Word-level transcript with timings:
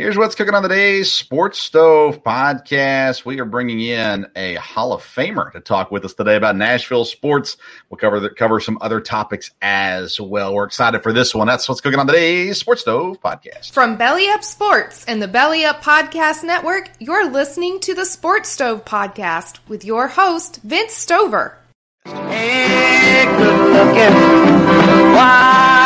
Here's 0.00 0.16
what's 0.16 0.34
cooking 0.34 0.54
on 0.54 0.62
the 0.62 0.70
day's 0.70 1.12
Sports 1.12 1.58
Stove 1.58 2.24
podcast. 2.24 3.26
We 3.26 3.38
are 3.38 3.44
bringing 3.44 3.80
in 3.80 4.28
a 4.34 4.54
Hall 4.54 4.94
of 4.94 5.02
Famer 5.02 5.52
to 5.52 5.60
talk 5.60 5.90
with 5.90 6.06
us 6.06 6.14
today 6.14 6.36
about 6.36 6.56
Nashville 6.56 7.04
sports. 7.04 7.58
We'll 7.90 7.98
cover 7.98 8.18
the, 8.18 8.30
cover 8.30 8.60
some 8.60 8.78
other 8.80 9.02
topics 9.02 9.50
as 9.60 10.18
well. 10.18 10.54
We're 10.54 10.64
excited 10.64 11.02
for 11.02 11.12
this 11.12 11.34
one. 11.34 11.48
That's 11.48 11.68
what's 11.68 11.82
cooking 11.82 12.00
on 12.00 12.06
the 12.06 12.14
day's 12.14 12.56
Sports 12.56 12.80
Stove 12.80 13.20
podcast. 13.20 13.72
From 13.72 13.98
Belly 13.98 14.30
Up 14.30 14.42
Sports 14.42 15.04
and 15.04 15.20
the 15.20 15.28
Belly 15.28 15.66
Up 15.66 15.82
Podcast 15.82 16.44
Network, 16.44 16.90
you're 16.98 17.30
listening 17.30 17.78
to 17.80 17.92
the 17.92 18.06
Sports 18.06 18.48
Stove 18.48 18.86
podcast 18.86 19.58
with 19.68 19.84
your 19.84 20.08
host 20.08 20.62
Vince 20.62 20.94
Stover. 20.94 21.58
Hey, 22.06 23.26
good 23.36 23.74
looking. 23.74 25.14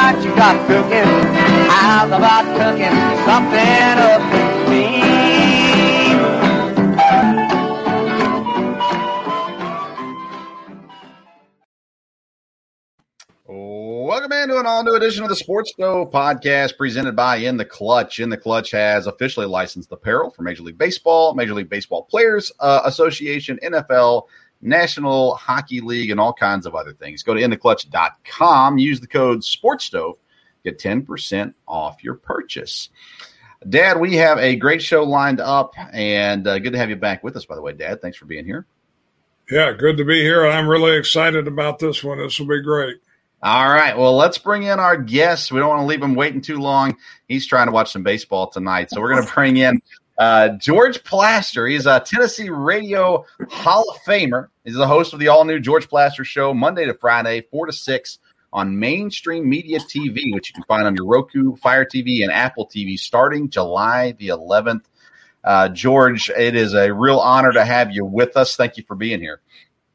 What 0.05 0.22
you 0.22 0.34
got 0.36 0.66
cooking? 0.66 1.02
How's 1.70 2.08
about 2.08 2.44
cooking 2.58 2.92
something 3.24 3.97
up 4.05 4.20
me? 4.69 5.14
Welcome 13.46 14.33
into 14.33 14.61
an 14.61 14.67
all 14.67 14.84
new 14.84 14.95
edition 14.95 15.23
of 15.23 15.30
the 15.30 15.36
Sports 15.36 15.70
Stove 15.70 16.11
podcast 16.11 16.77
presented 16.77 17.17
by 17.17 17.36
In 17.36 17.56
the 17.56 17.64
Clutch. 17.64 18.20
In 18.20 18.29
the 18.29 18.36
Clutch 18.36 18.73
has 18.73 19.06
officially 19.06 19.46
licensed 19.46 19.90
apparel 19.90 20.29
for 20.29 20.42
Major 20.42 20.64
League 20.64 20.77
Baseball, 20.77 21.33
Major 21.34 21.55
League 21.55 21.70
Baseball 21.70 22.02
Players 22.02 22.52
uh, 22.61 22.83
Association, 22.84 23.58
NFL, 23.62 24.24
National 24.61 25.35
Hockey 25.35 25.81
League, 25.81 26.11
and 26.11 26.19
all 26.19 26.33
kinds 26.33 26.67
of 26.67 26.75
other 26.75 26.92
things. 26.92 27.23
Go 27.23 27.35
to 27.35 27.41
intheclutch.com, 27.41 28.79
use 28.79 29.01
the 29.01 29.07
code 29.07 29.41
SPORTSSTOVE, 29.41 30.17
get 30.65 30.79
10% 30.79 31.55
off 31.69 32.03
your 32.03 32.15
purchase. 32.15 32.89
Dad, 33.69 33.98
we 33.98 34.17
have 34.17 34.39
a 34.39 34.57
great 34.57 34.83
show 34.83 35.05
lined 35.05 35.41
up, 35.41 35.75
and 35.92 36.47
uh, 36.47 36.59
good 36.59 36.73
to 36.73 36.79
have 36.79 36.91
you 36.91 36.97
back 36.97 37.25
with 37.25 37.37
us, 37.37 37.47
by 37.47 37.55
the 37.55 37.63
way, 37.63 37.73
Dad. 37.73 38.01
Thanks 38.01 38.19
for 38.19 38.27
being 38.27 38.45
here. 38.45 38.67
Yeah, 39.51 39.73
good 39.73 39.98
to 39.98 40.05
be 40.05 40.23
here. 40.23 40.47
I'm 40.47 40.69
really 40.69 40.97
excited 40.97 41.47
about 41.47 41.79
this 41.79 42.03
one. 42.03 42.19
This 42.19 42.39
will 42.39 42.47
be 42.47 42.63
great. 42.63 42.97
All 43.42 43.69
right. 43.69 43.97
Well, 43.97 44.17
let's 44.17 44.39
bring 44.39 44.63
in 44.63 44.81
our 44.81 44.97
guest. 44.97 45.53
We 45.53 45.61
don't 45.61 45.69
want 45.69 45.83
to 45.83 45.86
leave 45.86 46.03
him 46.03 46.15
waiting 46.15 46.41
too 46.41 46.59
long. 46.59 46.97
He's 47.29 47.47
trying 47.47 47.67
to 47.67 47.73
watch 47.73 47.92
some 47.92 48.03
baseball 48.03 48.47
tonight. 48.47 48.89
So 48.91 49.03
we're 49.03 49.13
going 49.13 49.27
to 49.27 49.35
bring 49.35 49.59
in 49.59 49.83
uh, 50.19 50.51
George 50.51 51.02
Plaster. 51.05 51.67
He's 51.67 51.86
a 51.86 52.01
Tennessee 52.01 52.51
Radio 52.51 53.25
Hall 53.51 53.85
of 53.91 54.01
Famer. 54.07 54.48
He's 54.64 54.75
the 54.75 54.86
host 54.86 55.13
of 55.13 55.19
the 55.19 55.29
all 55.29 55.45
new 55.45 55.61
George 55.61 55.89
Plaster 55.89 56.25
Show, 56.25 56.55
Monday 56.55 56.86
to 56.86 56.95
Friday, 56.95 57.42
4 57.51 57.67
to 57.67 57.73
6 57.73 58.19
on 58.53 58.79
Main 58.79 59.11
Street 59.11 59.45
Media 59.45 59.80
TV, 59.80 60.33
which 60.33 60.51
you 60.51 60.55
can 60.55 60.64
find 60.64 60.86
on 60.86 60.95
your 60.95 61.07
Roku, 61.07 61.57
Fire 61.57 61.85
TV, 61.85 62.23
and 62.23 62.30
Apple 62.30 62.69
TV 62.69 62.98
starting 62.98 63.51
July 63.51 64.13
the 64.13 64.29
11th. 64.29 64.85
Uh, 65.42 65.69
George, 65.69 66.30
it 66.30 66.55
is 66.55 66.73
a 66.74 66.92
real 66.92 67.19
honor 67.19 67.53
to 67.53 67.64
have 67.64 67.91
you 67.91 68.05
with 68.05 68.36
us. 68.36 68.57
Thank 68.57 68.77
you 68.77 68.85
for 68.86 68.95
being 68.95 69.20
here. 69.20 69.41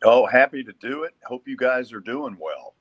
Oh, 0.03 0.25
happy 0.27 0.63
to 0.63 0.73
do 0.79 1.03
it. 1.03 1.13
Hope 1.23 1.47
you 1.47 1.57
guys 1.57 1.91
are 1.91 1.99
doing 1.99 2.37
well. 2.39 2.75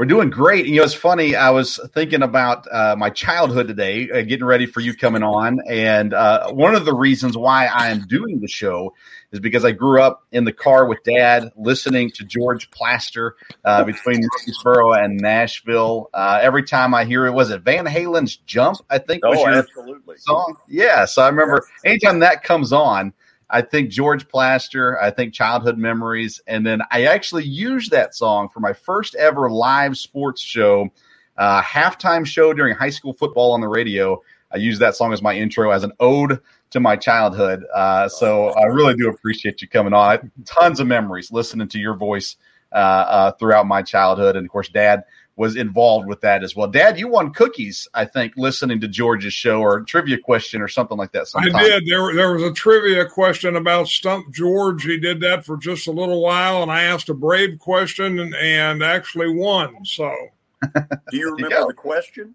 We're 0.00 0.06
doing 0.06 0.30
great. 0.30 0.64
You 0.64 0.76
know, 0.76 0.84
it's 0.84 0.94
funny. 0.94 1.36
I 1.36 1.50
was 1.50 1.78
thinking 1.92 2.22
about 2.22 2.66
uh, 2.72 2.96
my 2.96 3.10
childhood 3.10 3.68
today, 3.68 4.08
uh, 4.10 4.22
getting 4.22 4.46
ready 4.46 4.64
for 4.64 4.80
you 4.80 4.96
coming 4.96 5.22
on. 5.22 5.60
And 5.68 6.14
uh, 6.14 6.50
one 6.52 6.74
of 6.74 6.86
the 6.86 6.94
reasons 6.94 7.36
why 7.36 7.66
I 7.66 7.88
am 7.88 8.06
doing 8.06 8.40
the 8.40 8.48
show 8.48 8.94
is 9.30 9.40
because 9.40 9.62
I 9.62 9.72
grew 9.72 10.00
up 10.00 10.24
in 10.32 10.44
the 10.44 10.54
car 10.54 10.86
with 10.86 11.04
dad 11.04 11.52
listening 11.54 12.12
to 12.12 12.24
George 12.24 12.70
Plaster 12.70 13.36
uh, 13.66 13.84
between 13.84 14.22
Murfreesboro 14.22 14.94
and 14.94 15.18
Nashville. 15.18 16.08
Uh, 16.14 16.38
every 16.40 16.62
time 16.62 16.94
I 16.94 17.04
hear 17.04 17.26
it, 17.26 17.32
was 17.32 17.50
it 17.50 17.60
Van 17.60 17.84
Halen's 17.84 18.36
Jump? 18.36 18.78
I 18.88 18.96
think 18.96 19.22
was 19.22 19.36
oh, 19.38 19.50
your 19.50 19.58
absolutely. 19.58 20.16
song. 20.16 20.56
Yeah. 20.66 21.04
So 21.04 21.20
I 21.20 21.28
remember 21.28 21.66
anytime 21.84 22.20
that 22.20 22.42
comes 22.42 22.72
on, 22.72 23.12
I 23.52 23.62
think 23.62 23.90
George 23.90 24.28
Plaster, 24.28 25.00
I 25.00 25.10
think 25.10 25.34
childhood 25.34 25.78
memories. 25.78 26.40
And 26.46 26.66
then 26.66 26.82
I 26.90 27.04
actually 27.04 27.44
used 27.44 27.90
that 27.90 28.14
song 28.14 28.48
for 28.48 28.60
my 28.60 28.72
first 28.72 29.14
ever 29.16 29.50
live 29.50 29.96
sports 29.98 30.40
show, 30.40 30.88
uh, 31.36 31.62
halftime 31.62 32.26
show 32.26 32.52
during 32.52 32.74
high 32.74 32.90
school 32.90 33.12
football 33.12 33.52
on 33.52 33.60
the 33.60 33.68
radio. 33.68 34.22
I 34.52 34.56
used 34.58 34.80
that 34.80 34.96
song 34.96 35.12
as 35.12 35.22
my 35.22 35.34
intro 35.34 35.70
as 35.70 35.84
an 35.84 35.92
ode 36.00 36.40
to 36.70 36.80
my 36.80 36.96
childhood. 36.96 37.64
Uh, 37.74 38.08
so 38.08 38.50
I 38.50 38.64
really 38.64 38.94
do 38.94 39.08
appreciate 39.08 39.60
you 39.62 39.68
coming 39.68 39.92
on. 39.92 40.30
Tons 40.44 40.80
of 40.80 40.86
memories 40.86 41.32
listening 41.32 41.68
to 41.68 41.78
your 41.78 41.94
voice 41.94 42.36
uh, 42.72 42.76
uh, 42.76 43.32
throughout 43.32 43.66
my 43.66 43.82
childhood. 43.82 44.36
And 44.36 44.46
of 44.46 44.50
course, 44.52 44.68
dad 44.68 45.04
was 45.40 45.56
involved 45.56 46.06
with 46.06 46.20
that 46.20 46.44
as 46.44 46.54
well. 46.54 46.68
Dad, 46.68 46.98
you 46.98 47.08
won 47.08 47.32
cookies, 47.32 47.88
I 47.94 48.04
think, 48.04 48.34
listening 48.36 48.78
to 48.82 48.86
George's 48.86 49.32
show 49.32 49.62
or 49.62 49.80
trivia 49.80 50.18
question 50.18 50.60
or 50.60 50.68
something 50.68 50.98
like 50.98 51.12
that. 51.12 51.28
Sometime. 51.28 51.56
I 51.56 51.62
did. 51.62 51.86
There, 51.86 52.14
there 52.14 52.34
was 52.34 52.42
a 52.42 52.52
trivia 52.52 53.06
question 53.06 53.56
about 53.56 53.88
Stump 53.88 54.34
George. 54.34 54.82
He 54.82 54.98
did 54.98 55.18
that 55.22 55.46
for 55.46 55.56
just 55.56 55.86
a 55.86 55.92
little 55.92 56.20
while, 56.20 56.62
and 56.62 56.70
I 56.70 56.82
asked 56.82 57.08
a 57.08 57.14
brave 57.14 57.58
question 57.58 58.18
and, 58.18 58.34
and 58.34 58.82
actually 58.82 59.34
won. 59.34 59.82
So, 59.86 60.14
do 60.74 61.16
you 61.16 61.34
remember 61.34 61.56
you 61.56 61.66
the 61.68 61.72
question? 61.72 62.34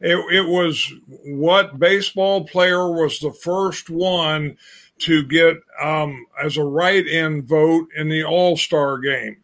It, 0.00 0.16
it 0.34 0.48
was 0.48 0.92
what 1.06 1.78
baseball 1.78 2.44
player 2.44 2.90
was 2.90 3.20
the 3.20 3.32
first 3.32 3.88
one 3.88 4.56
to 4.98 5.22
get 5.22 5.58
um, 5.80 6.26
as 6.42 6.56
a 6.56 6.64
write-in 6.64 7.46
vote 7.46 7.86
in 7.96 8.08
the 8.08 8.24
All 8.24 8.56
Star 8.56 8.98
game? 8.98 9.36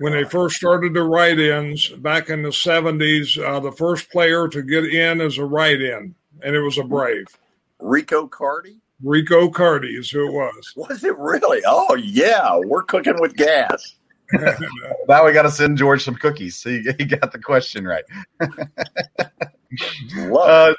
When 0.00 0.14
they 0.14 0.24
first 0.24 0.56
started 0.56 0.94
the 0.94 1.02
write-ins 1.02 1.90
back 1.90 2.30
in 2.30 2.42
the 2.42 2.48
70s, 2.48 3.36
uh, 3.38 3.60
the 3.60 3.70
first 3.70 4.10
player 4.10 4.48
to 4.48 4.62
get 4.62 4.86
in 4.86 5.20
as 5.20 5.36
a 5.36 5.44
write-in, 5.44 6.14
and 6.42 6.56
it 6.56 6.60
was 6.60 6.78
a 6.78 6.82
Brave. 6.82 7.26
Rico 7.78 8.26
Carty? 8.26 8.78
Rico 9.02 9.50
Carty 9.50 9.90
is 9.90 10.10
who 10.10 10.28
it 10.28 10.32
was. 10.32 10.72
Was 10.74 11.04
it 11.04 11.18
really? 11.18 11.60
Oh, 11.66 11.96
yeah. 11.96 12.58
We're 12.64 12.82
cooking 12.82 13.20
with 13.20 13.36
gas. 13.36 13.96
now 15.06 15.26
we 15.26 15.32
got 15.32 15.42
to 15.42 15.50
send 15.50 15.76
George 15.76 16.02
some 16.02 16.14
cookies. 16.14 16.62
He, 16.62 16.82
he 16.96 17.04
got 17.04 17.30
the 17.32 17.38
question 17.38 17.86
right. 17.86 18.04
uh, 20.34 20.72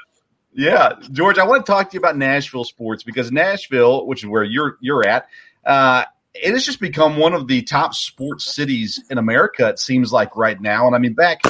yeah, 0.52 0.94
George, 1.12 1.38
I 1.38 1.46
want 1.46 1.64
to 1.64 1.70
talk 1.70 1.90
to 1.90 1.94
you 1.94 2.00
about 2.00 2.16
Nashville 2.16 2.64
sports 2.64 3.04
because 3.04 3.30
Nashville, 3.30 4.04
which 4.06 4.24
is 4.24 4.28
where 4.28 4.42
you're 4.42 4.78
you're 4.80 5.06
at, 5.06 5.28
uh, 5.64 6.04
it 6.34 6.52
has 6.52 6.64
just 6.64 6.80
become 6.80 7.16
one 7.16 7.34
of 7.34 7.46
the 7.46 7.62
top 7.62 7.94
sports 7.94 8.54
cities 8.54 9.02
in 9.10 9.18
America. 9.18 9.68
It 9.68 9.78
seems 9.78 10.12
like 10.12 10.36
right 10.36 10.60
now, 10.60 10.86
and 10.86 10.96
I 10.96 10.98
mean 10.98 11.14
back 11.14 11.42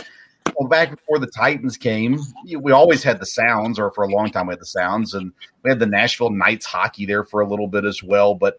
know, 0.60 0.68
back 0.68 0.90
before 0.90 1.18
the 1.18 1.26
Titans 1.26 1.76
came, 1.76 2.18
we 2.58 2.72
always 2.72 3.02
had 3.02 3.20
the 3.20 3.26
Sounds, 3.26 3.78
or 3.78 3.90
for 3.92 4.04
a 4.04 4.08
long 4.08 4.30
time 4.30 4.46
we 4.46 4.52
had 4.52 4.60
the 4.60 4.66
Sounds, 4.66 5.14
and 5.14 5.32
we 5.62 5.70
had 5.70 5.78
the 5.78 5.86
Nashville 5.86 6.30
Knights 6.30 6.66
hockey 6.66 7.06
there 7.06 7.24
for 7.24 7.40
a 7.40 7.48
little 7.48 7.68
bit 7.68 7.84
as 7.84 8.02
well. 8.02 8.34
But 8.34 8.58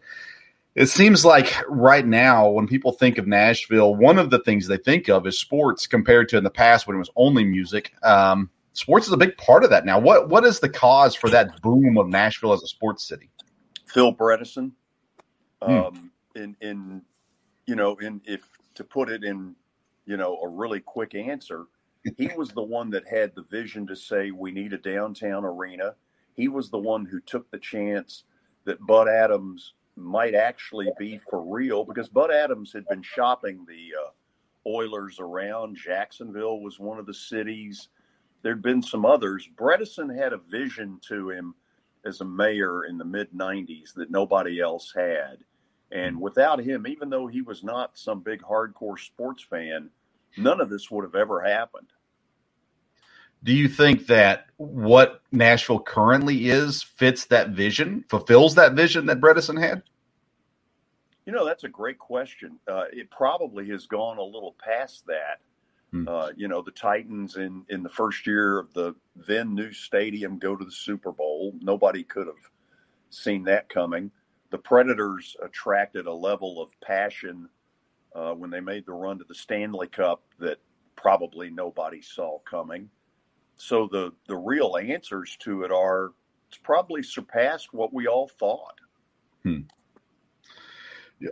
it 0.74 0.86
seems 0.86 1.24
like 1.24 1.54
right 1.68 2.06
now, 2.06 2.48
when 2.48 2.66
people 2.66 2.92
think 2.92 3.18
of 3.18 3.26
Nashville, 3.26 3.94
one 3.94 4.18
of 4.18 4.30
the 4.30 4.40
things 4.40 4.66
they 4.66 4.76
think 4.76 5.08
of 5.08 5.26
is 5.26 5.38
sports 5.38 5.86
compared 5.86 6.28
to 6.30 6.38
in 6.38 6.44
the 6.44 6.50
past 6.50 6.86
when 6.86 6.96
it 6.96 7.00
was 7.00 7.10
only 7.16 7.44
music. 7.44 7.92
Um, 8.02 8.50
sports 8.72 9.06
is 9.06 9.12
a 9.12 9.18
big 9.18 9.36
part 9.36 9.64
of 9.64 9.70
that 9.70 9.86
now. 9.86 9.98
What 9.98 10.28
what 10.28 10.44
is 10.44 10.60
the 10.60 10.68
cause 10.68 11.14
for 11.14 11.30
that 11.30 11.60
boom 11.62 11.96
of 11.98 12.08
Nashville 12.08 12.52
as 12.52 12.62
a 12.62 12.68
sports 12.68 13.06
city? 13.06 13.30
Phil 13.86 14.14
Bredesen. 14.14 14.72
Hmm. 15.62 15.70
Um, 15.70 16.10
in 16.34 16.56
in 16.60 17.02
you 17.66 17.76
know, 17.76 17.96
in 17.96 18.20
if 18.24 18.42
to 18.74 18.84
put 18.84 19.08
it 19.08 19.24
in, 19.24 19.54
you 20.06 20.16
know, 20.16 20.38
a 20.42 20.48
really 20.48 20.80
quick 20.80 21.14
answer, 21.14 21.66
he 22.18 22.28
was 22.36 22.50
the 22.50 22.62
one 22.62 22.90
that 22.90 23.06
had 23.08 23.34
the 23.34 23.42
vision 23.42 23.86
to 23.86 23.96
say 23.96 24.30
we 24.30 24.50
need 24.50 24.72
a 24.72 24.78
downtown 24.78 25.44
arena. 25.44 25.94
He 26.34 26.48
was 26.48 26.70
the 26.70 26.78
one 26.78 27.06
who 27.06 27.20
took 27.20 27.50
the 27.50 27.58
chance 27.58 28.24
that 28.64 28.84
Bud 28.86 29.08
Adams 29.08 29.74
might 29.96 30.34
actually 30.34 30.88
be 30.98 31.18
for 31.18 31.40
real 31.40 31.84
because 31.84 32.08
Bud 32.08 32.30
Adams 32.30 32.72
had 32.72 32.86
been 32.88 33.02
shopping 33.02 33.64
the 33.66 33.92
uh, 33.98 34.10
Oilers 34.68 35.18
around. 35.20 35.76
Jacksonville 35.76 36.60
was 36.60 36.78
one 36.78 36.98
of 36.98 37.06
the 37.06 37.14
cities. 37.14 37.88
There'd 38.42 38.62
been 38.62 38.82
some 38.82 39.06
others. 39.06 39.48
Bredesen 39.56 40.14
had 40.14 40.32
a 40.32 40.38
vision 40.38 41.00
to 41.08 41.30
him 41.30 41.54
as 42.04 42.20
a 42.20 42.24
mayor 42.24 42.84
in 42.84 42.98
the 42.98 43.04
mid 43.04 43.32
90s 43.32 43.94
that 43.94 44.10
nobody 44.10 44.60
else 44.60 44.92
had. 44.94 45.38
And 45.92 46.20
without 46.20 46.60
him, 46.60 46.86
even 46.86 47.10
though 47.10 47.26
he 47.26 47.42
was 47.42 47.62
not 47.62 47.96
some 47.96 48.20
big 48.20 48.42
hardcore 48.42 48.98
sports 48.98 49.42
fan, 49.42 49.90
none 50.36 50.60
of 50.60 50.70
this 50.70 50.90
would 50.90 51.04
have 51.04 51.14
ever 51.14 51.40
happened. 51.40 51.88
Do 53.44 53.52
you 53.52 53.68
think 53.68 54.06
that 54.06 54.46
what 54.56 55.20
Nashville 55.30 55.80
currently 55.80 56.48
is 56.48 56.82
fits 56.82 57.26
that 57.26 57.50
vision, 57.50 58.04
fulfills 58.08 58.54
that 58.54 58.72
vision 58.72 59.06
that 59.06 59.20
Bredesen 59.20 59.60
had? 59.60 59.82
You 61.26 61.32
know, 61.32 61.44
that's 61.44 61.64
a 61.64 61.68
great 61.68 61.98
question. 61.98 62.58
Uh, 62.66 62.84
it 62.90 63.10
probably 63.10 63.68
has 63.68 63.86
gone 63.86 64.18
a 64.18 64.22
little 64.22 64.56
past 64.58 65.06
that. 65.06 65.40
Hmm. 65.90 66.08
Uh, 66.08 66.28
you 66.36 66.48
know, 66.48 66.62
the 66.62 66.70
Titans 66.70 67.36
in 67.36 67.64
in 67.68 67.82
the 67.82 67.88
first 67.88 68.26
year 68.26 68.58
of 68.58 68.72
the 68.74 68.94
then 69.14 69.54
new 69.54 69.72
stadium 69.72 70.38
go 70.38 70.56
to 70.56 70.64
the 70.64 70.72
Super 70.72 71.12
Bowl. 71.12 71.52
Nobody 71.60 72.02
could 72.02 72.26
have 72.26 72.50
seen 73.10 73.44
that 73.44 73.68
coming. 73.68 74.10
The 74.54 74.58
Predators 74.58 75.36
attracted 75.42 76.06
a 76.06 76.12
level 76.12 76.62
of 76.62 76.70
passion 76.80 77.48
uh, 78.14 78.34
when 78.34 78.50
they 78.50 78.60
made 78.60 78.86
the 78.86 78.92
run 78.92 79.18
to 79.18 79.24
the 79.24 79.34
Stanley 79.34 79.88
Cup 79.88 80.22
that 80.38 80.58
probably 80.94 81.50
nobody 81.50 82.00
saw 82.00 82.38
coming. 82.48 82.88
So 83.56 83.88
the 83.90 84.12
the 84.28 84.36
real 84.36 84.76
answers 84.80 85.36
to 85.40 85.64
it 85.64 85.72
are 85.72 86.12
it's 86.46 86.58
probably 86.62 87.02
surpassed 87.02 87.74
what 87.74 87.92
we 87.92 88.06
all 88.06 88.28
thought. 88.28 88.76
Hmm. 89.42 89.62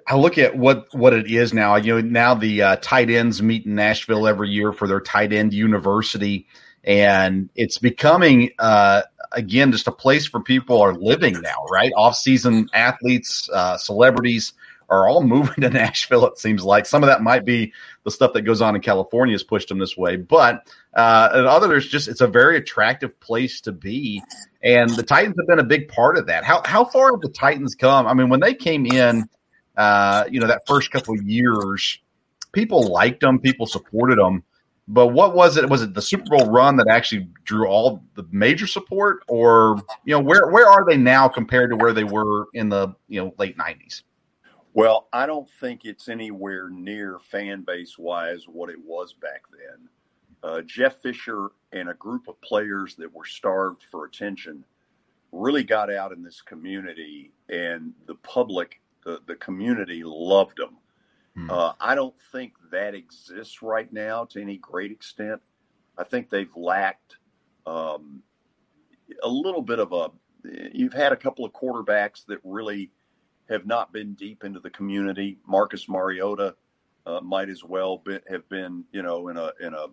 I 0.08 0.16
look 0.16 0.36
at 0.36 0.58
what 0.58 0.88
what 0.92 1.12
it 1.12 1.28
is 1.28 1.54
now. 1.54 1.76
You 1.76 2.00
know, 2.02 2.08
now 2.08 2.34
the 2.34 2.60
uh, 2.60 2.76
tight 2.82 3.08
ends 3.08 3.40
meet 3.40 3.66
in 3.66 3.76
Nashville 3.76 4.26
every 4.26 4.50
year 4.50 4.72
for 4.72 4.88
their 4.88 5.00
tight 5.00 5.32
end 5.32 5.54
university, 5.54 6.48
and 6.84 7.48
it's 7.54 7.78
becoming 7.78 8.50
uh, 8.58 9.02
again 9.32 9.72
just 9.72 9.86
a 9.86 9.92
place 9.92 10.26
for 10.26 10.40
people 10.40 10.80
are 10.80 10.94
living 10.94 11.40
now. 11.40 11.64
Right, 11.70 11.92
off 11.96 12.16
season 12.16 12.68
athletes, 12.74 13.48
uh, 13.52 13.76
celebrities 13.76 14.52
are 14.88 15.08
all 15.08 15.22
moving 15.26 15.62
to 15.62 15.70
Nashville. 15.70 16.26
It 16.26 16.38
seems 16.38 16.64
like 16.64 16.86
some 16.86 17.02
of 17.02 17.08
that 17.08 17.22
might 17.22 17.44
be 17.44 17.72
the 18.04 18.10
stuff 18.10 18.32
that 18.34 18.42
goes 18.42 18.60
on 18.60 18.76
in 18.76 18.82
California 18.82 19.34
has 19.34 19.42
pushed 19.42 19.68
them 19.68 19.78
this 19.78 19.96
way, 19.96 20.16
but 20.16 20.66
uh, 20.94 21.30
and 21.32 21.46
others 21.46 21.88
just 21.88 22.08
it's 22.08 22.20
a 22.20 22.26
very 22.26 22.56
attractive 22.56 23.18
place 23.20 23.60
to 23.62 23.72
be, 23.72 24.22
and 24.62 24.90
the 24.90 25.02
Titans 25.02 25.36
have 25.38 25.48
been 25.48 25.58
a 25.58 25.68
big 25.68 25.88
part 25.88 26.18
of 26.18 26.26
that. 26.26 26.44
How 26.44 26.62
how 26.64 26.84
far 26.84 27.12
have 27.12 27.20
the 27.20 27.30
Titans 27.30 27.74
come? 27.74 28.06
I 28.06 28.14
mean, 28.14 28.28
when 28.28 28.40
they 28.40 28.54
came 28.54 28.86
in, 28.86 29.28
uh, 29.76 30.24
you 30.30 30.40
know, 30.40 30.46
that 30.48 30.62
first 30.66 30.90
couple 30.90 31.14
of 31.14 31.22
years, 31.22 31.98
people 32.52 32.82
liked 32.82 33.20
them, 33.20 33.38
people 33.38 33.66
supported 33.66 34.18
them. 34.18 34.44
But 34.88 35.08
what 35.08 35.34
was 35.34 35.56
it? 35.56 35.68
Was 35.68 35.82
it 35.82 35.94
the 35.94 36.02
Super 36.02 36.24
Bowl 36.36 36.50
run 36.50 36.76
that 36.76 36.88
actually 36.88 37.28
drew 37.44 37.66
all 37.66 38.02
the 38.14 38.26
major 38.30 38.66
support, 38.66 39.22
or 39.28 39.76
you 40.04 40.12
know, 40.12 40.20
where 40.20 40.50
where 40.50 40.68
are 40.68 40.84
they 40.84 40.96
now 40.96 41.28
compared 41.28 41.70
to 41.70 41.76
where 41.76 41.92
they 41.92 42.04
were 42.04 42.48
in 42.52 42.68
the 42.68 42.88
you 43.08 43.22
know 43.22 43.32
late 43.38 43.56
nineties? 43.56 44.02
Well, 44.74 45.08
I 45.12 45.26
don't 45.26 45.48
think 45.60 45.84
it's 45.84 46.08
anywhere 46.08 46.68
near 46.70 47.18
fan 47.18 47.62
base 47.62 47.98
wise 47.98 48.44
what 48.48 48.70
it 48.70 48.80
was 48.82 49.12
back 49.12 49.42
then. 49.52 49.88
Uh, 50.42 50.62
Jeff 50.62 51.00
Fisher 51.00 51.50
and 51.72 51.90
a 51.90 51.94
group 51.94 52.26
of 52.26 52.40
players 52.40 52.96
that 52.96 53.12
were 53.14 53.24
starved 53.24 53.84
for 53.90 54.06
attention 54.06 54.64
really 55.30 55.62
got 55.62 55.92
out 55.92 56.12
in 56.12 56.22
this 56.22 56.42
community, 56.42 57.32
and 57.48 57.92
the 58.06 58.14
public, 58.16 58.80
the, 59.04 59.20
the 59.26 59.36
community 59.36 60.02
loved 60.04 60.58
them. 60.58 60.76
Hmm. 61.34 61.50
Uh, 61.50 61.72
I 61.80 61.94
don't 61.94 62.14
think 62.30 62.54
that 62.70 62.94
exists 62.94 63.62
right 63.62 63.90
now 63.92 64.24
to 64.26 64.40
any 64.40 64.58
great 64.58 64.90
extent. 64.90 65.40
I 65.96 66.04
think 66.04 66.30
they've 66.30 66.54
lacked 66.56 67.16
um, 67.66 68.22
a 69.22 69.28
little 69.28 69.62
bit 69.62 69.78
of 69.78 69.92
a. 69.92 70.10
You've 70.72 70.92
had 70.92 71.12
a 71.12 71.16
couple 71.16 71.44
of 71.44 71.52
quarterbacks 71.52 72.26
that 72.26 72.38
really 72.44 72.90
have 73.48 73.66
not 73.66 73.92
been 73.92 74.14
deep 74.14 74.44
into 74.44 74.60
the 74.60 74.70
community. 74.70 75.38
Marcus 75.46 75.88
Mariota 75.88 76.56
uh, 77.06 77.20
might 77.20 77.48
as 77.48 77.62
well 77.64 77.98
be, 77.98 78.18
have 78.28 78.48
been, 78.48 78.84
you 78.92 79.02
know, 79.02 79.28
in 79.28 79.36
a 79.36 79.52
in 79.60 79.74
a, 79.74 79.86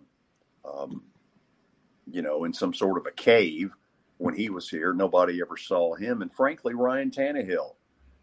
um, 0.68 1.04
you 2.10 2.22
know, 2.22 2.44
in 2.44 2.52
some 2.52 2.74
sort 2.74 2.98
of 2.98 3.06
a 3.06 3.12
cave 3.12 3.72
when 4.18 4.34
he 4.34 4.50
was 4.50 4.68
here. 4.68 4.92
Nobody 4.92 5.40
ever 5.40 5.56
saw 5.56 5.94
him, 5.94 6.22
and 6.22 6.32
frankly, 6.32 6.74
Ryan 6.74 7.10
Tannehill 7.10 7.74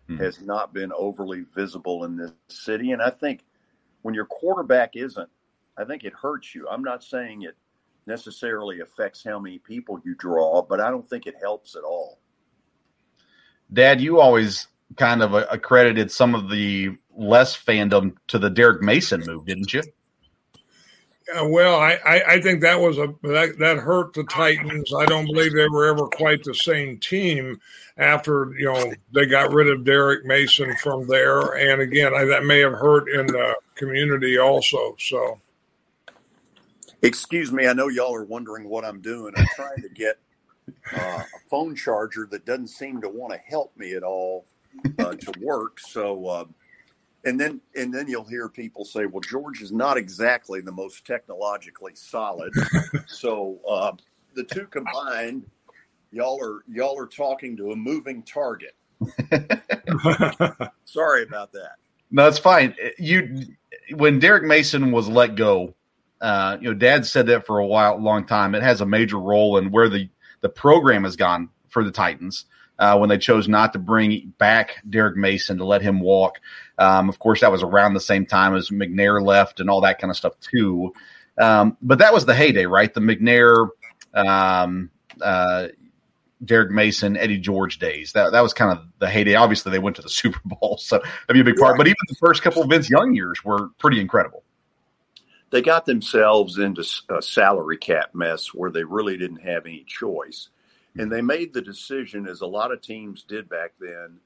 hmm. 0.08 0.18
has 0.18 0.42
not 0.42 0.74
been 0.74 0.92
overly 0.94 1.42
visible 1.56 2.04
in 2.06 2.18
this 2.18 2.32
city. 2.48 2.92
And 2.92 3.02
I 3.02 3.10
think 3.10 3.44
when 4.02 4.16
your 4.16 4.26
quarterback 4.26 4.96
isn't, 4.96 5.30
I 5.78 5.84
think 5.84 6.04
it 6.04 6.14
hurts 6.14 6.56
you. 6.56 6.68
I'm 6.68 6.84
not 6.84 7.04
saying 7.04 7.44
it 7.44 7.56
necessarily 8.08 8.80
affects 8.80 9.24
how 9.24 9.40
many 9.40 9.60
people 9.60 10.02
you 10.04 10.16
draw, 10.16 10.62
but 10.62 10.80
I 10.80 10.90
don't 10.90 11.08
think 11.08 11.28
it 11.28 11.36
helps 11.40 11.76
at 11.76 11.84
all. 11.84 12.20
Dad, 13.72 14.00
you 14.00 14.20
always 14.20 14.68
kind 14.96 15.22
of 15.22 15.34
accredited 15.34 16.10
some 16.10 16.34
of 16.34 16.50
the 16.50 16.98
less 17.16 17.58
fandom 17.58 18.16
to 18.28 18.40
the 18.40 18.50
Derrick 18.50 18.82
Mason 18.82 19.22
move, 19.26 19.46
didn't 19.46 19.74
you? 19.74 19.84
Yeah, 21.34 21.42
well, 21.42 21.80
I, 21.80 22.00
I, 22.06 22.24
I, 22.34 22.42
think 22.42 22.62
that 22.62 22.80
was 22.80 22.98
a 22.98 23.14
that, 23.24 23.58
that 23.60 23.78
hurt 23.78 24.14
the 24.14 24.24
Titans. 24.24 24.94
I 24.94 25.06
don't 25.06 25.26
believe 25.26 25.54
they 25.54 25.68
were 25.68 25.88
ever 25.88 26.08
quite 26.08 26.44
the 26.44 26.54
same 26.56 27.00
team 27.00 27.60
after 27.98 28.54
you 28.58 28.66
know 28.66 28.94
they 29.14 29.26
got 29.26 29.52
rid 29.52 29.68
of 29.68 29.84
Derrick 29.84 30.26
Mason 30.26 30.76
from 30.78 31.06
there. 31.08 31.58
And 31.58 31.82
again, 31.82 32.14
I, 32.14 32.24
that 32.26 32.46
may 32.46 32.60
have 32.60 32.74
hurt 32.74 33.10
in 33.10 33.28
the 33.28 33.56
community 33.76 34.38
also. 34.38 34.96
So, 35.00 35.40
excuse 37.02 37.52
me, 37.52 37.68
I 37.68 37.74
know 37.74 37.90
y'all 37.90 38.16
are 38.16 38.24
wondering 38.24 38.70
what 38.70 38.86
I'm 38.86 39.02
doing. 39.02 39.34
I'm 39.36 39.48
trying 39.56 39.82
to 39.82 39.90
get 39.90 40.20
uh, 40.96 41.24
a 41.24 41.50
phone 41.50 41.76
charger 41.76 42.28
that 42.32 42.46
doesn't 42.46 42.68
seem 42.68 43.02
to 43.02 43.10
want 43.10 43.34
to 43.34 43.40
help 43.40 43.76
me 43.76 43.96
at 43.96 44.04
all 44.04 44.46
uh, 45.00 45.14
to 45.14 45.34
work. 45.42 45.80
So, 45.80 46.28
uh, 46.28 46.46
and 47.26 47.40
then 47.40 47.62
and 47.76 47.94
then 47.94 48.08
you'll 48.08 48.24
hear 48.24 48.50
people 48.50 48.86
say, 48.86 49.06
"Well, 49.06 49.22
George 49.22 49.62
is 49.62 49.72
not 49.72 49.98
exactly 49.98 50.62
the 50.62 50.72
most 50.72 51.06
technologically 51.06 51.94
solid." 51.96 52.54
so 53.08 53.60
uh, 53.70 53.92
the 54.36 54.44
two 54.44 54.68
combined, 54.68 55.46
y'all 56.12 56.40
are 56.42 56.64
y'all 56.68 56.98
are 57.00 57.08
talking 57.08 57.58
to 57.58 57.72
a 57.72 57.76
moving 57.76 58.24
target. 58.24 58.76
Sorry 60.86 61.24
about 61.24 61.52
that. 61.52 61.76
No, 62.12 62.28
it's 62.28 62.40
fine. 62.40 62.76
You 62.98 63.46
when 63.96 64.20
Derrick 64.20 64.44
Mason 64.44 64.92
was 64.92 65.08
let 65.08 65.36
go, 65.36 65.74
uh, 66.22 66.58
you 66.62 66.70
know, 66.70 66.74
Dad 66.74 67.06
said 67.06 67.28
that 67.28 67.46
for 67.46 67.60
a 67.60 67.66
while, 67.66 67.98
long 67.98 68.26
time. 68.26 68.56
It 68.56 68.64
has 68.64 68.82
a 68.82 68.86
major 68.86 69.18
role 69.18 69.58
in 69.58 69.72
where 69.72 69.90
the 69.90 70.10
the 70.42 70.50
program 70.50 71.04
has 71.04 71.16
gone 71.16 71.50
for 71.70 71.84
the 71.84 71.92
Titans 71.92 72.46
uh, 72.80 72.98
when 72.98 73.10
they 73.10 73.18
chose 73.18 73.48
not 73.48 73.74
to 73.74 73.80
bring 73.80 74.34
back 74.38 74.78
Derrick 74.90 75.18
Mason 75.18 75.58
to 75.58 75.66
let 75.66 75.82
him 75.82 76.00
walk. 76.00 76.40
Um, 76.78 77.10
of 77.10 77.20
course, 77.20 77.42
that 77.42 77.52
was 77.52 77.64
around 77.64 77.94
the 77.94 78.00
same 78.00 78.26
time 78.26 78.56
as 78.56 78.70
McNair 78.70 79.24
left 79.24 79.60
and 79.60 79.70
all 79.70 79.82
that 79.82 80.00
kind 80.00 80.12
of 80.12 80.18
stuff 80.18 80.34
too. 80.40 80.94
Um, 81.38 81.78
but 81.82 82.00
that 82.00 82.14
was 82.14 82.26
the 82.26 82.36
heyday, 82.36 82.66
right? 82.66 82.94
The 82.94 83.00
McNair, 83.00 83.70
um, 84.14 84.90
uh, 85.22 85.68
Derrick 86.44 86.72
Mason, 86.72 87.18
Eddie 87.18 87.40
George 87.40 87.80
days. 87.80 88.12
That 88.14 88.32
that 88.32 88.42
was 88.42 88.54
kind 88.54 88.78
of 88.78 88.86
the 89.00 89.10
heyday. 89.10 89.36
Obviously, 89.36 89.72
they 89.72 89.80
went 89.80 89.96
to 89.96 90.02
the 90.02 90.10
Super 90.10 90.40
Bowl, 90.46 90.78
so 90.78 90.98
that'd 90.98 91.34
be 91.34 91.40
a 91.40 91.44
big 91.44 91.60
part. 91.60 91.78
But 91.78 91.88
even 91.88 91.98
the 92.08 92.16
first 92.16 92.44
couple 92.44 92.62
of 92.62 92.70
Vince 92.70 92.90
Young 92.90 93.14
years 93.14 93.44
were 93.44 93.70
pretty 93.80 94.00
incredible. 94.00 94.44
They 95.50 95.62
got 95.62 95.86
themselves 95.86 96.58
into 96.58 96.84
a 97.10 97.22
salary 97.22 97.78
cap 97.78 98.14
mess 98.14 98.54
where 98.54 98.70
they 98.70 98.84
really 98.84 99.18
didn't 99.18 99.44
have 99.44 99.66
any 99.66 99.86
choice. 99.88 100.50
And 101.00 101.12
they 101.12 101.22
made 101.22 101.54
the 101.54 101.62
decision, 101.62 102.28
as 102.28 102.42
a 102.42 102.48
lot 102.48 102.72
of 102.72 102.82
teams 102.82 103.24
did 103.24 103.48
back 103.50 103.74
then, 103.80 104.20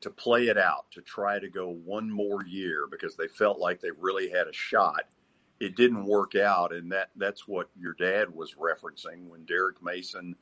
to 0.00 0.10
play 0.10 0.46
it 0.48 0.56
out, 0.56 0.90
to 0.92 1.02
try 1.02 1.38
to 1.38 1.48
go 1.48 1.68
one 1.84 2.10
more 2.10 2.44
year 2.46 2.86
because 2.90 3.16
they 3.16 3.28
felt 3.28 3.58
like 3.58 3.80
they 3.80 3.90
really 3.98 4.28
had 4.30 4.46
a 4.46 4.52
shot. 4.52 5.04
it 5.60 5.74
didn't 5.74 6.04
work 6.06 6.36
out, 6.36 6.72
and 6.72 6.90
that 6.92 7.10
that's 7.16 7.48
what 7.48 7.68
your 7.76 7.92
dad 7.94 8.32
was 8.32 8.54
referencing 8.54 9.26
when 9.28 9.44
Derrick 9.44 9.82
Mason 9.82 10.36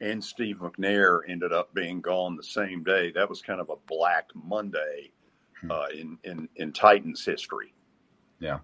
and 0.00 0.24
Steve 0.24 0.58
McNair 0.58 1.20
ended 1.28 1.52
up 1.52 1.74
being 1.74 2.00
gone 2.00 2.34
the 2.34 2.42
same 2.42 2.82
day. 2.82 3.10
That 3.12 3.28
was 3.28 3.42
kind 3.42 3.60
of 3.60 3.68
a 3.68 3.76
black 3.86 4.30
Monday 4.34 5.12
Hmm. 5.60 5.70
uh, 5.70 5.86
in, 5.94 6.18
in 6.24 6.48
in 6.56 6.72
Titans 6.72 7.24
history. 7.24 7.74
Yeah. 8.40 8.60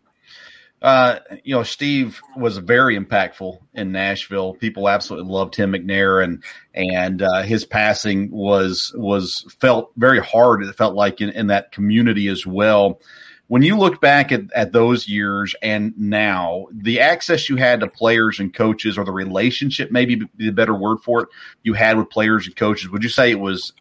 Uh, 0.82 1.18
you 1.44 1.54
know, 1.54 1.62
Steve 1.62 2.20
was 2.36 2.56
very 2.56 2.98
impactful 2.98 3.58
in 3.74 3.92
Nashville. 3.92 4.54
People 4.54 4.88
absolutely 4.88 5.30
loved 5.30 5.52
Tim 5.52 5.72
McNair, 5.72 6.24
and 6.24 6.42
and 6.74 7.20
uh, 7.20 7.42
his 7.42 7.66
passing 7.66 8.30
was 8.30 8.92
was 8.96 9.44
felt 9.60 9.92
very 9.96 10.20
hard. 10.20 10.62
It 10.62 10.74
felt 10.76 10.94
like 10.94 11.20
in, 11.20 11.30
in 11.30 11.48
that 11.48 11.72
community 11.72 12.28
as 12.28 12.46
well. 12.46 13.00
When 13.48 13.62
you 13.62 13.76
look 13.76 14.00
back 14.00 14.30
at, 14.30 14.42
at 14.54 14.72
those 14.72 15.08
years 15.08 15.56
and 15.60 15.92
now, 15.98 16.66
the 16.72 17.00
access 17.00 17.48
you 17.48 17.56
had 17.56 17.80
to 17.80 17.88
players 17.88 18.38
and 18.38 18.54
coaches, 18.54 18.96
or 18.96 19.04
the 19.04 19.12
relationship, 19.12 19.90
maybe 19.90 20.14
be 20.14 20.28
the 20.36 20.50
better 20.50 20.74
word 20.74 20.98
for 20.98 21.22
it, 21.22 21.28
you 21.62 21.74
had 21.74 21.98
with 21.98 22.10
players 22.10 22.46
and 22.46 22.54
coaches, 22.54 22.88
would 22.90 23.02
you 23.02 23.08
say 23.08 23.32
it 23.32 23.40
was 23.40 23.72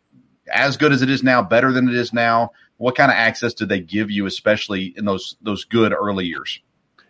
as 0.51 0.75
good 0.75 0.91
as 0.91 1.03
it 1.03 1.09
is 1.09 1.23
now, 1.23 1.43
better 1.43 1.71
than 1.71 1.87
it 1.87 1.95
is 1.95 2.11
now? 2.11 2.49
What 2.77 2.95
kind 2.95 3.11
of 3.11 3.15
access 3.15 3.53
did 3.53 3.69
they 3.69 3.79
give 3.79 4.09
you, 4.09 4.25
especially 4.25 4.93
in 4.97 5.05
those 5.05 5.37
those 5.41 5.63
good 5.63 5.93
early 5.93 6.25
years? 6.25 6.59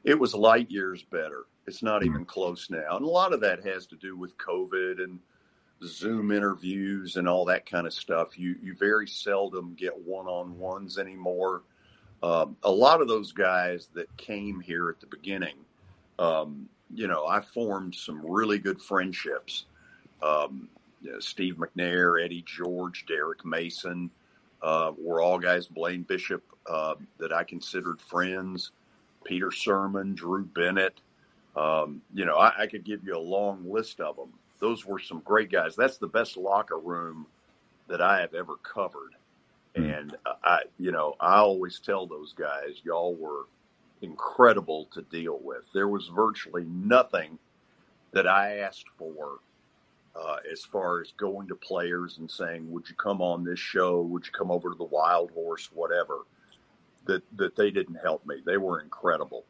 It 0.04 0.20
was 0.20 0.34
light 0.34 0.70
years 0.72 1.04
better. 1.04 1.46
It's 1.68 1.84
not 1.84 2.04
even 2.04 2.26
close 2.26 2.70
now, 2.70 2.96
and 2.96 3.06
a 3.06 3.10
lot 3.10 3.34
of 3.34 3.42
that 3.42 3.64
has 3.66 3.86
to 3.88 3.96
do 3.96 4.16
with 4.16 4.38
COVID 4.38 5.04
and 5.04 5.20
Zoom 5.84 6.32
interviews 6.32 7.16
and 7.16 7.28
all 7.28 7.46
that 7.46 7.66
kind 7.66 7.86
of 7.86 7.94
stuff. 7.94 8.38
You 8.38 8.56
you 8.62 8.76
very 8.76 9.08
seldom 9.08 9.76
get 9.76 9.98
one 9.98 10.26
on 10.26 10.58
ones 10.58 10.98
anymore. 10.98 11.64
Um, 12.22 12.58
a 12.64 12.72
lot 12.72 13.02
of 13.02 13.08
those 13.08 13.32
guys 13.32 13.90
that 13.94 14.16
came 14.18 14.60
here 14.60 14.90
at 14.90 15.00
the 15.00 15.08
beginning, 15.08 15.56
um, 16.18 16.68
you 16.94 17.08
know, 17.08 17.26
I 17.26 17.40
formed 17.40 17.96
some 17.96 18.26
really 18.26 18.60
good 18.60 18.82
friendships. 18.82 19.66
Um, 20.22 20.68
you 21.02 21.14
know, 21.14 21.20
Steve 21.20 21.56
McNair, 21.56 22.24
Eddie 22.24 22.44
George, 22.46 23.06
Derrick 23.08 23.46
Mason 23.46 24.12
uh, 24.62 24.92
were 24.98 25.22
all 25.22 25.40
guys. 25.40 25.68
Blaine 25.68 26.04
Bishop 26.04 26.44
uh, 26.70 26.96
that 27.20 27.32
I 27.32 27.44
considered 27.44 28.02
friends. 28.02 28.72
Peter 29.30 29.52
Sermon, 29.52 30.16
Drew 30.16 30.44
Bennett. 30.44 31.02
Um, 31.56 32.02
you 32.14 32.26
know, 32.26 32.36
I, 32.38 32.64
I 32.64 32.68
could 32.68 32.84
give 32.84 33.04
you 33.04 33.16
a 33.16 33.20
long 33.20 33.64
list 33.70 34.02
of 34.02 34.16
them. 34.16 34.34
Those 34.60 34.86
were 34.86 34.98
some 34.98 35.20
great 35.20 35.52
guys. 35.52 35.76
That's 35.76 36.00
the 36.00 36.08
best 36.08 36.36
locker 36.36 36.80
room 36.80 37.28
that 37.88 38.02
I 38.02 38.22
have 38.22 38.34
ever 38.34 38.56
covered. 38.58 39.14
And 39.76 40.18
uh, 40.26 40.34
I, 40.44 40.60
you 40.80 40.92
know, 40.92 41.16
I 41.20 41.38
always 41.38 41.80
tell 41.80 42.08
those 42.08 42.34
guys, 42.34 42.82
y'all 42.84 43.16
were 43.16 43.46
incredible 44.02 44.88
to 44.94 45.04
deal 45.04 45.40
with. 45.44 45.72
There 45.74 45.88
was 45.88 46.08
virtually 46.08 46.66
nothing 46.66 47.38
that 48.14 48.28
I 48.28 48.58
asked 48.58 48.90
for 48.98 49.40
uh, 50.20 50.38
as 50.52 50.64
far 50.66 51.02
as 51.02 51.14
going 51.18 51.48
to 51.50 51.56
players 51.56 52.18
and 52.18 52.30
saying, 52.30 52.70
"Would 52.72 52.90
you 52.90 52.96
come 52.96 53.22
on 53.22 53.44
this 53.44 53.60
show? 53.60 54.02
Would 54.02 54.26
you 54.26 54.32
come 54.32 54.50
over 54.50 54.72
to 54.72 54.78
the 54.78 54.86
Wildhorse? 54.86 55.70
Whatever." 55.72 56.22
That 57.10 57.24
that 57.38 57.56
they 57.56 57.72
didn't 57.72 57.96
help 57.96 58.26
me. 58.26 58.36
They 58.46 58.58
were 58.58 58.80
incredible. 58.80 59.46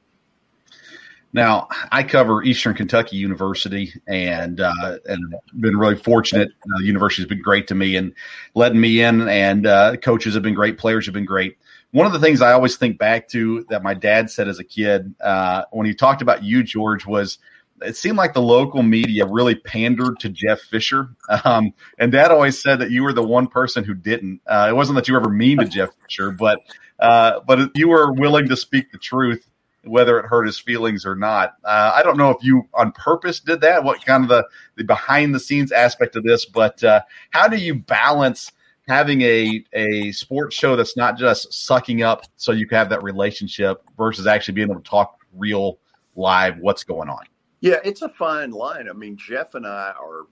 Now, 1.32 1.68
I 1.92 2.04
cover 2.04 2.42
Eastern 2.42 2.74
Kentucky 2.74 3.18
University, 3.18 3.94
and 4.08 4.60
uh, 4.60 4.98
and 5.06 5.36
been 5.60 5.78
really 5.78 5.98
fortunate. 5.98 6.50
Uh, 6.64 6.80
the 6.80 6.86
university 6.86 7.22
has 7.22 7.30
been 7.30 7.42
great 7.42 7.68
to 7.68 7.76
me 7.76 7.98
and 7.98 8.14
letting 8.56 8.80
me 8.80 9.02
in, 9.02 9.28
and 9.28 9.68
uh, 9.68 9.98
coaches 9.98 10.34
have 10.34 10.42
been 10.42 10.56
great, 10.56 10.78
players 10.78 11.06
have 11.06 11.14
been 11.14 11.26
great. 11.26 11.58
One 11.92 12.08
of 12.08 12.14
the 12.14 12.20
things 12.20 12.42
I 12.42 12.54
always 12.54 12.78
think 12.78 12.98
back 12.98 13.28
to 13.30 13.66
that 13.70 13.84
my 13.84 13.94
dad 13.94 14.32
said 14.32 14.48
as 14.48 14.60
a 14.60 14.64
kid 14.64 15.14
uh, 15.22 15.66
when 15.72 15.86
he 15.86 15.94
talked 15.94 16.22
about 16.22 16.44
you, 16.44 16.64
George, 16.64 17.06
was 17.06 17.40
it 17.82 17.96
seemed 17.96 18.18
like 18.18 18.34
the 18.34 18.42
local 18.42 18.84
media 18.84 19.26
really 19.26 19.56
pandered 19.56 20.20
to 20.20 20.30
Jeff 20.30 20.62
Fisher, 20.62 21.10
um, 21.44 21.74
and 22.00 22.12
Dad 22.12 22.32
always 22.32 22.60
said 22.60 22.80
that 22.80 22.90
you 22.90 23.04
were 23.04 23.14
the 23.14 23.24
one 23.24 23.48
person 23.48 23.84
who 23.84 23.94
didn't. 23.94 24.42
Uh, 24.48 24.68
it 24.70 24.74
wasn't 24.74 24.96
that 24.96 25.08
you 25.08 25.14
were 25.14 25.20
ever 25.20 25.30
mean 25.30 25.60
to 25.60 25.66
Jeff 25.66 25.90
Fisher, 26.02 26.32
but 26.32 26.60
uh, 27.00 27.40
but 27.48 27.72
you 27.76 27.90
were 27.90 28.12
willing 28.14 28.48
to 28.48 28.58
speak 28.58 28.92
the 28.92 28.98
truth 28.98 29.50
whether 29.84 30.20
it 30.20 30.26
hurt 30.26 30.46
his 30.46 30.60
feelings 30.60 31.06
or 31.06 31.16
not. 31.16 31.56
Uh, 31.64 31.92
I 31.96 32.04
don't 32.04 32.18
know 32.18 32.30
if 32.30 32.44
you 32.44 32.68
on 32.74 32.92
purpose 32.92 33.40
did 33.40 33.62
that, 33.62 33.84
what 33.84 34.04
kind 34.06 34.24
of 34.24 34.30
the, 34.30 34.46
the 34.76 34.84
behind 34.84 35.34
the 35.34 35.40
scenes 35.40 35.72
aspect 35.72 36.16
of 36.16 36.24
this, 36.24 36.46
but 36.46 36.84
uh, 36.84 37.02
how 37.32 37.48
do 37.48 37.58
you 37.58 37.76
balance 37.76 38.52
having 38.88 39.22
a, 39.22 39.64
a 39.74 40.12
sports 40.12 40.56
show 40.56 40.76
that's 40.76 40.98
not 40.98 41.18
just 41.18 41.54
sucking 41.54 42.02
up 42.02 42.24
so 42.36 42.52
you 42.52 42.68
can 42.68 42.78
have 42.78 42.90
that 42.90 43.04
relationship 43.04 43.82
versus 43.98 44.28
actually 44.28 44.56
being 44.56 44.70
able 44.70 44.82
to 44.82 44.90
talk 44.90 45.20
real 45.38 45.78
live 46.16 46.58
what's 46.60 46.84
going 46.84 47.10
on? 47.10 47.24
Yeah, 47.62 47.78
it's 47.84 48.02
a 48.02 48.10
fine 48.10 48.52
line. 48.52 48.90
I 48.90 48.94
mean, 48.94 49.18
Jeff 49.18 49.54
and 49.56 49.66
I 49.66 49.94
are, 50.00 50.28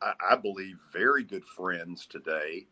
I, 0.00 0.12
I 0.32 0.36
believe, 0.36 0.78
very 0.92 1.22
good 1.22 1.44
friends 1.44 2.06
today. 2.06 2.66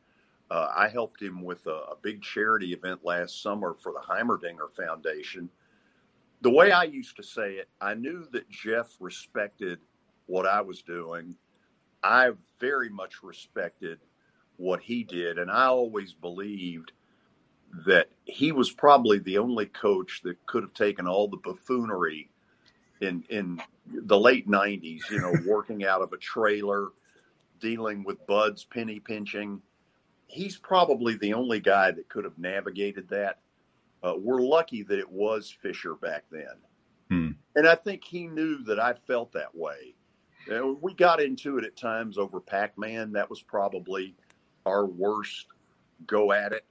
Uh, 0.51 0.73
I 0.77 0.89
helped 0.89 1.23
him 1.23 1.43
with 1.43 1.67
a, 1.67 1.93
a 1.93 1.97
big 2.03 2.23
charity 2.23 2.73
event 2.73 3.05
last 3.05 3.43
summer 3.43 3.75
for 3.75 3.93
the 3.93 4.01
Heimerdinger 4.01 4.71
Foundation 4.77 5.49
the 6.41 6.51
way 6.51 6.73
I 6.73 6.85
used 6.85 7.17
to 7.17 7.23
say 7.23 7.55
it, 7.55 7.69
I 7.81 7.95
knew 7.95 8.27
that 8.33 8.49
Jeff 8.49 8.89
respected 8.99 9.79
what 10.27 10.47
I 10.47 10.61
was 10.61 10.83
doing. 10.83 11.37
I 12.03 12.31
very 12.59 12.89
much 12.89 13.23
respected 13.23 13.99
what 14.57 14.81
he 14.81 15.05
did. 15.05 15.39
And 15.39 15.51
I 15.51 15.67
always 15.67 16.13
believed 16.13 16.93
that 17.87 18.09
he 18.25 18.53
was 18.53 18.71
probably 18.71 19.19
the 19.19 19.39
only 19.39 19.67
coach 19.67 20.23
that 20.25 20.45
could 20.47 20.63
have 20.63 20.75
taken 20.75 21.07
all 21.07 21.29
the 21.29 21.37
buffoonery 21.37 22.31
in, 23.01 23.23
in 23.29 23.61
the 23.87 24.19
late 24.19 24.49
90s, 24.49 25.11
you 25.11 25.21
know, 25.21 25.35
working 25.47 25.85
out 25.85 26.03
of 26.03 26.13
a 26.13 26.19
trailer, 26.19 26.89
dealing 27.61 28.03
with 28.03 28.27
Bud's, 28.27 28.65
penny 28.65 28.99
pinching. 28.99 29.61
He's 30.31 30.57
probably 30.57 31.17
the 31.17 31.35
only 31.35 31.61
guy 31.61 31.91
that 31.91 32.09
could 32.09 32.25
have 32.25 32.39
navigated 32.39 33.09
that. 33.09 33.41
Uh, 34.03 34.15
we're 34.17 34.41
lucky 34.41 34.83
that 34.85 34.99
it 34.99 35.11
was 35.11 35.51
Fisher 35.51 35.95
back 35.95 36.25
then. 36.31 36.55
Hmm. 37.11 37.31
And 37.57 37.69
I 37.69 37.75
think 37.75 38.05
he 38.05 38.27
knew 38.27 38.63
that 38.65 38.79
I 38.79 38.95
felt 38.95 39.33
that 39.33 39.55
way. 39.55 39.95
Know, 40.49 40.79
we 40.81 40.95
got 40.95 41.21
into 41.21 41.59
it 41.59 41.65
at 41.65 41.77
times 41.77 42.17
over 42.17 42.41
Pac 42.41 42.79
Man. 42.79 43.13
That 43.13 43.29
was 43.29 43.43
probably 43.43 44.15
our 44.67 44.87
worst 44.87 45.47
go 46.07 46.33
at 46.33 46.53
it. 46.53 46.65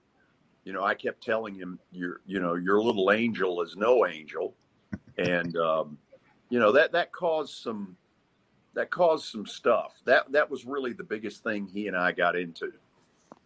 You 0.66 0.74
know, 0.74 0.84
I 0.84 0.96
kept 0.96 1.24
telling 1.24 1.56
him, 1.56 1.80
"Your, 1.92 2.22
you 2.26 2.40
know, 2.40 2.56
your 2.56 2.82
little 2.82 3.12
angel 3.12 3.62
is 3.62 3.76
no 3.78 4.06
angel," 4.06 4.56
and 5.18 5.56
um, 5.56 5.98
you 6.50 6.60
know 6.60 6.72
that 6.72 6.92
that 6.94 7.12
caused 7.12 7.54
some 7.54 7.96
that 8.74 8.90
caused 8.90 9.26
some 9.26 9.46
stuff. 9.46 10.02
That 10.06 10.32
that 10.32 10.50
was 10.50 10.66
really 10.66 10.94
the 10.94 11.04
biggest 11.04 11.44
thing 11.44 11.68
he 11.68 11.88
and 11.88 11.96
I 11.96 12.12
got 12.12 12.36
into. 12.36 12.74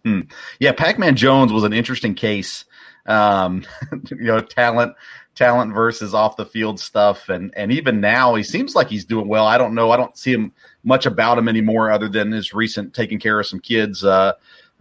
Hmm. 0.06 0.22
Yeah, 0.60 0.74
Pac-Man 0.74 1.16
Jones 1.16 1.54
was 1.54 1.64
an 1.64 1.74
interesting 1.74 2.16
case. 2.16 2.66
Um, 3.06 3.64
you 4.10 4.26
know, 4.26 4.42
talent, 4.42 4.96
talent 5.36 5.74
versus 5.74 6.14
off 6.14 6.38
the 6.38 6.46
field 6.46 6.80
stuff, 6.80 7.30
and 7.30 7.54
and 7.56 7.72
even 7.72 8.02
now 8.02 8.36
he 8.36 8.44
seems 8.44 8.76
like 8.76 8.88
he's 8.88 9.06
doing 9.06 9.28
well. 9.28 9.46
I 9.46 9.58
don't 9.58 9.76
know. 9.76 9.92
I 9.92 9.98
don't 9.98 10.18
see 10.18 10.34
him 10.34 10.52
much 10.84 11.06
about 11.06 11.38
him 11.38 11.48
anymore, 11.48 11.92
other 11.92 12.10
than 12.10 12.32
his 12.32 12.54
recent 12.54 12.94
taking 12.94 13.20
care 13.20 13.40
of 13.40 13.46
some 13.46 13.60
kids, 13.60 14.04
uh, 14.04 14.34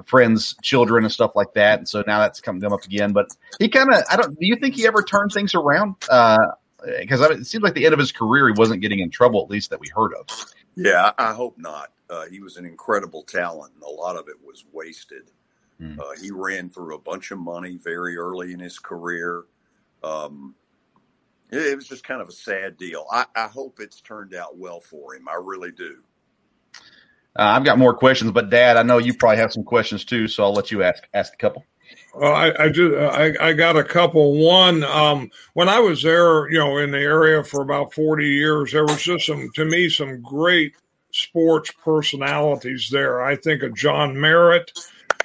friends, 0.07 0.57
children, 0.62 1.05
and 1.05 1.12
stuff 1.12 1.33
like 1.35 1.55
that. 1.55 1.79
And 1.79 1.88
so 1.88 2.02
now 2.07 2.21
that's 2.21 2.41
coming 2.41 2.64
up 2.64 2.85
again. 2.85 3.12
But 3.12 3.29
he 3.59 3.69
kind 3.69 3.93
of, 3.93 4.02
I 4.11 4.17
don't. 4.17 4.31
Do 4.38 4.47
you 4.47 4.57
think 4.57 4.75
he 4.75 4.87
ever 4.87 5.02
turned 5.02 5.33
things 5.33 5.55
around? 5.55 5.97
Because 6.00 7.21
uh, 7.21 7.31
it 7.31 7.47
seems 7.47 7.62
like 7.62 7.75
the 7.75 7.85
end 7.85 7.93
of 7.93 8.00
his 8.00 8.12
career, 8.12 8.49
he 8.49 8.55
wasn't 8.57 8.83
getting 8.83 8.99
in 8.99 9.11
trouble, 9.11 9.43
at 9.43 9.50
least 9.50 9.71
that 9.71 9.81
we 9.81 9.88
heard 9.95 10.12
of. 10.14 10.26
Yeah, 10.76 11.12
I 11.19 11.33
hope 11.33 11.59
not. 11.59 11.91
Uh, 12.12 12.26
he 12.26 12.40
was 12.40 12.59
an 12.59 12.66
incredible 12.66 13.23
talent, 13.23 13.73
and 13.75 13.83
a 13.83 13.88
lot 13.88 14.16
of 14.16 14.28
it 14.28 14.37
was 14.45 14.66
wasted. 14.71 15.31
Hmm. 15.78 15.99
Uh, 15.99 16.12
he 16.21 16.31
ran 16.31 16.69
through 16.69 16.95
a 16.95 16.99
bunch 16.99 17.31
of 17.31 17.38
money 17.38 17.78
very 17.83 18.19
early 18.19 18.52
in 18.52 18.61
his 18.61 18.78
career. 18.78 19.45
Um, 20.04 20.54
it, 21.50 21.62
it, 21.62 21.76
was 21.76 21.88
just 21.88 22.04
kind 22.04 22.21
of 22.21 22.28
a 22.28 22.33
sad 22.33 22.76
deal. 22.76 23.07
I, 23.11 23.25
I, 23.35 23.47
hope 23.47 23.81
it's 23.81 24.02
turned 24.02 24.35
out 24.35 24.59
well 24.59 24.81
for 24.81 25.14
him. 25.14 25.26
I 25.26 25.40
really 25.42 25.73
do. 25.73 26.02
Uh, 27.35 27.54
I've 27.57 27.64
got 27.64 27.78
more 27.78 27.95
questions, 27.95 28.31
but 28.33 28.50
Dad, 28.50 28.76
I 28.76 28.83
know 28.83 28.99
you 28.99 29.14
probably 29.14 29.38
have 29.38 29.52
some 29.52 29.64
questions 29.64 30.04
too, 30.04 30.28
so 30.28 30.45
I'll 30.45 30.52
let 30.52 30.71
you 30.71 30.83
ask 30.83 31.04
ask 31.14 31.33
a 31.33 31.38
couple. 31.38 31.64
Well, 32.14 32.35
I, 32.35 32.52
I 32.59 32.69
just 32.69 32.95
I, 32.95 33.33
I 33.40 33.52
got 33.54 33.76
a 33.76 33.85
couple. 33.85 34.35
One, 34.35 34.85
um, 34.85 35.31
when 35.54 35.71
I 35.71 35.81
was 35.81 36.02
there, 36.02 36.50
you 36.50 36.59
know, 36.59 36.76
in 36.76 36.90
the 36.90 36.99
area 36.99 37.42
for 37.42 37.62
about 37.62 37.95
forty 37.95 38.28
years, 38.28 38.73
there 38.73 38.85
was 38.85 39.02
just 39.02 39.25
some 39.26 39.50
to 39.54 39.64
me 39.64 39.88
some 39.88 40.21
great 40.21 40.75
sports 41.23 41.71
personalities 41.83 42.88
there. 42.91 43.23
I 43.23 43.37
think 43.37 43.62
of 43.62 43.75
John 43.75 44.19
Merritt, 44.19 44.73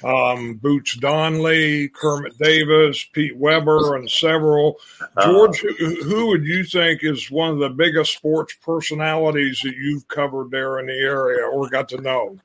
um, 0.04 0.54
Boots 0.54 0.96
Donnelly, 0.96 1.88
Kermit 1.88 2.38
Davis, 2.38 3.04
Pete 3.12 3.36
Weber, 3.36 3.96
and 3.96 4.10
several. 4.10 4.78
George, 5.22 5.60
who, 5.60 6.02
who 6.02 6.26
would 6.28 6.44
you 6.44 6.64
think 6.64 7.02
is 7.02 7.30
one 7.30 7.50
of 7.50 7.58
the 7.58 7.70
biggest 7.70 8.12
sports 8.12 8.54
personalities 8.62 9.60
that 9.64 9.76
you've 9.76 10.06
covered 10.08 10.50
there 10.50 10.78
in 10.78 10.86
the 10.86 10.92
area 10.92 11.46
or 11.46 11.68
got 11.68 11.88
to 11.90 12.00
know? 12.00 12.38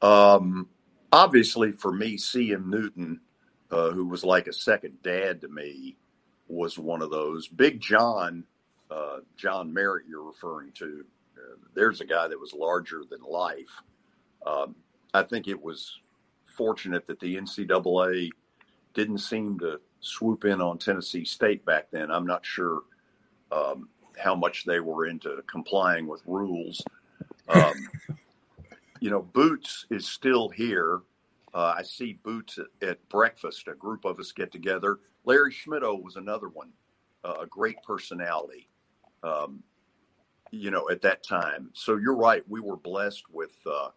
Um, 0.00 0.68
obviously, 1.12 1.72
for 1.72 1.92
me, 1.92 2.16
C.M. 2.16 2.70
Newton, 2.70 3.20
uh, 3.70 3.90
who 3.90 4.06
was 4.06 4.24
like 4.24 4.46
a 4.46 4.52
second 4.52 5.02
dad 5.02 5.40
to 5.40 5.48
me, 5.48 5.96
was 6.48 6.78
one 6.78 7.02
of 7.02 7.10
those. 7.10 7.48
Big 7.48 7.80
John, 7.80 8.44
uh, 8.90 9.18
John 9.36 9.72
Merritt, 9.72 10.06
you're 10.08 10.24
referring 10.24 10.72
to. 10.72 11.04
There's 11.74 12.00
a 12.00 12.04
guy 12.04 12.28
that 12.28 12.38
was 12.38 12.52
larger 12.52 13.02
than 13.08 13.22
life. 13.22 13.82
Um, 14.46 14.76
I 15.14 15.22
think 15.22 15.48
it 15.48 15.60
was 15.60 16.00
fortunate 16.44 17.06
that 17.06 17.20
the 17.20 17.36
NCAA 17.36 18.30
didn't 18.94 19.18
seem 19.18 19.58
to 19.60 19.80
swoop 20.00 20.44
in 20.44 20.60
on 20.60 20.78
Tennessee 20.78 21.24
State 21.24 21.64
back 21.64 21.90
then. 21.90 22.10
I'm 22.10 22.26
not 22.26 22.44
sure 22.44 22.82
um, 23.50 23.88
how 24.18 24.34
much 24.34 24.64
they 24.64 24.80
were 24.80 25.06
into 25.06 25.42
complying 25.46 26.06
with 26.06 26.22
rules. 26.26 26.82
Um, 27.48 27.88
you 29.00 29.10
know, 29.10 29.22
Boots 29.22 29.86
is 29.90 30.06
still 30.06 30.48
here. 30.48 31.00
Uh, 31.54 31.74
I 31.76 31.82
see 31.82 32.14
Boots 32.22 32.58
at, 32.58 32.88
at, 32.88 33.08
breakfast. 33.08 33.68
A 33.68 33.74
group 33.74 34.04
of 34.04 34.18
us 34.18 34.32
get 34.32 34.52
together. 34.52 34.98
Larry 35.24 35.52
Schmittou 35.52 36.02
was 36.02 36.16
another 36.16 36.48
one, 36.48 36.70
uh, 37.24 37.34
a 37.42 37.46
great 37.46 37.76
personality. 37.86 38.68
Um, 39.22 39.62
you 40.52 40.70
know, 40.70 40.88
at 40.90 41.02
that 41.02 41.24
time. 41.24 41.70
So 41.72 41.96
you're 41.96 42.14
right. 42.14 42.44
We 42.48 42.60
were 42.60 42.76
blessed 42.76 43.24
with 43.32 43.56
uh, 43.66 43.88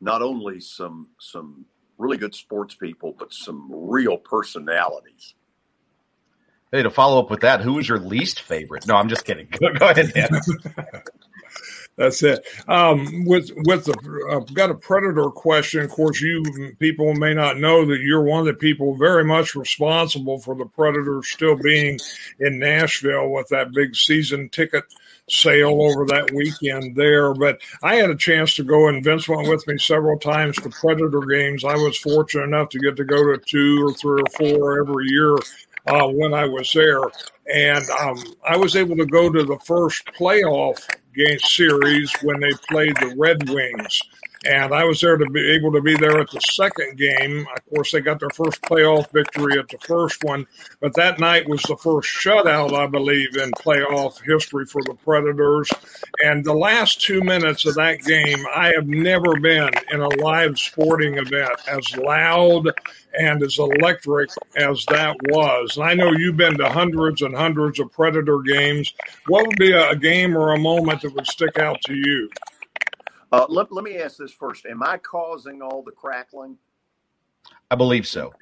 not 0.00 0.22
only 0.22 0.58
some 0.58 1.10
some 1.20 1.66
really 1.98 2.16
good 2.16 2.34
sports 2.34 2.74
people, 2.74 3.14
but 3.16 3.32
some 3.32 3.68
real 3.70 4.16
personalities. 4.16 5.34
Hey, 6.72 6.82
to 6.82 6.90
follow 6.90 7.20
up 7.20 7.30
with 7.30 7.40
that, 7.40 7.60
who 7.60 7.74
was 7.74 7.88
your 7.88 7.98
least 7.98 8.42
favorite? 8.42 8.86
No, 8.86 8.96
I'm 8.96 9.08
just 9.08 9.24
kidding. 9.24 9.48
Go, 9.60 9.72
go 9.74 9.88
ahead, 9.88 10.12
Dan. 10.14 10.28
That's 11.96 12.22
it. 12.22 12.46
Um, 12.66 13.24
with 13.26 13.50
with 13.66 13.84
the 13.84 13.94
I've 14.30 14.54
got 14.54 14.70
a 14.70 14.74
predator 14.74 15.28
question. 15.28 15.82
Of 15.82 15.90
course, 15.90 16.20
you 16.20 16.42
people 16.78 17.12
may 17.14 17.34
not 17.34 17.58
know 17.58 17.84
that 17.84 18.00
you're 18.00 18.22
one 18.22 18.40
of 18.40 18.46
the 18.46 18.54
people 18.54 18.94
very 18.94 19.24
much 19.24 19.54
responsible 19.54 20.38
for 20.38 20.54
the 20.54 20.64
Predators 20.64 21.28
still 21.28 21.56
being 21.56 21.98
in 22.38 22.58
Nashville 22.58 23.28
with 23.28 23.48
that 23.48 23.72
big 23.72 23.94
season 23.94 24.48
ticket 24.48 24.84
sale 25.30 25.82
over 25.82 26.04
that 26.06 26.30
weekend 26.32 26.96
there. 26.96 27.32
But 27.34 27.60
I 27.82 27.96
had 27.96 28.10
a 28.10 28.16
chance 28.16 28.54
to 28.56 28.64
go, 28.64 28.88
and 28.88 29.02
Vince 29.02 29.28
went 29.28 29.48
with 29.48 29.66
me 29.66 29.78
several 29.78 30.18
times 30.18 30.56
to 30.56 30.70
Predator 30.70 31.20
games. 31.20 31.64
I 31.64 31.74
was 31.74 31.96
fortunate 31.98 32.44
enough 32.44 32.68
to 32.70 32.78
get 32.78 32.96
to 32.96 33.04
go 33.04 33.24
to 33.24 33.38
two 33.38 33.86
or 33.86 33.92
three 33.94 34.22
or 34.22 34.30
four 34.36 34.80
every 34.80 35.06
year 35.08 35.36
uh, 35.86 36.08
when 36.08 36.34
I 36.34 36.46
was 36.46 36.72
there. 36.72 37.02
And 37.52 37.88
um, 37.90 38.18
I 38.48 38.56
was 38.56 38.76
able 38.76 38.96
to 38.96 39.06
go 39.06 39.30
to 39.30 39.44
the 39.44 39.58
first 39.60 40.04
playoff 40.06 40.78
game 41.14 41.38
series 41.40 42.12
when 42.22 42.40
they 42.40 42.52
played 42.68 42.96
the 42.96 43.14
Red 43.16 43.48
Wings. 43.48 44.00
And 44.46 44.72
I 44.72 44.84
was 44.84 45.02
there 45.02 45.18
to 45.18 45.26
be 45.26 45.50
able 45.50 45.70
to 45.72 45.82
be 45.82 45.96
there 45.96 46.18
at 46.18 46.30
the 46.30 46.40
second 46.40 46.96
game. 46.96 47.46
Of 47.54 47.74
course, 47.74 47.92
they 47.92 48.00
got 48.00 48.20
their 48.20 48.30
first 48.30 48.62
playoff 48.62 49.12
victory 49.12 49.58
at 49.58 49.68
the 49.68 49.76
first 49.86 50.24
one, 50.24 50.46
but 50.80 50.94
that 50.94 51.20
night 51.20 51.46
was 51.46 51.60
the 51.62 51.76
first 51.76 52.08
shutout, 52.08 52.72
I 52.72 52.86
believe, 52.86 53.36
in 53.36 53.50
playoff 53.52 54.22
history 54.24 54.64
for 54.64 54.82
the 54.82 54.94
Predators. 54.94 55.68
And 56.24 56.42
the 56.42 56.54
last 56.54 57.02
two 57.02 57.20
minutes 57.20 57.66
of 57.66 57.74
that 57.74 58.00
game, 58.00 58.38
I 58.54 58.72
have 58.74 58.86
never 58.86 59.38
been 59.38 59.70
in 59.92 60.00
a 60.00 60.08
live 60.08 60.58
sporting 60.58 61.18
event 61.18 61.50
as 61.68 61.94
loud 61.98 62.66
and 63.18 63.42
as 63.42 63.58
electric 63.58 64.30
as 64.56 64.86
that 64.86 65.16
was. 65.28 65.76
And 65.76 65.84
I 65.84 65.92
know 65.92 66.12
you've 66.12 66.38
been 66.38 66.56
to 66.58 66.68
hundreds 66.70 67.20
and 67.20 67.34
hundreds 67.34 67.78
of 67.78 67.92
Predator 67.92 68.40
games. 68.40 68.94
What 69.26 69.46
would 69.46 69.58
be 69.58 69.72
a 69.72 69.96
game 69.96 70.34
or 70.34 70.52
a 70.52 70.58
moment 70.58 71.02
that 71.02 71.14
would 71.14 71.26
stick 71.26 71.58
out 71.58 71.80
to 71.82 71.94
you? 71.94 72.30
Uh, 73.32 73.46
let, 73.48 73.72
let 73.72 73.84
me 73.84 73.96
ask 73.98 74.16
this 74.16 74.32
first. 74.32 74.66
Am 74.66 74.82
I 74.82 74.98
causing 74.98 75.62
all 75.62 75.82
the 75.82 75.92
crackling? 75.92 76.58
I 77.70 77.76
believe 77.76 78.06
so. 78.06 78.32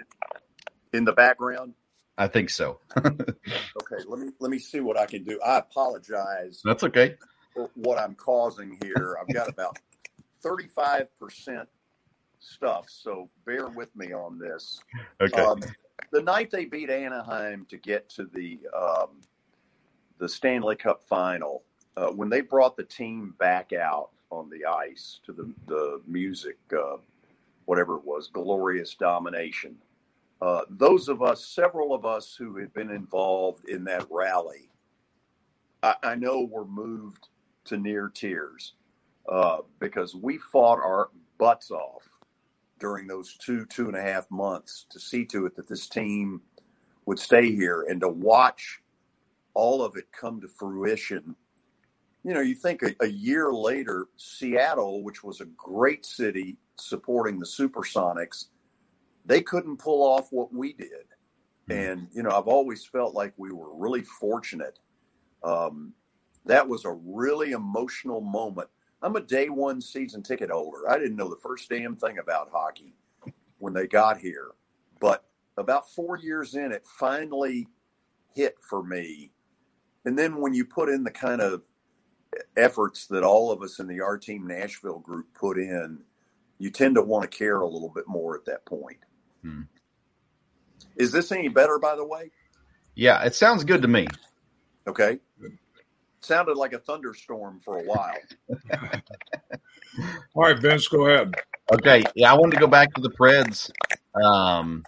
In 0.92 1.04
the 1.04 1.12
background? 1.12 1.74
I 2.16 2.26
think 2.26 2.50
so. 2.50 2.80
okay, 2.98 4.02
let 4.06 4.18
me 4.18 4.30
let 4.40 4.50
me 4.50 4.58
see 4.58 4.80
what 4.80 4.98
I 4.98 5.06
can 5.06 5.22
do. 5.22 5.38
I 5.46 5.58
apologize. 5.58 6.60
That's 6.64 6.82
okay. 6.82 7.14
For 7.54 7.70
what 7.74 7.98
I'm 7.98 8.14
causing 8.16 8.76
here. 8.82 9.16
I've 9.20 9.32
got 9.32 9.48
about 9.48 9.78
35% 10.44 11.66
stuff, 12.40 12.86
so 12.88 13.28
bear 13.46 13.68
with 13.68 13.94
me 13.94 14.12
on 14.12 14.38
this. 14.38 14.80
Okay. 15.20 15.40
Um, 15.40 15.60
the 16.10 16.22
night 16.22 16.50
they 16.50 16.64
beat 16.64 16.90
Anaheim 16.90 17.66
to 17.68 17.76
get 17.76 18.08
to 18.10 18.24
the 18.24 18.58
um, 18.76 19.20
the 20.18 20.28
Stanley 20.28 20.74
Cup 20.74 21.04
final, 21.04 21.62
uh, 21.96 22.08
when 22.08 22.28
they 22.28 22.40
brought 22.40 22.76
the 22.76 22.84
team 22.84 23.34
back 23.38 23.72
out, 23.72 24.10
on 24.30 24.50
the 24.50 24.64
ice 24.64 25.20
to 25.26 25.32
the 25.32 25.52
the 25.66 26.00
music, 26.06 26.58
uh, 26.72 26.96
whatever 27.66 27.96
it 27.96 28.04
was, 28.04 28.28
glorious 28.28 28.94
domination. 28.94 29.76
Uh, 30.40 30.62
those 30.70 31.08
of 31.08 31.22
us, 31.22 31.44
several 31.46 31.92
of 31.92 32.04
us 32.06 32.34
who 32.36 32.56
had 32.56 32.72
been 32.72 32.90
involved 32.90 33.68
in 33.68 33.84
that 33.84 34.06
rally, 34.10 34.70
I, 35.82 35.94
I 36.02 36.14
know 36.14 36.42
were 36.44 36.64
moved 36.64 37.28
to 37.66 37.76
near 37.76 38.08
tears 38.08 38.74
uh, 39.28 39.58
because 39.80 40.14
we 40.14 40.38
fought 40.38 40.78
our 40.78 41.10
butts 41.38 41.70
off 41.70 42.08
during 42.78 43.06
those 43.06 43.36
two 43.36 43.66
two 43.66 43.88
and 43.88 43.96
a 43.96 44.02
half 44.02 44.30
months 44.30 44.86
to 44.90 45.00
see 45.00 45.24
to 45.26 45.46
it 45.46 45.56
that 45.56 45.68
this 45.68 45.88
team 45.88 46.40
would 47.06 47.18
stay 47.18 47.50
here 47.50 47.86
and 47.88 48.00
to 48.00 48.08
watch 48.08 48.80
all 49.54 49.82
of 49.82 49.96
it 49.96 50.06
come 50.12 50.40
to 50.40 50.48
fruition 50.48 51.34
you 52.28 52.34
know, 52.34 52.40
you 52.40 52.54
think 52.54 52.82
a, 52.82 52.94
a, 53.00 53.06
year 53.06 53.50
later, 53.50 54.08
Seattle, 54.18 55.02
which 55.02 55.24
was 55.24 55.40
a 55.40 55.46
great 55.46 56.04
city 56.04 56.58
supporting 56.76 57.38
the 57.38 57.46
Supersonics, 57.46 58.48
they 59.24 59.40
couldn't 59.40 59.78
pull 59.78 60.02
off 60.02 60.28
what 60.30 60.52
we 60.52 60.74
did. 60.74 61.06
Hmm. 61.68 61.72
And, 61.72 62.08
you 62.12 62.22
know, 62.22 62.28
I've 62.28 62.46
always 62.46 62.84
felt 62.84 63.14
like 63.14 63.32
we 63.38 63.50
were 63.50 63.74
really 63.74 64.02
fortunate. 64.02 64.78
Um, 65.42 65.94
that 66.44 66.68
was 66.68 66.84
a 66.84 66.92
really 67.02 67.52
emotional 67.52 68.20
moment. 68.20 68.68
I'm 69.00 69.16
a 69.16 69.22
day 69.22 69.48
one 69.48 69.80
season 69.80 70.22
ticket 70.22 70.50
holder. 70.50 70.90
I 70.90 70.98
didn't 70.98 71.16
know 71.16 71.30
the 71.30 71.40
first 71.42 71.70
damn 71.70 71.96
thing 71.96 72.18
about 72.18 72.50
hockey 72.52 72.92
when 73.56 73.72
they 73.72 73.86
got 73.86 74.18
here. 74.18 74.50
But 75.00 75.24
about 75.56 75.90
four 75.90 76.18
years 76.18 76.56
in, 76.56 76.72
it 76.72 76.84
finally 76.98 77.68
hit 78.34 78.56
for 78.60 78.82
me. 78.82 79.32
And 80.04 80.18
then 80.18 80.42
when 80.42 80.52
you 80.52 80.66
put 80.66 80.90
in 80.90 81.04
the 81.04 81.10
kind 81.10 81.40
of 81.40 81.62
efforts 82.56 83.06
that 83.06 83.22
all 83.22 83.50
of 83.50 83.62
us 83.62 83.78
in 83.78 83.86
the 83.86 84.00
Our 84.00 84.18
Team 84.18 84.46
Nashville 84.46 84.98
group 84.98 85.26
put 85.34 85.58
in, 85.58 86.00
you 86.58 86.70
tend 86.70 86.96
to 86.96 87.02
want 87.02 87.30
to 87.30 87.36
care 87.36 87.60
a 87.60 87.68
little 87.68 87.88
bit 87.88 88.06
more 88.06 88.36
at 88.36 88.44
that 88.46 88.64
point. 88.64 88.98
Hmm. 89.42 89.62
Is 90.96 91.12
this 91.12 91.30
any 91.30 91.48
better, 91.48 91.78
by 91.78 91.94
the 91.96 92.04
way? 92.04 92.30
Yeah, 92.94 93.22
it 93.22 93.34
sounds 93.34 93.62
good 93.64 93.82
to 93.82 93.88
me. 93.88 94.08
Okay. 94.86 95.20
Sounded 96.20 96.56
like 96.56 96.72
a 96.72 96.78
thunderstorm 96.78 97.60
for 97.64 97.78
a 97.78 97.84
while. 97.84 98.16
All 100.34 100.42
right, 100.42 100.58
Vince, 100.58 100.88
go 100.88 101.06
ahead. 101.06 101.34
Okay. 101.72 102.02
Yeah, 102.16 102.32
I 102.32 102.36
wanted 102.36 102.54
to 102.54 102.60
go 102.60 102.66
back 102.66 102.92
to 102.94 103.00
the 103.00 103.10
Preds. 103.10 103.70
Um, 104.20 104.84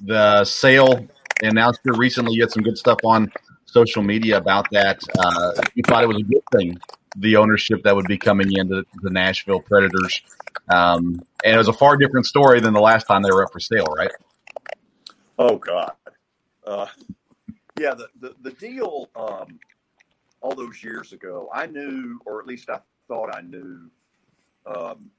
the 0.00 0.44
sale 0.44 1.06
announced 1.42 1.80
here 1.84 1.94
recently. 1.94 2.34
You 2.34 2.42
had 2.42 2.50
some 2.50 2.64
good 2.64 2.76
stuff 2.76 2.98
on 3.04 3.30
social 3.74 4.02
media 4.02 4.38
about 4.38 4.70
that. 4.70 5.00
Uh, 5.18 5.52
we 5.74 5.82
thought 5.82 6.04
it 6.04 6.06
was 6.06 6.18
a 6.18 6.22
good 6.22 6.42
thing, 6.56 6.78
the 7.16 7.36
ownership 7.36 7.82
that 7.82 7.94
would 7.94 8.06
be 8.06 8.16
coming 8.16 8.52
into 8.56 8.84
the 9.02 9.10
Nashville 9.10 9.60
Predators. 9.60 10.22
Um, 10.68 11.20
and 11.44 11.54
it 11.54 11.58
was 11.58 11.68
a 11.68 11.72
far 11.72 11.96
different 11.96 12.26
story 12.26 12.60
than 12.60 12.72
the 12.72 12.80
last 12.80 13.06
time 13.08 13.22
they 13.22 13.32
were 13.32 13.44
up 13.44 13.52
for 13.52 13.58
sale, 13.60 13.86
right? 13.86 14.12
Oh, 15.38 15.56
God. 15.56 15.92
Uh, 16.64 16.86
yeah, 17.78 17.94
the, 17.94 18.08
the, 18.20 18.34
the 18.42 18.52
deal 18.52 19.10
um, 19.16 19.58
all 20.40 20.54
those 20.54 20.82
years 20.82 21.12
ago, 21.12 21.50
I 21.52 21.66
knew, 21.66 22.20
or 22.24 22.40
at 22.40 22.46
least 22.46 22.70
I 22.70 22.78
thought 23.08 23.34
I 23.34 23.40
knew, 23.40 23.90
um, 24.66 25.10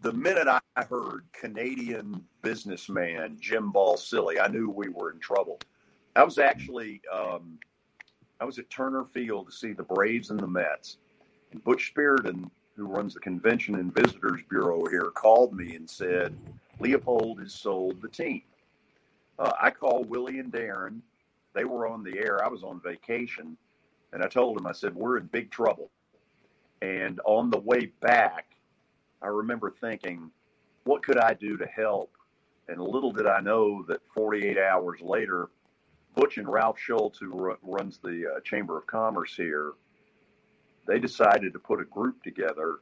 the 0.00 0.12
minute 0.12 0.48
I 0.48 0.60
heard 0.82 1.24
Canadian 1.32 2.24
businessman 2.42 3.36
Jim 3.38 3.72
Balsillie, 3.72 4.40
I 4.40 4.48
knew 4.48 4.70
we 4.70 4.88
were 4.88 5.10
in 5.10 5.18
trouble. 5.18 5.58
I 6.16 6.24
was 6.24 6.38
actually 6.38 7.02
um, 7.12 7.58
I 8.40 8.44
was 8.44 8.58
at 8.58 8.70
Turner 8.70 9.04
Field 9.04 9.46
to 9.46 9.52
see 9.52 9.72
the 9.72 9.82
Braves 9.82 10.30
and 10.30 10.40
the 10.40 10.46
Mets. 10.46 10.96
And 11.52 11.62
Butch 11.62 11.92
Spyridon, 11.94 12.50
who 12.74 12.86
runs 12.86 13.14
the 13.14 13.20
Convention 13.20 13.74
and 13.76 13.94
Visitors 13.94 14.40
Bureau 14.48 14.84
here, 14.86 15.10
called 15.14 15.54
me 15.54 15.76
and 15.76 15.88
said 15.88 16.36
Leipold 16.80 17.40
has 17.40 17.54
sold 17.54 18.00
the 18.00 18.08
team. 18.08 18.42
Uh, 19.38 19.52
I 19.60 19.70
called 19.70 20.08
Willie 20.08 20.38
and 20.38 20.50
Darren. 20.50 21.00
They 21.54 21.64
were 21.64 21.86
on 21.86 22.02
the 22.02 22.18
air. 22.18 22.42
I 22.44 22.48
was 22.48 22.62
on 22.62 22.80
vacation, 22.80 23.56
and 24.12 24.22
I 24.22 24.26
told 24.28 24.56
them 24.56 24.66
I 24.66 24.72
said 24.72 24.94
we're 24.94 25.18
in 25.18 25.26
big 25.26 25.50
trouble. 25.50 25.90
And 26.80 27.20
on 27.26 27.50
the 27.50 27.58
way 27.58 27.92
back, 28.00 28.56
I 29.20 29.28
remember 29.28 29.70
thinking, 29.70 30.30
what 30.84 31.02
could 31.02 31.18
I 31.18 31.34
do 31.34 31.58
to 31.58 31.66
help? 31.66 32.12
And 32.68 32.80
little 32.80 33.12
did 33.12 33.26
I 33.26 33.40
know 33.40 33.84
that 33.88 34.00
48 34.14 34.58
hours 34.58 35.00
later, 35.00 35.48
Butch 36.16 36.38
and 36.38 36.48
Ralph 36.48 36.78
Schulz, 36.78 37.18
who 37.18 37.56
runs 37.62 37.98
the 37.98 38.24
uh, 38.36 38.40
Chamber 38.40 38.78
of 38.78 38.86
Commerce 38.86 39.36
here, 39.36 39.74
they 40.86 40.98
decided 40.98 41.52
to 41.52 41.58
put 41.58 41.80
a 41.80 41.84
group 41.84 42.22
together. 42.22 42.78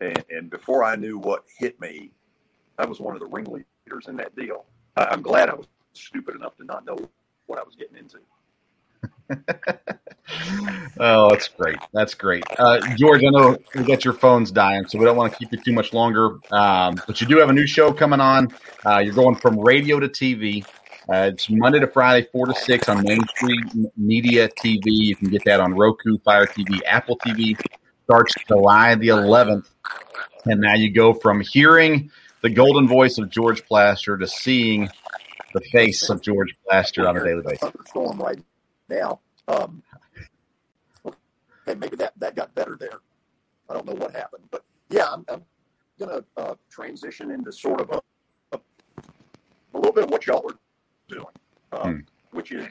And, 0.00 0.24
and, 0.30 0.50
before 0.50 0.82
I 0.82 0.96
knew 0.96 1.18
what 1.18 1.44
hit 1.58 1.80
me, 1.80 2.10
I 2.78 2.86
was 2.86 2.98
one 2.98 3.14
of 3.14 3.20
the 3.20 3.26
ringleaders 3.26 4.08
in 4.08 4.16
that 4.16 4.34
deal. 4.34 4.64
I, 4.96 5.04
I'm 5.04 5.22
glad 5.22 5.48
I 5.48 5.54
was 5.54 5.66
stupid 5.92 6.34
enough 6.34 6.56
to 6.56 6.64
not 6.64 6.84
know 6.84 6.96
what 7.46 7.58
I 7.58 7.62
was 7.62 7.76
getting 7.76 7.96
into. 7.96 8.18
oh, 10.98 11.30
that's 11.30 11.48
great. 11.48 11.78
That's 11.92 12.14
great. 12.14 12.44
Uh, 12.58 12.80
George, 12.96 13.22
I 13.24 13.30
know 13.30 13.56
we 13.74 13.84
got 13.84 14.04
your 14.04 14.14
phone's 14.14 14.50
dying, 14.50 14.86
so 14.88 14.98
we 14.98 15.04
don't 15.04 15.16
want 15.16 15.32
to 15.32 15.38
keep 15.38 15.52
you 15.52 15.58
too 15.58 15.72
much 15.72 15.92
longer. 15.92 16.38
Um, 16.50 17.00
but 17.06 17.20
you 17.20 17.26
do 17.26 17.38
have 17.38 17.50
a 17.50 17.52
new 17.52 17.66
show 17.66 17.92
coming 17.92 18.20
on. 18.20 18.48
Uh, 18.84 18.98
you're 18.98 19.14
going 19.14 19.36
from 19.36 19.60
radio 19.60 20.00
to 20.00 20.08
TV. 20.08 20.66
Uh, 21.06 21.30
it's 21.32 21.50
Monday 21.50 21.78
to 21.80 21.86
Friday, 21.86 22.26
4 22.32 22.46
to 22.46 22.54
6 22.54 22.88
on 22.88 23.02
Main 23.02 23.20
Street 23.28 23.64
Media 23.94 24.48
TV. 24.48 24.84
You 24.86 25.14
can 25.14 25.28
get 25.28 25.44
that 25.44 25.60
on 25.60 25.74
Roku, 25.74 26.16
Fire 26.24 26.46
TV, 26.46 26.80
Apple 26.86 27.18
TV. 27.18 27.60
Starts 28.04 28.32
July 28.48 28.94
the 28.94 29.08
11th. 29.08 29.66
And 30.46 30.62
now 30.62 30.74
you 30.74 30.90
go 30.90 31.12
from 31.12 31.40
hearing 31.40 32.10
the 32.40 32.48
golden 32.48 32.88
voice 32.88 33.18
of 33.18 33.28
George 33.28 33.66
Plaster 33.66 34.16
to 34.16 34.26
seeing 34.26 34.88
the 35.52 35.60
face 35.72 36.08
of 36.08 36.22
George 36.22 36.56
Plaster 36.66 37.06
on 37.06 37.18
a 37.18 37.24
daily 37.24 37.42
basis. 37.42 37.60
Thunderstorm 37.60 38.18
right 38.18 38.38
now. 38.88 39.20
Um, 39.46 39.82
okay, 41.06 41.78
maybe 41.78 41.96
that, 41.96 42.18
that 42.18 42.34
got 42.34 42.54
better 42.54 42.78
there. 42.80 43.00
I 43.68 43.74
don't 43.74 43.84
know 43.84 43.94
what 43.94 44.12
happened, 44.12 44.44
but 44.50 44.64
yeah, 44.88 45.06
I'm, 45.12 45.24
I'm 45.28 45.42
going 45.98 46.22
to 46.22 46.24
uh, 46.38 46.54
transition 46.70 47.30
into 47.30 47.52
sort 47.52 47.82
of 47.82 47.90
a, 47.90 48.00
a, 48.52 48.60
a 49.74 49.76
little 49.76 49.92
bit 49.92 50.04
of 50.04 50.10
what 50.10 50.26
y'all 50.26 50.50
are 50.50 50.58
doing, 51.14 51.26
uh, 51.72 51.88
hmm. 51.88 51.98
which 52.32 52.52
is 52.52 52.66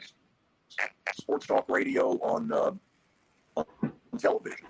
sports 1.12 1.46
talk 1.46 1.68
radio 1.68 2.18
on, 2.20 2.52
uh, 2.52 2.72
on 3.56 3.66
television. 4.18 4.66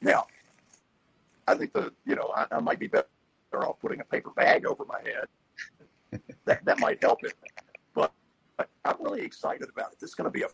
Now, 0.00 0.26
I 1.46 1.54
think 1.54 1.72
the 1.72 1.92
you 2.06 2.14
know 2.14 2.32
I, 2.34 2.46
I 2.52 2.60
might 2.60 2.78
be 2.78 2.86
better 2.86 3.06
off 3.52 3.78
putting 3.80 4.00
a 4.00 4.04
paper 4.04 4.30
bag 4.30 4.66
over 4.66 4.84
my 4.84 5.00
head. 5.00 6.20
that 6.44 6.64
that 6.64 6.78
might 6.78 7.02
help 7.02 7.24
it, 7.24 7.34
but 7.94 8.12
I, 8.58 8.64
I'm 8.84 8.96
really 9.00 9.22
excited 9.22 9.68
about 9.68 9.92
it. 9.92 10.00
This 10.00 10.10
is 10.10 10.14
going 10.14 10.26
to 10.26 10.30
be 10.30 10.42
a 10.42 10.48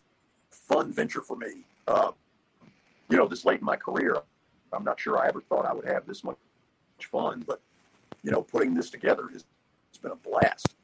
fun 0.51 0.91
venture 0.91 1.21
for 1.21 1.35
me. 1.35 1.65
Uh, 1.87 2.11
you 3.09 3.17
know, 3.17 3.27
this 3.27 3.45
late 3.45 3.59
in 3.59 3.65
my 3.65 3.75
career, 3.75 4.17
I'm 4.71 4.83
not 4.83 4.99
sure 4.99 5.17
I 5.17 5.27
ever 5.27 5.41
thought 5.41 5.65
I 5.65 5.73
would 5.73 5.85
have 5.85 6.05
this 6.05 6.23
much 6.23 6.37
fun, 7.01 7.43
but 7.45 7.61
you 8.23 8.31
know, 8.31 8.41
putting 8.41 8.73
this 8.73 8.89
together 8.89 9.29
has 9.33 9.45
it's 9.89 9.97
been 9.97 10.11
a 10.11 10.15
blast. 10.15 10.75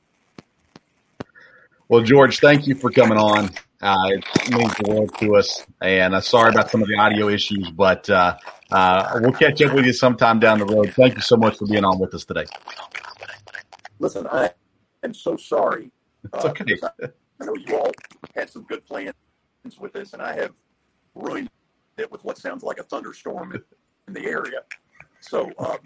Well, 1.87 2.01
George, 2.01 2.39
thank 2.39 2.65
you 2.65 2.73
for 2.73 2.89
coming 2.89 3.17
on. 3.17 3.51
Uh, 3.79 4.07
it 4.09 4.51
means 4.51 4.73
the 4.75 4.89
world 4.89 5.11
to 5.19 5.35
us. 5.35 5.63
And 5.81 6.15
uh, 6.15 6.21
sorry 6.21 6.49
about 6.49 6.71
some 6.71 6.81
of 6.81 6.87
the 6.87 6.95
audio 6.95 7.29
issues, 7.29 7.69
but 7.69 8.09
uh, 8.09 8.35
uh, 8.71 9.19
we'll 9.21 9.33
catch 9.33 9.61
up 9.61 9.73
with 9.75 9.85
you 9.85 9.93
sometime 9.93 10.39
down 10.39 10.57
the 10.57 10.65
road. 10.65 10.93
Thank 10.95 11.15
you 11.15 11.21
so 11.21 11.37
much 11.37 11.57
for 11.57 11.67
being 11.67 11.85
on 11.85 11.99
with 11.99 12.13
us 12.15 12.25
today. 12.25 12.45
Listen, 13.99 14.25
I 14.27 14.51
am 15.03 15.13
so 15.13 15.37
sorry. 15.37 15.91
It's 16.33 16.45
uh, 16.45 16.49
okay. 16.49 16.77
I, 16.99 17.45
know 17.45 17.55
you 17.55 17.77
all 17.77 17.91
had 18.35 18.49
some 18.49 18.63
good 18.63 18.83
plans 18.85 19.13
with 19.79 19.93
this, 19.93 20.13
and 20.13 20.21
I 20.21 20.33
have 20.33 20.53
ruined 21.13 21.49
it 21.97 22.11
with 22.11 22.23
what 22.23 22.39
sounds 22.39 22.63
like 22.63 22.79
a 22.79 22.83
thunderstorm 22.83 23.53
in, 24.07 24.13
the 24.13 24.25
area. 24.25 24.61
So, 25.19 25.51
um, 25.59 25.77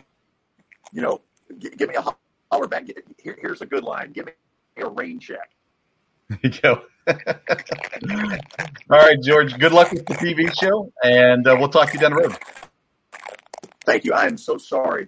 you 0.94 1.02
know, 1.02 1.22
give 1.60 1.90
me 1.90 1.96
a 1.96 2.06
holler 2.52 2.68
back. 2.68 2.86
Here, 3.18 3.38
here's 3.42 3.62
a 3.62 3.66
good 3.66 3.84
line. 3.84 4.14
Give 4.14 4.26
me 4.26 4.32
a 4.78 4.88
rain 4.88 5.20
check. 5.20 5.50
There 6.40 6.40
you 6.44 6.62
go. 6.62 6.82
All 8.92 9.00
right, 9.00 9.18
George. 9.24 9.58
Good 9.58 9.72
luck 9.72 9.92
with 9.92 10.06
the 10.06 10.14
TV 10.14 10.54
show, 10.60 10.92
and 11.04 11.48
uh, 11.48 11.56
we'll 11.60 11.70
talk 11.70 11.88
to 11.90 11.94
you 11.96 12.00
down 12.00 12.12
the 12.12 12.18
road. 12.18 12.38
Thank 13.86 14.06
you. 14.06 14.14
I 14.14 14.28
am 14.28 14.38
so 14.38 14.58
sorry 14.58 15.08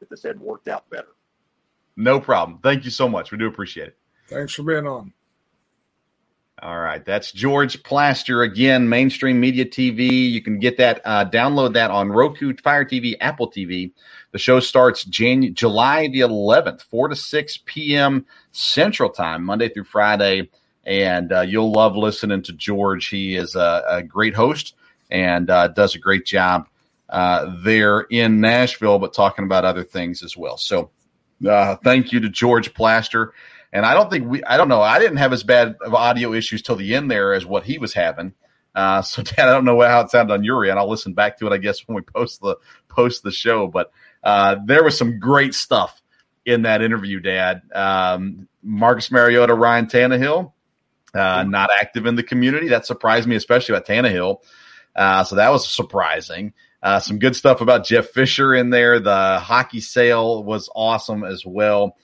that 0.00 0.10
this 0.10 0.24
hadn't 0.24 0.42
worked 0.42 0.66
out 0.66 0.90
better. 0.90 1.08
No 1.96 2.18
problem. 2.18 2.58
Thank 2.62 2.84
you 2.84 2.90
so 2.90 3.08
much. 3.08 3.30
We 3.30 3.38
do 3.38 3.46
appreciate 3.46 3.88
it. 3.88 3.96
Thanks 4.28 4.54
for 4.54 4.64
being 4.64 4.86
on. 4.86 5.12
All 6.62 6.78
right, 6.80 7.04
that's 7.04 7.32
George 7.32 7.82
Plaster 7.82 8.40
again, 8.42 8.88
Main 8.88 9.10
Street 9.10 9.34
Media 9.34 9.66
TV. 9.66 10.30
You 10.30 10.40
can 10.40 10.58
get 10.58 10.78
that, 10.78 11.02
uh, 11.04 11.28
download 11.28 11.74
that 11.74 11.90
on 11.90 12.08
Roku, 12.08 12.56
Fire 12.56 12.84
TV, 12.84 13.14
Apple 13.20 13.50
TV. 13.50 13.92
The 14.32 14.38
show 14.38 14.60
starts 14.60 15.04
Jan- 15.04 15.54
July 15.54 16.08
the 16.08 16.20
11th, 16.20 16.80
4 16.80 17.08
to 17.08 17.16
6 17.16 17.58
p.m. 17.66 18.24
Central 18.52 19.10
Time, 19.10 19.44
Monday 19.44 19.68
through 19.68 19.84
Friday. 19.84 20.48
And 20.84 21.30
uh, 21.30 21.42
you'll 21.42 21.72
love 21.72 21.94
listening 21.94 22.42
to 22.44 22.54
George. 22.54 23.08
He 23.08 23.36
is 23.36 23.54
a, 23.54 23.82
a 23.86 24.02
great 24.02 24.34
host 24.34 24.76
and 25.10 25.50
uh, 25.50 25.68
does 25.68 25.94
a 25.94 25.98
great 25.98 26.24
job 26.24 26.68
uh, 27.10 27.54
there 27.64 28.00
in 28.00 28.40
Nashville, 28.40 28.98
but 28.98 29.12
talking 29.12 29.44
about 29.44 29.66
other 29.66 29.84
things 29.84 30.22
as 30.22 30.38
well. 30.38 30.56
So 30.56 30.90
uh, 31.46 31.76
thank 31.76 32.12
you 32.12 32.20
to 32.20 32.30
George 32.30 32.72
Plaster. 32.72 33.34
And 33.72 33.84
I 33.84 33.94
don't 33.94 34.10
think 34.10 34.28
we, 34.28 34.42
I 34.44 34.56
don't 34.56 34.68
know, 34.68 34.80
I 34.80 34.98
didn't 34.98 35.18
have 35.18 35.32
as 35.32 35.42
bad 35.42 35.76
of 35.80 35.94
audio 35.94 36.32
issues 36.32 36.62
till 36.62 36.76
the 36.76 36.94
end 36.94 37.10
there 37.10 37.34
as 37.34 37.44
what 37.44 37.64
he 37.64 37.78
was 37.78 37.92
having. 37.92 38.32
Uh, 38.74 39.02
so 39.02 39.22
Dad, 39.22 39.48
I 39.48 39.52
don't 39.52 39.64
know 39.64 39.80
how 39.80 40.00
it 40.00 40.10
sounded 40.10 40.32
on 40.32 40.44
your 40.44 40.64
end. 40.64 40.78
I'll 40.78 40.88
listen 40.88 41.14
back 41.14 41.38
to 41.38 41.46
it, 41.46 41.52
I 41.52 41.58
guess, 41.58 41.86
when 41.86 41.96
we 41.96 42.02
post 42.02 42.40
the 42.40 42.56
post 42.88 43.22
the 43.22 43.32
show. 43.32 43.66
But 43.66 43.90
uh, 44.22 44.56
there 44.64 44.84
was 44.84 44.96
some 44.96 45.18
great 45.18 45.54
stuff 45.54 46.00
in 46.44 46.62
that 46.62 46.82
interview, 46.82 47.20
Dad. 47.20 47.62
Um, 47.74 48.48
Marcus 48.62 49.10
Mariota, 49.10 49.54
Ryan 49.54 49.86
Tannehill, 49.86 50.52
uh, 51.14 51.42
not 51.44 51.70
active 51.78 52.06
in 52.06 52.14
the 52.14 52.22
community. 52.22 52.68
That 52.68 52.86
surprised 52.86 53.26
me, 53.26 53.36
especially 53.36 53.74
about 53.74 53.86
Tannehill. 53.86 54.38
Uh, 54.94 55.24
so 55.24 55.36
that 55.36 55.50
was 55.50 55.68
surprising. 55.68 56.52
Uh, 56.82 57.00
some 57.00 57.18
good 57.18 57.34
stuff 57.34 57.60
about 57.60 57.84
Jeff 57.84 58.08
Fisher 58.08 58.54
in 58.54 58.70
there. 58.70 59.00
The 59.00 59.38
hockey 59.40 59.80
sale 59.80 60.44
was 60.44 60.70
awesome 60.74 61.24
as 61.24 61.44
well 61.44 61.96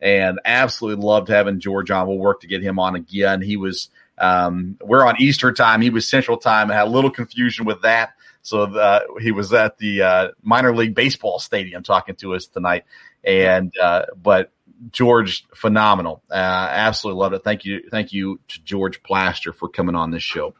and 0.00 0.40
absolutely 0.44 1.04
loved 1.04 1.28
having 1.28 1.60
George 1.60 1.90
on. 1.90 2.06
We'll 2.06 2.18
work 2.18 2.40
to 2.40 2.46
get 2.46 2.62
him 2.62 2.78
on 2.78 2.94
again. 2.94 3.42
He 3.42 3.56
was 3.56 3.90
um, 4.18 4.76
we're 4.82 5.06
on 5.06 5.20
Easter 5.20 5.52
time. 5.52 5.80
He 5.80 5.90
was 5.90 6.08
Central 6.08 6.36
time. 6.36 6.70
I 6.70 6.74
had 6.74 6.88
a 6.88 6.90
little 6.90 7.10
confusion 7.10 7.64
with 7.64 7.82
that. 7.82 8.12
So 8.42 8.66
the, 8.66 9.06
he 9.20 9.32
was 9.32 9.52
at 9.52 9.78
the 9.78 10.02
uh, 10.02 10.28
minor 10.42 10.74
league 10.74 10.94
baseball 10.94 11.38
stadium 11.38 11.82
talking 11.82 12.16
to 12.16 12.34
us 12.34 12.46
tonight. 12.46 12.84
And 13.24 13.72
uh, 13.78 14.06
but 14.22 14.52
George, 14.92 15.46
phenomenal. 15.54 16.22
Uh, 16.30 16.34
absolutely 16.34 17.20
loved 17.20 17.34
it. 17.34 17.44
Thank 17.44 17.64
you, 17.64 17.82
thank 17.90 18.12
you 18.12 18.40
to 18.48 18.62
George 18.62 19.02
Plaster 19.02 19.52
for 19.52 19.68
coming 19.68 19.94
on 19.94 20.10
this 20.10 20.22
show. 20.22 20.54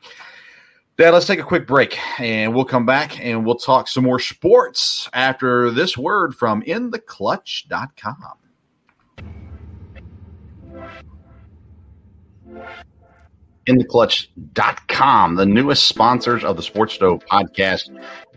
Dad, 0.99 1.15
let's 1.15 1.27
take 1.27 1.39
a 1.39 1.45
quick 1.45 1.67
break 1.67 1.99
and 2.21 2.55
we'll 2.55 2.67
come 2.67 2.85
back 2.85 3.19
and 3.25 3.47
we'll 3.47 3.55
talk 3.55 3.89
some 3.89 4.05
more 4.05 4.19
sports 4.19 5.09
after 5.15 5.71
this 5.71 5.97
word 5.97 6.35
from 6.35 6.63
intheclutch.com. 6.63 8.40
InTheClutch.com, 13.69 15.37
the 15.37 15.47
newest 15.47 15.87
sponsors 15.87 16.45
of 16.45 16.57
the 16.57 16.63
Sports 16.63 16.95
Stove 16.95 17.23
podcast. 17.31 17.91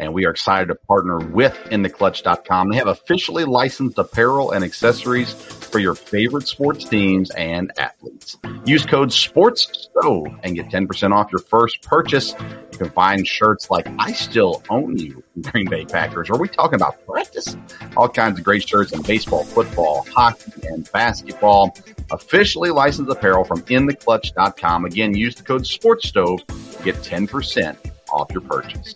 And 0.04 0.14
we 0.14 0.26
are 0.26 0.32
excited 0.32 0.68
to 0.68 0.76
partner 0.76 1.18
with 1.18 1.54
InTheClutch.com. 1.72 2.70
They 2.70 2.76
have 2.76 2.88
officially 2.88 3.46
licensed 3.46 3.98
apparel 3.98 4.52
and 4.52 4.62
accessories 4.62 5.32
for 5.32 5.80
your 5.80 5.96
favorite 5.96 6.46
sports 6.46 6.84
teams 6.84 7.32
and 7.32 7.72
athletes. 7.78 8.38
Use 8.66 8.86
code 8.86 9.10
SPORTSSTOVE 9.10 10.42
and 10.44 10.56
get 10.56 10.68
10% 10.68 11.14
off 11.14 11.32
your 11.32 11.40
first 11.40 11.82
purchase. 11.84 12.36
You 12.74 12.78
can 12.78 12.90
find 12.90 13.26
shirts 13.26 13.72
like 13.72 13.88
I 13.98 14.12
Still 14.12 14.62
Own 14.70 14.98
You 14.98 15.24
from 15.32 15.42
Green 15.44 15.70
Bay 15.70 15.86
Packers. 15.86 16.30
Are 16.30 16.38
we 16.38 16.50
talking 16.50 16.76
about 16.76 17.06
practice? 17.08 17.56
All 17.96 18.10
kinds 18.10 18.38
of 18.38 18.44
great 18.44 18.68
shirts 18.68 18.92
in 18.92 19.02
baseball, 19.04 19.46
football, 19.46 20.06
hockey, 20.12 20.68
and 20.68 20.92
basketball. 20.92 21.76
Officially 22.12 22.72
licensed 22.72 23.10
apparel 23.10 23.46
from 23.46 23.62
InTheClutch.com. 23.62 24.84
Again, 24.84 25.16
use 25.16 25.36
the 25.36 25.44
code 25.44 25.64
SPORTSSTOVE 25.66 26.78
to 26.78 26.84
get 26.84 26.96
10% 26.98 27.78
off 28.12 28.32
your 28.32 28.42
purchase. 28.42 28.96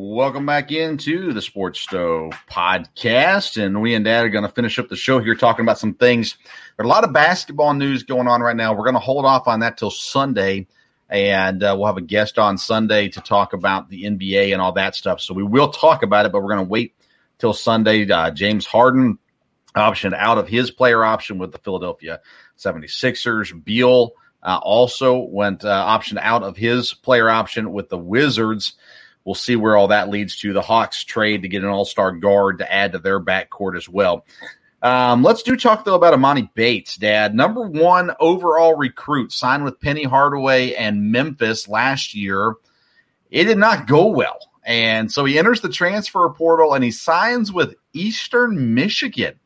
Welcome 0.00 0.46
back 0.46 0.70
into 0.70 1.32
the 1.32 1.42
Sports 1.42 1.80
Stove 1.80 2.32
podcast. 2.48 3.60
And 3.60 3.82
we 3.82 3.94
and 3.94 4.04
Dad 4.04 4.24
are 4.24 4.28
going 4.28 4.46
to 4.46 4.48
finish 4.48 4.78
up 4.78 4.88
the 4.88 4.94
show 4.94 5.18
here 5.18 5.34
talking 5.34 5.64
about 5.64 5.80
some 5.80 5.94
things. 5.94 6.38
There's 6.76 6.86
a 6.86 6.88
lot 6.88 7.02
of 7.02 7.12
basketball 7.12 7.74
news 7.74 8.04
going 8.04 8.28
on 8.28 8.40
right 8.40 8.54
now. 8.54 8.72
We're 8.72 8.84
going 8.84 8.94
to 8.94 9.00
hold 9.00 9.24
off 9.24 9.48
on 9.48 9.58
that 9.58 9.76
till 9.76 9.90
Sunday. 9.90 10.68
And 11.08 11.64
uh, 11.64 11.74
we'll 11.76 11.88
have 11.88 11.96
a 11.96 12.00
guest 12.00 12.38
on 12.38 12.58
Sunday 12.58 13.08
to 13.08 13.20
talk 13.20 13.54
about 13.54 13.88
the 13.88 14.04
NBA 14.04 14.52
and 14.52 14.62
all 14.62 14.70
that 14.74 14.94
stuff. 14.94 15.20
So 15.20 15.34
we 15.34 15.42
will 15.42 15.70
talk 15.70 16.04
about 16.04 16.26
it, 16.26 16.30
but 16.30 16.42
we're 16.42 16.54
going 16.54 16.64
to 16.64 16.70
wait 16.70 16.94
till 17.38 17.52
Sunday. 17.52 18.08
Uh, 18.08 18.30
James 18.30 18.66
Harden 18.66 19.18
optioned 19.74 20.14
out 20.14 20.38
of 20.38 20.46
his 20.46 20.70
player 20.70 21.02
option 21.02 21.38
with 21.38 21.50
the 21.50 21.58
Philadelphia 21.58 22.20
76ers. 22.56 23.64
Beal 23.64 24.12
uh, 24.44 24.60
also 24.62 25.18
went 25.18 25.64
uh, 25.64 25.98
optioned 25.98 26.20
out 26.22 26.44
of 26.44 26.56
his 26.56 26.94
player 26.94 27.28
option 27.28 27.72
with 27.72 27.88
the 27.88 27.98
Wizards. 27.98 28.76
We'll 29.28 29.34
see 29.34 29.56
where 29.56 29.76
all 29.76 29.88
that 29.88 30.08
leads 30.08 30.38
to. 30.38 30.54
The 30.54 30.62
Hawks 30.62 31.04
trade 31.04 31.42
to 31.42 31.48
get 31.48 31.62
an 31.62 31.68
all 31.68 31.84
star 31.84 32.12
guard 32.12 32.60
to 32.60 32.72
add 32.72 32.92
to 32.92 32.98
their 32.98 33.20
backcourt 33.20 33.76
as 33.76 33.86
well. 33.86 34.24
Um, 34.80 35.22
let's 35.22 35.42
do 35.42 35.54
talk 35.54 35.84
though 35.84 35.96
about 35.96 36.18
Emoni 36.18 36.48
Bates, 36.54 36.96
Dad. 36.96 37.34
Number 37.34 37.60
one 37.60 38.10
overall 38.20 38.74
recruit, 38.74 39.30
signed 39.30 39.64
with 39.64 39.82
Penny 39.82 40.04
Hardaway 40.04 40.72
and 40.72 41.12
Memphis 41.12 41.68
last 41.68 42.14
year. 42.14 42.54
It 43.30 43.44
did 43.44 43.58
not 43.58 43.86
go 43.86 44.06
well. 44.06 44.38
And 44.64 45.12
so 45.12 45.26
he 45.26 45.38
enters 45.38 45.60
the 45.60 45.68
transfer 45.68 46.26
portal 46.30 46.72
and 46.72 46.82
he 46.82 46.90
signs 46.90 47.52
with 47.52 47.74
Eastern 47.92 48.72
Michigan. 48.72 49.38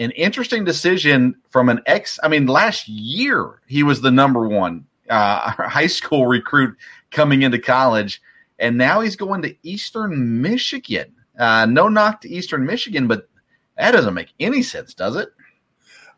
An 0.00 0.10
interesting 0.10 0.64
decision 0.64 1.36
from 1.48 1.68
an 1.68 1.80
ex. 1.86 2.18
I 2.24 2.26
mean, 2.26 2.48
last 2.48 2.88
year 2.88 3.60
he 3.68 3.84
was 3.84 4.00
the 4.00 4.10
number 4.10 4.48
one 4.48 4.86
uh, 5.08 5.50
high 5.68 5.86
school 5.86 6.26
recruit 6.26 6.76
coming 7.12 7.42
into 7.42 7.60
college, 7.60 8.20
and 8.62 8.78
now 8.78 9.00
he's 9.00 9.16
going 9.16 9.42
to 9.42 9.54
Eastern 9.62 10.40
Michigan. 10.40 11.12
Uh, 11.38 11.66
no 11.66 11.88
knock 11.88 12.20
to 12.20 12.30
Eastern 12.30 12.64
Michigan, 12.64 13.08
but 13.08 13.28
that 13.76 13.90
doesn't 13.90 14.14
make 14.14 14.32
any 14.38 14.62
sense, 14.62 14.94
does 14.94 15.16
it? 15.16 15.30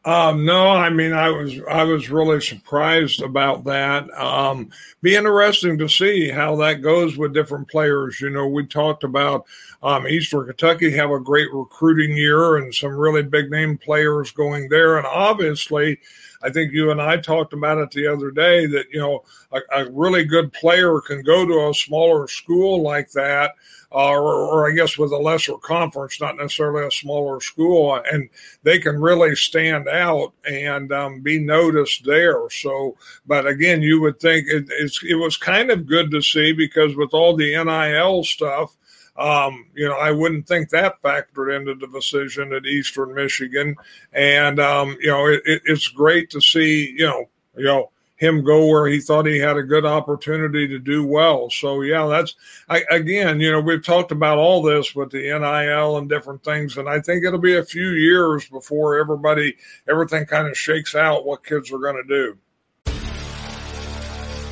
Um, 0.05 0.45
no, 0.45 0.69
I 0.69 0.91
mean, 0.91 1.15
I 1.15 1.31
was 1.31 1.59
I 1.71 1.83
was 1.83 2.11
really 2.11 2.39
surprised 2.43 3.23
about 3.23 3.65
that. 3.65 4.11
Um, 4.13 4.69
be 5.01 5.17
interesting 5.17 5.79
to 5.79 5.89
see 5.89 6.29
how 6.29 6.57
that 6.57 6.83
goes 6.83 7.17
with 7.17 7.33
different 7.33 7.69
players. 7.69 8.21
You 8.21 8.29
know, 8.29 8.47
we 8.47 8.67
talked 8.67 9.03
about 9.03 9.47
um, 9.85 10.09
Eastern 10.09 10.47
Kentucky 10.47 10.91
have 10.93 11.11
a 11.11 11.21
great 11.21 11.53
recruiting 11.53 12.17
year 12.17 12.57
and 12.57 12.75
some 12.75 12.97
really 12.97 13.23
big 13.23 13.51
name 13.51 13.77
players 13.77 14.33
going 14.33 14.69
there, 14.71 14.97
and 14.97 15.07
obviously, 15.07 16.01
I 16.43 16.51
think 16.51 16.73
you 16.73 16.91
and 16.91 17.01
I 17.01 17.19
talked 17.19 17.53
about 17.53 17.79
it 17.79 17.91
the 17.91 18.07
other 18.07 18.31
day 18.31 18.67
that 18.67 18.87
you 18.91 18.99
know 18.99 19.25
a, 19.53 19.61
a 19.77 19.91
really 19.93 20.25
good 20.25 20.53
player 20.55 21.01
can 21.01 21.23
go 21.23 21.47
to 21.47 21.69
a 21.69 21.75
smaller 21.75 22.27
school 22.27 22.83
like 22.83 23.11
that 23.13 23.53
uh, 23.95 24.11
or, 24.11 24.35
or, 24.35 24.69
I 24.69 24.75
guess 24.75 24.99
with 24.99 25.13
a 25.13 25.17
lesser 25.17 25.57
conference, 25.59 26.21
not 26.21 26.37
necessarily 26.37 26.85
a 26.85 26.91
smaller 26.91 27.41
school, 27.41 28.01
and 28.11 28.29
they 28.65 28.81
can 28.81 29.01
really 29.01 29.37
stand 29.37 29.87
out 29.87 30.33
and 30.45 30.93
um, 30.93 31.21
be 31.21 31.39
noticed 31.39 32.05
there. 32.05 32.51
So, 32.51 32.97
but 33.25 33.47
again, 33.47 33.83
you 33.83 34.01
would 34.01 34.19
think 34.19 34.49
it, 34.49 34.65
it 34.69 35.15
was 35.15 35.37
kind 35.37 35.71
of 35.71 35.87
good 35.87 36.11
to 36.11 36.21
see 36.23 36.53
because 36.53 36.97
with 36.97 37.15
all 37.15 37.37
the 37.37 37.55
NIL 37.55 38.25
stuff, 38.25 38.75
um, 39.17 39.67
you 39.75 39.89
know, 39.89 39.97
I 39.97 40.11
wouldn't 40.11 40.49
think 40.49 40.71
that 40.71 41.01
factored 41.03 41.57
into 41.57 41.75
the 41.75 41.87
decision 41.87 42.53
at 42.53 42.67
Eastern 42.67 43.15
Michigan, 43.15 43.77
and 44.13 44.59
um, 44.59 44.97
you 45.01 45.11
know, 45.11 45.27
it, 45.27 45.43
it, 45.45 45.63
it's 45.65 45.89
great 45.89 46.31
to 46.31 46.41
see, 46.41 46.95
you 46.97 47.07
know, 47.07 47.29
you 47.57 47.65
know 47.65 47.91
him 48.17 48.45
go 48.45 48.67
where 48.67 48.87
he 48.87 49.01
thought 49.01 49.27
he 49.27 49.39
had 49.39 49.57
a 49.57 49.63
good 49.63 49.85
opportunity 49.85 50.69
to 50.69 50.79
do 50.79 51.05
well. 51.05 51.51
So 51.51 51.83
yeah, 51.83 52.07
that's 52.07 52.35
I, 52.69 52.85
again, 52.91 53.41
you 53.41 53.51
know, 53.51 53.61
we've 53.61 53.85
talked 53.85 54.13
about 54.13 54.39
all 54.39 54.63
this 54.63 54.95
with 54.95 55.11
the 55.11 55.23
NIL 55.23 55.99
and 55.99 56.09
different 56.09 56.43
things, 56.45 56.77
and 56.77 56.89
I 56.89 57.01
think 57.01 57.25
it'll 57.25 57.39
be 57.39 57.57
a 57.57 57.65
few 57.65 57.91
years 57.91 58.49
before 58.49 58.99
everybody 58.99 59.57
everything 59.89 60.27
kind 60.27 60.47
of 60.47 60.57
shakes 60.57 60.95
out 60.95 61.27
what 61.27 61.45
kids 61.45 61.73
are 61.73 61.79
going 61.79 61.97
to 61.97 62.05
do. 62.05 62.39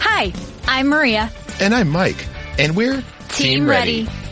Hi, 0.01 0.33
I'm 0.67 0.89
Maria, 0.89 1.31
and 1.61 1.75
I'm 1.75 1.89
Mike, 1.89 2.27
and 2.59 2.77
we're 2.77 3.03
Team, 3.29 3.61
Team 3.61 3.69
ready. 3.69 4.05
ready. 4.05 4.32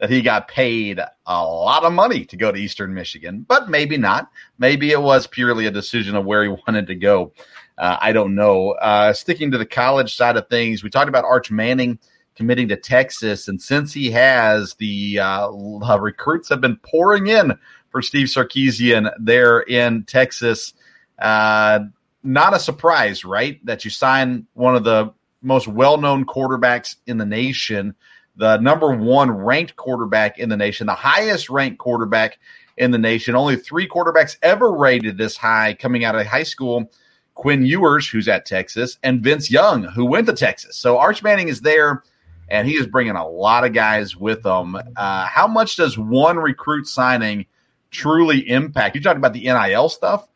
that 0.00 0.10
he 0.10 0.22
got 0.22 0.48
paid 0.48 0.98
a 1.26 1.44
lot 1.44 1.84
of 1.84 1.92
money 1.92 2.24
to 2.24 2.36
go 2.36 2.50
to 2.50 2.58
Eastern 2.58 2.94
Michigan, 2.94 3.44
but 3.46 3.68
maybe 3.68 3.98
not. 3.98 4.30
Maybe 4.58 4.90
it 4.90 5.00
was 5.00 5.26
purely 5.26 5.66
a 5.66 5.70
decision 5.70 6.16
of 6.16 6.24
where 6.24 6.42
he 6.42 6.48
wanted 6.66 6.86
to 6.88 6.94
go. 6.94 7.32
Uh, 7.76 7.98
I 8.00 8.12
don't 8.12 8.34
know. 8.34 8.70
Uh, 8.72 9.12
sticking 9.12 9.50
to 9.52 9.58
the 9.58 9.66
college 9.66 10.16
side 10.16 10.36
of 10.36 10.48
things, 10.48 10.82
we 10.82 10.90
talked 10.90 11.08
about 11.08 11.24
Arch 11.24 11.50
Manning 11.50 11.98
committing 12.34 12.68
to 12.68 12.76
Texas, 12.76 13.48
and 13.48 13.60
since 13.60 13.92
he 13.92 14.10
has, 14.10 14.74
the 14.74 15.18
uh, 15.18 15.50
recruits 15.98 16.48
have 16.48 16.60
been 16.60 16.76
pouring 16.76 17.26
in 17.26 17.52
for 17.90 18.00
Steve 18.00 18.28
Sarkisian 18.28 19.12
there 19.18 19.60
in 19.60 20.04
Texas. 20.04 20.72
Uh, 21.18 21.80
not 22.22 22.54
a 22.54 22.58
surprise, 22.58 23.24
right? 23.24 23.64
That 23.66 23.84
you 23.84 23.90
sign 23.90 24.46
one 24.54 24.74
of 24.74 24.84
the 24.84 25.12
most 25.42 25.68
well-known 25.68 26.24
quarterbacks 26.24 26.96
in 27.06 27.18
the 27.18 27.26
nation, 27.26 27.94
the 28.36 28.58
number 28.58 28.94
one 28.94 29.30
ranked 29.30 29.76
quarterback 29.76 30.38
in 30.38 30.48
the 30.48 30.56
nation, 30.56 30.86
the 30.86 30.94
highest 30.94 31.50
ranked 31.50 31.78
quarterback 31.78 32.38
in 32.76 32.90
the 32.90 32.98
nation. 32.98 33.34
Only 33.34 33.56
three 33.56 33.88
quarterbacks 33.88 34.36
ever 34.42 34.72
rated 34.72 35.18
this 35.18 35.36
high 35.36 35.74
coming 35.74 36.04
out 36.04 36.14
of 36.14 36.26
high 36.26 36.42
school 36.42 36.90
Quinn 37.34 37.64
Ewers, 37.64 38.08
who's 38.08 38.28
at 38.28 38.44
Texas, 38.44 38.98
and 39.02 39.22
Vince 39.22 39.50
Young, 39.50 39.84
who 39.84 40.04
went 40.04 40.26
to 40.26 40.34
Texas. 40.34 40.76
So 40.76 40.98
Arch 40.98 41.22
Manning 41.22 41.48
is 41.48 41.62
there, 41.62 42.02
and 42.48 42.68
he 42.68 42.74
is 42.74 42.86
bringing 42.86 43.16
a 43.16 43.26
lot 43.26 43.64
of 43.64 43.72
guys 43.72 44.14
with 44.16 44.44
him. 44.44 44.76
Uh, 44.76 45.26
how 45.26 45.46
much 45.46 45.76
does 45.76 45.96
one 45.96 46.36
recruit 46.36 46.86
signing 46.86 47.46
truly 47.90 48.48
impact? 48.48 48.94
You 48.94 49.02
talked 49.02 49.16
about 49.16 49.32
the 49.32 49.44
NIL 49.44 49.88
stuff. 49.88 50.28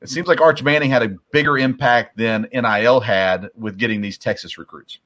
It 0.00 0.08
seems 0.08 0.28
like 0.28 0.40
Arch 0.40 0.62
Manning 0.62 0.90
had 0.90 1.02
a 1.02 1.16
bigger 1.32 1.58
impact 1.58 2.16
than 2.16 2.48
NIL 2.52 3.00
had 3.00 3.50
with 3.54 3.76
getting 3.76 4.00
these 4.00 4.16
Texas 4.16 4.56
recruits. 4.56 5.00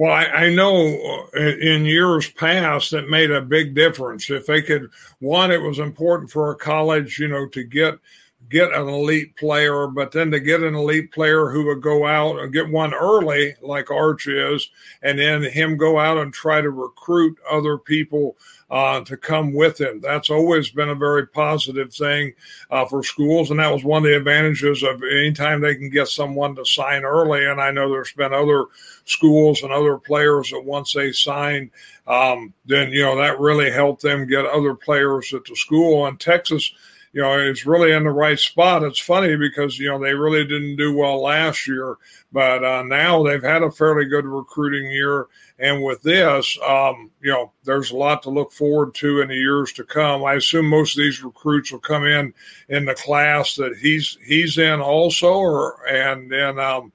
Well, 0.00 0.12
I, 0.12 0.24
I, 0.24 0.48
know 0.48 1.28
uh, 1.36 1.38
in 1.38 1.84
years 1.84 2.30
past 2.30 2.92
that 2.92 3.10
made 3.10 3.30
a 3.30 3.42
big 3.42 3.74
difference. 3.74 4.30
If 4.30 4.46
they 4.46 4.62
could, 4.62 4.88
one, 5.18 5.50
it 5.50 5.60
was 5.60 5.78
important 5.78 6.30
for 6.30 6.50
a 6.50 6.56
college, 6.56 7.18
you 7.18 7.28
know, 7.28 7.46
to 7.48 7.62
get 7.62 7.98
get 8.50 8.74
an 8.74 8.88
elite 8.88 9.36
player, 9.36 9.86
but 9.86 10.10
then 10.10 10.30
to 10.32 10.40
get 10.40 10.62
an 10.62 10.74
elite 10.74 11.12
player 11.12 11.48
who 11.48 11.66
would 11.66 11.80
go 11.80 12.04
out 12.04 12.40
and 12.40 12.52
get 12.52 12.68
one 12.68 12.92
early, 12.92 13.54
like 13.62 13.90
Arch 13.90 14.26
is, 14.26 14.68
and 15.02 15.18
then 15.18 15.42
him 15.42 15.76
go 15.76 15.98
out 15.98 16.18
and 16.18 16.34
try 16.34 16.60
to 16.60 16.70
recruit 16.70 17.38
other 17.48 17.78
people 17.78 18.36
uh, 18.68 19.00
to 19.02 19.16
come 19.16 19.52
with 19.52 19.80
him. 19.80 20.00
That's 20.00 20.30
always 20.30 20.70
been 20.70 20.88
a 20.88 20.94
very 20.94 21.26
positive 21.28 21.94
thing 21.94 22.34
uh, 22.70 22.84
for 22.86 23.02
schools, 23.02 23.50
and 23.50 23.60
that 23.60 23.72
was 23.72 23.84
one 23.84 24.04
of 24.04 24.10
the 24.10 24.16
advantages 24.16 24.82
of 24.82 25.02
anytime 25.02 25.60
they 25.60 25.76
can 25.76 25.90
get 25.90 26.08
someone 26.08 26.56
to 26.56 26.64
sign 26.64 27.04
early. 27.04 27.46
And 27.46 27.60
I 27.60 27.70
know 27.70 27.88
there's 27.88 28.12
been 28.12 28.32
other 28.32 28.66
schools 29.04 29.62
and 29.62 29.72
other 29.72 29.96
players 29.96 30.50
that 30.50 30.64
once 30.64 30.92
they 30.92 31.12
sign, 31.12 31.70
um, 32.06 32.52
then 32.66 32.90
you 32.90 33.02
know 33.02 33.16
that 33.16 33.38
really 33.38 33.70
helped 33.70 34.02
them 34.02 34.26
get 34.26 34.44
other 34.46 34.74
players 34.74 35.32
at 35.32 35.44
the 35.44 35.54
school. 35.54 36.06
And 36.06 36.18
Texas 36.18 36.72
you 37.12 37.20
know, 37.20 37.38
it's 37.38 37.66
really 37.66 37.92
in 37.92 38.04
the 38.04 38.10
right 38.10 38.38
spot. 38.38 38.84
It's 38.84 39.00
funny 39.00 39.36
because, 39.36 39.78
you 39.78 39.88
know, 39.88 39.98
they 39.98 40.14
really 40.14 40.44
didn't 40.44 40.76
do 40.76 40.96
well 40.96 41.20
last 41.20 41.66
year, 41.66 41.96
but 42.30 42.62
uh, 42.62 42.84
now 42.84 43.22
they've 43.22 43.42
had 43.42 43.62
a 43.62 43.70
fairly 43.70 44.04
good 44.04 44.24
recruiting 44.24 44.90
year. 44.90 45.26
And 45.58 45.82
with 45.82 46.02
this, 46.02 46.56
um, 46.66 47.10
you 47.20 47.30
know, 47.32 47.52
there's 47.64 47.90
a 47.90 47.96
lot 47.96 48.22
to 48.22 48.30
look 48.30 48.52
forward 48.52 48.94
to 48.96 49.20
in 49.20 49.28
the 49.28 49.34
years 49.34 49.72
to 49.72 49.84
come. 49.84 50.24
I 50.24 50.34
assume 50.34 50.66
most 50.66 50.96
of 50.96 51.02
these 51.02 51.22
recruits 51.22 51.72
will 51.72 51.80
come 51.80 52.06
in 52.06 52.32
in 52.68 52.84
the 52.84 52.94
class 52.94 53.56
that 53.56 53.76
he's 53.76 54.16
he's 54.24 54.56
in 54.56 54.80
also, 54.80 55.32
or 55.32 55.86
and 55.86 56.30
then 56.30 56.58
um, 56.58 56.92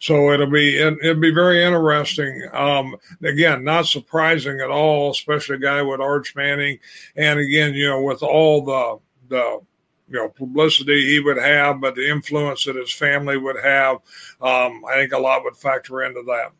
so 0.00 0.32
it'll 0.32 0.50
be 0.50 0.78
it'll 0.78 1.14
be 1.14 1.34
very 1.34 1.62
interesting. 1.62 2.48
Um, 2.52 2.96
again, 3.22 3.64
not 3.64 3.86
surprising 3.86 4.60
at 4.60 4.70
all, 4.70 5.10
especially 5.10 5.56
a 5.56 5.60
guy 5.60 5.82
with 5.82 6.00
Arch 6.00 6.34
Manning, 6.34 6.78
and 7.16 7.38
again, 7.38 7.74
you 7.74 7.88
know, 7.88 8.02
with 8.02 8.22
all 8.22 8.64
the 8.64 8.98
the 9.28 9.60
you 10.08 10.16
know 10.16 10.28
publicity 10.28 11.06
he 11.06 11.20
would 11.20 11.36
have, 11.36 11.80
but 11.80 11.94
the 11.94 12.10
influence 12.10 12.64
that 12.64 12.76
his 12.76 12.92
family 12.92 13.36
would 13.36 13.62
have, 13.62 13.96
um, 14.40 14.84
I 14.88 14.94
think 14.96 15.12
a 15.12 15.18
lot 15.18 15.44
would 15.44 15.56
factor 15.56 16.02
into 16.02 16.22
that. 16.26 16.52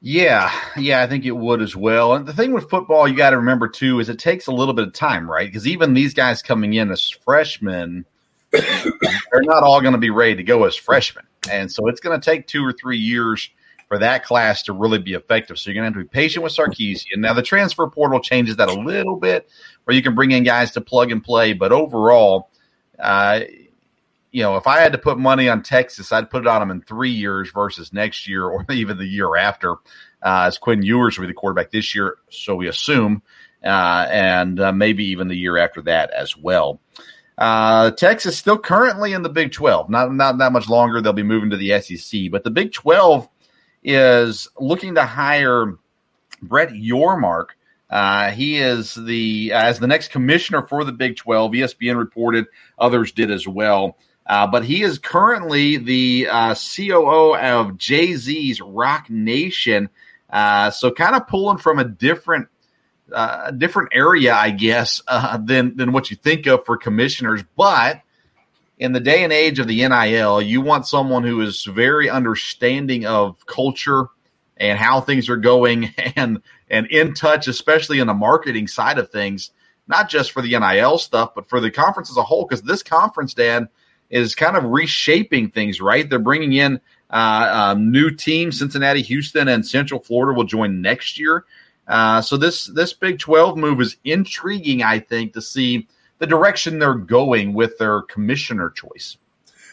Yeah, 0.00 0.52
yeah, 0.76 1.02
I 1.02 1.08
think 1.08 1.24
it 1.24 1.32
would 1.32 1.60
as 1.60 1.74
well. 1.74 2.14
And 2.14 2.24
the 2.24 2.32
thing 2.32 2.52
with 2.52 2.70
football, 2.70 3.08
you 3.08 3.16
got 3.16 3.30
to 3.30 3.38
remember 3.38 3.66
too, 3.66 3.98
is 3.98 4.08
it 4.08 4.20
takes 4.20 4.46
a 4.46 4.52
little 4.52 4.74
bit 4.74 4.86
of 4.86 4.92
time, 4.92 5.28
right? 5.28 5.48
Because 5.48 5.66
even 5.66 5.92
these 5.92 6.14
guys 6.14 6.40
coming 6.40 6.74
in 6.74 6.92
as 6.92 7.10
freshmen, 7.10 8.04
they're 8.52 9.42
not 9.42 9.64
all 9.64 9.80
going 9.80 9.94
to 9.94 9.98
be 9.98 10.10
ready 10.10 10.36
to 10.36 10.44
go 10.44 10.64
as 10.64 10.76
freshmen, 10.76 11.26
and 11.50 11.70
so 11.70 11.88
it's 11.88 12.00
going 12.00 12.18
to 12.18 12.24
take 12.24 12.46
two 12.46 12.64
or 12.64 12.72
three 12.72 12.98
years 12.98 13.50
for 13.88 13.98
that 13.98 14.24
class 14.24 14.62
to 14.64 14.72
really 14.72 14.98
be 14.98 15.14
effective. 15.14 15.58
So 15.58 15.70
you're 15.70 15.74
going 15.80 15.92
to 15.92 15.98
have 15.98 16.04
to 16.04 16.08
be 16.08 16.14
patient 16.14 16.42
with 16.42 16.54
Sarkisian. 16.54 17.16
Now 17.16 17.32
the 17.32 17.42
transfer 17.42 17.88
portal 17.88 18.20
changes 18.20 18.56
that 18.56 18.68
a 18.68 18.74
little 18.74 19.16
bit, 19.16 19.48
where 19.84 19.96
you 19.96 20.02
can 20.02 20.14
bring 20.14 20.30
in 20.30 20.44
guys 20.44 20.72
to 20.72 20.80
plug 20.80 21.10
and 21.10 21.24
play. 21.24 21.54
But 21.54 21.72
overall, 21.72 22.50
uh, 22.98 23.40
you 24.30 24.42
know, 24.42 24.56
if 24.56 24.66
I 24.66 24.80
had 24.80 24.92
to 24.92 24.98
put 24.98 25.18
money 25.18 25.48
on 25.48 25.62
Texas, 25.62 26.12
I'd 26.12 26.30
put 26.30 26.42
it 26.42 26.46
on 26.46 26.60
them 26.60 26.70
in 26.70 26.82
three 26.82 27.10
years 27.10 27.50
versus 27.50 27.92
next 27.92 28.28
year 28.28 28.44
or 28.44 28.64
even 28.70 28.98
the 28.98 29.06
year 29.06 29.36
after. 29.36 29.72
Uh, 30.22 30.44
as 30.46 30.58
Quinn 30.58 30.82
Ewers 30.82 31.16
will 31.16 31.26
be 31.26 31.32
the 31.32 31.34
quarterback 31.34 31.70
this 31.70 31.94
year, 31.94 32.16
so 32.28 32.56
we 32.56 32.66
assume, 32.66 33.22
uh, 33.64 34.06
and 34.10 34.58
uh, 34.58 34.72
maybe 34.72 35.04
even 35.04 35.28
the 35.28 35.36
year 35.36 35.56
after 35.56 35.80
that 35.82 36.10
as 36.10 36.36
well. 36.36 36.80
Uh, 37.38 37.92
Texas 37.92 38.36
still 38.36 38.58
currently 38.58 39.12
in 39.12 39.22
the 39.22 39.28
Big 39.28 39.52
12. 39.52 39.88
Not 39.88 40.12
not 40.12 40.38
that 40.38 40.50
much 40.50 40.68
longer. 40.68 41.00
They'll 41.00 41.12
be 41.12 41.22
moving 41.22 41.50
to 41.50 41.56
the 41.56 41.80
SEC, 41.80 42.32
but 42.32 42.42
the 42.42 42.50
Big 42.50 42.72
12 42.72 43.28
is 43.88 44.48
looking 44.60 44.94
to 44.96 45.04
hire 45.04 45.76
Brett 46.42 46.70
Yormark. 46.70 47.48
Uh, 47.90 48.30
he 48.30 48.58
is 48.58 48.94
the 48.94 49.52
as 49.52 49.78
the 49.78 49.86
next 49.86 50.08
commissioner 50.08 50.66
for 50.66 50.84
the 50.84 50.92
Big 50.92 51.16
12. 51.16 51.52
ESPN 51.52 51.96
reported, 51.96 52.46
others 52.78 53.12
did 53.12 53.30
as 53.30 53.48
well. 53.48 53.96
Uh, 54.26 54.46
but 54.46 54.62
he 54.62 54.82
is 54.82 54.98
currently 54.98 55.78
the 55.78 56.28
uh, 56.30 56.54
COO 56.54 57.34
of 57.34 57.78
Jay 57.78 58.14
Z's 58.14 58.60
Roc 58.60 59.08
Nation. 59.08 59.88
Uh, 60.28 60.70
so 60.70 60.90
kind 60.90 61.16
of 61.16 61.26
pulling 61.26 61.56
from 61.56 61.78
a 61.78 61.84
different 61.84 62.48
uh, 63.10 63.50
different 63.52 63.88
area, 63.92 64.34
I 64.34 64.50
guess, 64.50 65.00
uh, 65.08 65.38
than 65.38 65.76
than 65.76 65.92
what 65.92 66.10
you 66.10 66.16
think 66.16 66.46
of 66.46 66.66
for 66.66 66.76
commissioners. 66.76 67.42
But 67.56 68.02
in 68.78 68.92
the 68.92 69.00
day 69.00 69.24
and 69.24 69.32
age 69.32 69.58
of 69.58 69.66
the 69.66 69.86
NIL, 69.88 70.40
you 70.40 70.60
want 70.60 70.86
someone 70.86 71.24
who 71.24 71.40
is 71.40 71.64
very 71.64 72.08
understanding 72.08 73.06
of 73.06 73.44
culture 73.46 74.06
and 74.56 74.78
how 74.78 75.00
things 75.00 75.28
are 75.28 75.36
going 75.36 75.94
and 76.16 76.40
and 76.70 76.86
in 76.88 77.14
touch, 77.14 77.48
especially 77.48 77.98
in 77.98 78.06
the 78.06 78.14
marketing 78.14 78.68
side 78.68 78.98
of 78.98 79.10
things, 79.10 79.50
not 79.86 80.08
just 80.08 80.32
for 80.32 80.42
the 80.42 80.58
NIL 80.58 80.98
stuff, 80.98 81.34
but 81.34 81.48
for 81.48 81.60
the 81.60 81.70
conference 81.70 82.10
as 82.10 82.16
a 82.16 82.22
whole. 82.22 82.46
Because 82.46 82.62
this 82.62 82.82
conference, 82.82 83.34
Dan, 83.34 83.68
is 84.10 84.34
kind 84.34 84.56
of 84.56 84.64
reshaping 84.64 85.50
things. 85.50 85.80
Right, 85.80 86.08
they're 86.08 86.18
bringing 86.18 86.52
in 86.52 86.80
uh, 87.10 87.72
um, 87.74 87.90
new 87.90 88.10
teams. 88.10 88.58
Cincinnati, 88.58 89.02
Houston, 89.02 89.48
and 89.48 89.66
Central 89.66 90.00
Florida 90.00 90.36
will 90.36 90.44
join 90.44 90.80
next 90.80 91.18
year. 91.18 91.44
Uh, 91.88 92.20
so 92.20 92.36
this 92.36 92.66
this 92.66 92.92
Big 92.92 93.18
Twelve 93.18 93.56
move 93.56 93.80
is 93.80 93.96
intriguing. 94.04 94.82
I 94.82 95.00
think 95.00 95.32
to 95.32 95.42
see 95.42 95.88
the 96.18 96.26
direction 96.26 96.78
they're 96.78 96.94
going 96.94 97.52
with 97.52 97.78
their 97.78 98.02
commissioner 98.02 98.70
choice. 98.70 99.16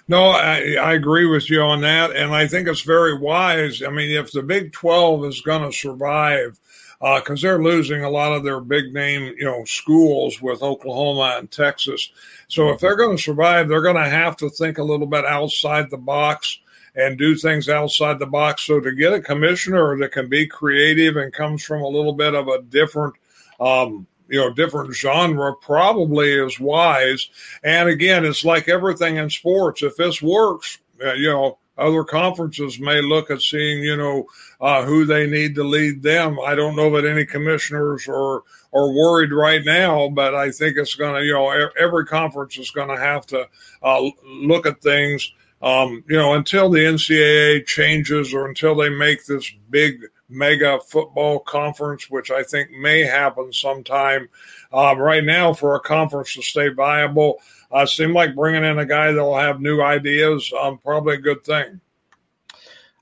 No, 0.08 0.30
I, 0.30 0.76
I, 0.80 0.94
agree 0.94 1.26
with 1.26 1.50
you 1.50 1.62
on 1.62 1.82
that. 1.82 2.16
And 2.16 2.32
I 2.32 2.48
think 2.48 2.68
it's 2.68 2.82
very 2.82 3.18
wise. 3.18 3.82
I 3.82 3.90
mean, 3.90 4.12
if 4.12 4.32
the 4.32 4.44
Big 4.44 4.72
12 4.72 5.26
is 5.26 5.42
going 5.42 5.64
to 5.64 5.76
survive, 5.76 6.60
because 7.00 7.44
uh, 7.44 7.48
they're 7.48 7.64
losing 7.64 8.04
a 8.04 8.10
lot 8.10 8.32
of 8.32 8.44
their 8.44 8.60
big 8.60 8.94
name, 8.94 9.34
you 9.38 9.46
know, 9.46 9.64
schools 9.66 10.42
with 10.42 10.62
Oklahoma 10.62 11.36
and 11.38 11.52
Texas. 11.52 12.10
So 12.48 12.70
if 12.70 12.80
they're 12.80 12.96
going 12.96 13.18
to 13.18 13.22
survive, 13.22 13.68
they're 13.68 13.82
going 13.82 13.96
to 13.96 14.10
have 14.10 14.38
to 14.38 14.50
think 14.50 14.78
a 14.78 14.84
little 14.84 15.08
bit 15.08 15.26
outside 15.26 15.90
the 15.90 15.98
box 15.98 16.60
and 16.96 17.18
do 17.18 17.36
things 17.36 17.68
outside 17.68 18.18
the 18.20 18.26
box. 18.26 18.64
So 18.64 18.80
to 18.80 18.92
get 18.94 19.14
a 19.14 19.20
commissioner 19.20 19.98
that 19.98 20.14
can 20.14 20.30
be 20.30 20.48
creative 20.48 21.18
and 21.18 21.34
comes 21.34 21.64
from 21.64 21.82
a 21.82 21.88
little 21.88 22.14
bit 22.14 22.34
of 22.34 22.48
a 22.48 22.62
different 22.62 23.16
um, 23.60 24.08
you 24.30 24.40
know 24.40 24.52
different 24.54 24.94
genre 24.94 25.54
probably 25.62 26.32
is 26.32 26.60
wise. 26.60 27.30
And 27.64 27.90
again 27.90 28.26
it's 28.26 28.46
like 28.46 28.68
everything 28.68 29.18
in 29.18 29.30
sports. 29.30 29.84
If 29.84 29.96
this 29.96 30.22
works 30.22 30.80
uh, 31.04 31.14
you 31.14 31.30
know 31.30 31.58
other 31.78 32.06
conferences 32.06 32.80
may 32.80 33.02
look 33.02 33.30
at 33.30 33.42
seeing 33.42 33.84
you 33.84 33.98
know 33.98 34.26
uh, 34.62 34.84
who 34.86 35.06
they 35.06 35.28
need 35.28 35.56
to 35.56 35.64
lead 35.64 36.02
them. 36.02 36.38
I 36.46 36.56
don't 36.56 36.76
know 36.76 36.90
that 36.92 37.10
any 37.10 37.26
commissioners 37.26 38.08
are 38.08 38.44
are 38.76 38.92
worried 38.92 39.32
right 39.32 39.64
now 39.64 40.10
but 40.10 40.36
i 40.36 40.52
think 40.52 40.78
it's 40.78 40.96
going 40.96 41.16
to 41.16 41.26
you 41.26 41.34
know 41.34 41.70
every 41.80 42.06
conference 42.06 42.58
is 42.58 42.72
going 42.72 42.90
to 42.90 42.98
have 42.98 43.26
to 43.26 43.48
uh, 43.82 44.10
look 44.26 44.66
at 44.66 44.82
things 44.82 45.32
um, 45.62 46.04
you 46.08 46.18
know 46.18 46.34
until 46.34 46.70
the 46.70 46.80
ncaa 46.80 47.66
changes 47.66 48.34
or 48.34 48.48
until 48.48 48.76
they 48.76 48.90
make 48.90 49.26
this 49.26 49.50
big 49.70 50.02
mega 50.30 50.80
football 50.80 51.40
conference, 51.40 52.10
which 52.10 52.32
I 52.32 52.44
think 52.44 52.72
may 52.72 53.02
happen 53.02 53.54
sometime. 53.54 54.30
Um, 54.72 55.00
right 55.00 55.24
now, 55.24 55.54
for 55.54 55.76
a 55.76 55.80
conference 55.80 56.34
to 56.34 56.42
stay 56.42 56.70
viable, 56.70 57.40
uh, 57.72 57.86
seem 57.86 58.14
like 58.14 58.36
bringing 58.36 58.64
in 58.64 58.80
a 58.80 58.86
guy 58.86 59.12
that 59.12 59.24
will 59.24 59.38
have 59.38 59.62
new 59.62 59.82
ideas, 59.82 60.52
um, 60.60 60.78
probably 60.80 61.16
a 61.16 61.22
good 61.22 61.44
thing. 61.44 61.80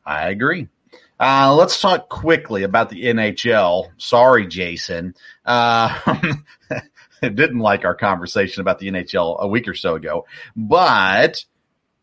I 0.05 0.29
agree. 0.29 0.67
Uh, 1.19 1.55
let's 1.55 1.79
talk 1.79 2.09
quickly 2.09 2.63
about 2.63 2.89
the 2.89 3.05
NHL. 3.05 3.91
Sorry, 3.97 4.45
Jason. 4.47 5.15
Uh, 5.45 5.97
didn't 7.21 7.59
like 7.59 7.85
our 7.85 7.95
conversation 7.95 8.61
about 8.61 8.79
the 8.79 8.87
NHL 8.87 9.39
a 9.39 9.47
week 9.47 9.67
or 9.67 9.73
so 9.73 9.95
ago, 9.95 10.25
but 10.55 11.45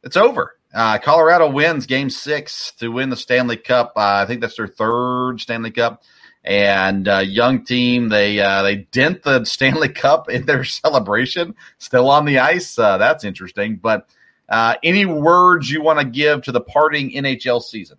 it's 0.03 0.17
over. 0.17 0.57
Uh, 0.73 0.99
Colorado 0.99 1.51
wins 1.51 1.87
game 1.87 2.11
six 2.11 2.73
to 2.79 2.89
win 2.89 3.11
the 3.11 3.17
Stanley 3.17 3.57
Cup. 3.57 3.93
Uh, 3.97 4.23
I 4.23 4.27
think 4.27 4.41
that's 4.41 4.57
their 4.57 4.69
third 4.69 5.41
Stanley 5.41 5.73
Cup. 5.73 6.03
And 6.43 7.07
uh, 7.07 7.19
young 7.19 7.65
team, 7.65 8.09
they 8.09 8.41
uh, 8.41 8.63
they 8.63 8.77
dent 8.77 9.23
the 9.23 9.45
Stanley 9.45 9.91
Cup 9.91 10.31
in 10.31 10.47
their 10.47 10.65
celebration, 10.65 11.55
still 11.79 12.09
on 12.09 12.25
the 12.25 12.39
ice. 12.39 12.79
Uh, 12.79 12.99
that's 12.99 13.25
interesting. 13.25 13.77
But 13.77 14.09
uh, 14.49 14.77
any 14.83 15.05
words 15.05 15.71
you 15.71 15.83
want 15.83 15.99
to 15.99 16.05
give 16.05 16.43
to 16.43 16.53
the 16.53 16.61
parting 16.61 17.11
NHL 17.11 17.63
season? 17.63 17.99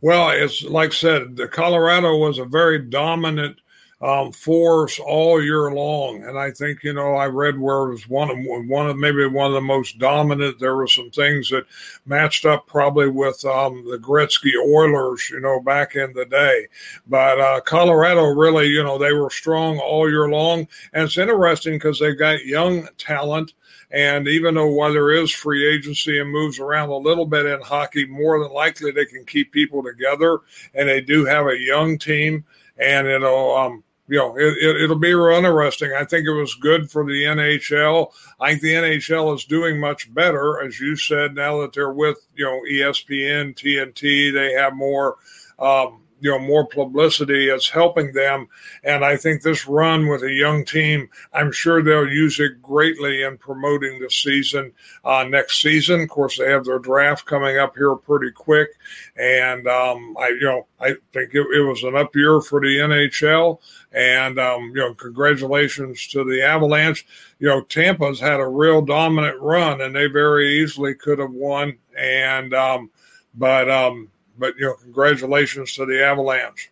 Well, 0.00 0.30
it's 0.30 0.62
like 0.62 0.90
I 0.90 0.94
said, 0.94 1.36
the 1.36 1.48
Colorado 1.48 2.16
was 2.16 2.38
a 2.38 2.44
very 2.44 2.78
dominant 2.78 3.60
um, 4.00 4.32
force 4.32 4.98
all 4.98 5.42
year 5.42 5.70
long. 5.70 6.24
And 6.24 6.38
I 6.38 6.50
think, 6.50 6.82
you 6.82 6.94
know, 6.94 7.14
I 7.14 7.26
read 7.26 7.58
where 7.58 7.88
it 7.88 7.92
was 7.92 8.08
one 8.08 8.30
of 8.30 8.38
one 8.66 8.88
of 8.88 8.96
maybe 8.96 9.26
one 9.26 9.48
of 9.48 9.52
the 9.52 9.60
most 9.60 9.98
dominant. 9.98 10.58
There 10.58 10.76
were 10.76 10.86
some 10.86 11.10
things 11.10 11.50
that 11.50 11.66
matched 12.06 12.46
up 12.46 12.66
probably 12.66 13.10
with 13.10 13.44
um, 13.44 13.84
the 13.90 13.98
Gretzky 13.98 14.52
Oilers, 14.56 15.28
you 15.28 15.40
know, 15.40 15.60
back 15.60 15.96
in 15.96 16.12
the 16.14 16.24
day. 16.24 16.66
But 17.06 17.40
uh, 17.40 17.60
Colorado 17.60 18.24
really, 18.34 18.68
you 18.68 18.82
know, 18.82 18.96
they 18.96 19.12
were 19.12 19.30
strong 19.30 19.78
all 19.78 20.08
year 20.08 20.28
long. 20.30 20.66
And 20.94 21.04
it's 21.04 21.18
interesting 21.18 21.74
because 21.74 21.98
they've 21.98 22.18
got 22.18 22.46
young 22.46 22.88
talent. 22.96 23.52
And 23.90 24.28
even 24.28 24.54
though 24.54 24.68
while 24.68 24.92
there 24.92 25.10
is 25.10 25.30
free 25.32 25.66
agency 25.66 26.20
and 26.20 26.30
moves 26.30 26.58
around 26.58 26.90
a 26.90 26.96
little 26.96 27.26
bit 27.26 27.44
in 27.44 27.60
hockey, 27.60 28.06
more 28.06 28.40
than 28.40 28.52
likely 28.52 28.92
they 28.92 29.04
can 29.04 29.26
keep 29.26 29.52
people 29.52 29.82
together. 29.82 30.38
And 30.74 30.88
they 30.88 31.00
do 31.00 31.24
have 31.26 31.46
a 31.46 31.58
young 31.58 31.98
team, 31.98 32.44
and 32.78 33.08
it'll 33.08 33.56
um, 33.56 33.84
you 34.10 34.16
know, 34.16 34.36
it, 34.36 34.88
will 34.88 34.96
it, 34.96 35.00
be 35.00 35.14
real 35.14 35.38
interesting. 35.38 35.92
I 35.96 36.04
think 36.04 36.26
it 36.26 36.32
was 36.32 36.56
good 36.56 36.90
for 36.90 37.04
the 37.04 37.22
NHL. 37.22 38.10
I 38.40 38.50
think 38.50 38.62
the 38.62 38.74
NHL 38.74 39.36
is 39.36 39.44
doing 39.44 39.78
much 39.78 40.12
better, 40.12 40.60
as 40.60 40.80
you 40.80 40.96
said, 40.96 41.36
now 41.36 41.60
that 41.60 41.72
they're 41.72 41.92
with, 41.92 42.18
you 42.34 42.44
know, 42.44 42.60
ESPN, 42.68 43.54
TNT, 43.54 44.32
they 44.32 44.52
have 44.54 44.74
more, 44.74 45.18
um, 45.60 46.02
you 46.20 46.30
know 46.30 46.38
more 46.38 46.66
publicity 46.66 47.48
is 47.48 47.68
helping 47.68 48.12
them. 48.12 48.48
And 48.84 49.04
i 49.04 49.16
think 49.16 49.42
this 49.42 49.66
run 49.66 50.08
with 50.08 50.22
a 50.22 50.32
young 50.32 50.64
team 50.64 51.08
i'm 51.32 51.52
sure 51.52 51.82
they'll 51.82 52.08
use 52.08 52.38
it 52.40 52.62
greatly 52.62 53.22
in 53.22 53.38
promoting 53.38 53.98
the 53.98 54.10
season 54.10 54.72
uh, 55.04 55.24
next 55.24 55.60
season. 55.62 56.00
Of 56.00 56.08
course 56.08 56.38
they 56.38 56.50
have 56.50 56.64
their 56.64 56.78
draft 56.78 57.26
coming 57.26 57.58
up 57.58 57.76
here 57.76 57.94
pretty 57.96 58.30
quick. 58.30 58.70
And 59.16 59.66
um, 59.66 60.16
i 60.20 60.28
you 60.28 60.44
know 60.44 60.66
i 60.80 60.94
think 61.12 61.34
it, 61.34 61.46
it, 61.54 61.66
was 61.66 61.82
an 61.82 61.96
up 61.96 62.14
year 62.14 62.40
for 62.40 62.60
the 62.60 62.78
nhl 62.78 63.58
and 63.92 64.38
um, 64.38 64.72
you 64.74 64.82
know 64.82 64.94
congratulations 64.94 66.06
to 66.08 66.24
the 66.24 66.42
avalanche. 66.42 67.06
You 67.38 67.48
know 67.48 67.62
tampa's 67.62 68.20
had 68.20 68.40
a 68.40 68.46
real 68.46 68.82
dominant 68.82 69.40
run 69.40 69.80
and 69.80 69.94
they 69.94 70.06
very 70.06 70.62
easily 70.62 70.94
could 70.94 71.18
have 71.18 71.32
won. 71.32 71.76
And 71.96 72.54
um, 72.54 72.90
but 73.34 73.70
um, 73.70 74.08
but 74.38 74.54
you 74.58 74.66
know, 74.66 74.74
congratulations 74.74 75.74
to 75.74 75.86
the 75.86 76.04
Avalanche. 76.04 76.70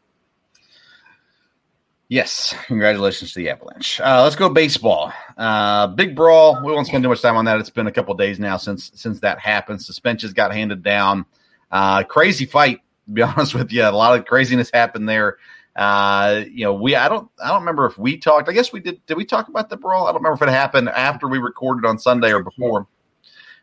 Yes, 2.11 2.55
congratulations 2.67 3.35
to 3.35 3.41
the 3.41 3.51
Avalanche. 3.51 4.01
Uh, 4.01 4.23
let's 4.23 4.35
go 4.35 4.49
baseball. 4.49 5.13
Uh, 5.37 5.89
big 5.89 6.17
brawl. 6.17 6.59
We 6.65 6.73
won't 6.73 6.87
spend 6.87 7.03
too 7.03 7.11
much 7.11 7.21
time 7.21 7.37
on 7.37 7.45
that. 7.45 7.61
It's 7.61 7.69
been 7.69 7.87
a 7.87 7.93
couple 7.93 8.15
days 8.15 8.39
now 8.39 8.57
since 8.57 8.91
since 8.95 9.21
that 9.21 9.39
happened. 9.39 9.83
Suspensions 9.83 10.33
got 10.33 10.55
handed 10.55 10.83
down. 10.83 11.27
Uh, 11.71 12.03
crazy 12.05 12.47
fight. 12.47 12.81
To 13.07 13.13
be 13.13 13.23
honest 13.23 13.55
with 13.55 13.71
you, 13.73 13.83
a 13.83 13.91
lot 13.91 14.19
of 14.19 14.25
craziness 14.25 14.71
happened 14.73 15.07
there. 15.07 15.37
Uh, 15.77 16.45
you 16.51 16.65
know, 16.65 16.73
we 16.73 16.97
I 16.97 17.11
don't 17.11 17.31
I 17.43 17.49
don't 17.49 17.61
remember 17.61 17.85
if 17.85 17.99
we 17.99 18.17
talked. 18.17 18.49
I 18.49 18.53
guess 18.53 18.73
we 18.73 18.81
did. 18.81 19.05
Did 19.05 19.19
we 19.19 19.27
talk 19.27 19.49
about 19.49 19.69
the 19.69 19.77
brawl? 19.77 20.07
I 20.07 20.13
don't 20.13 20.23
remember 20.23 20.43
if 20.43 20.49
it 20.49 20.53
happened 20.53 20.89
after 20.89 21.29
we 21.29 21.39
recorded 21.39 21.87
on 21.87 21.99
Sunday 21.99 22.33
or 22.33 22.43
before. 22.43 22.87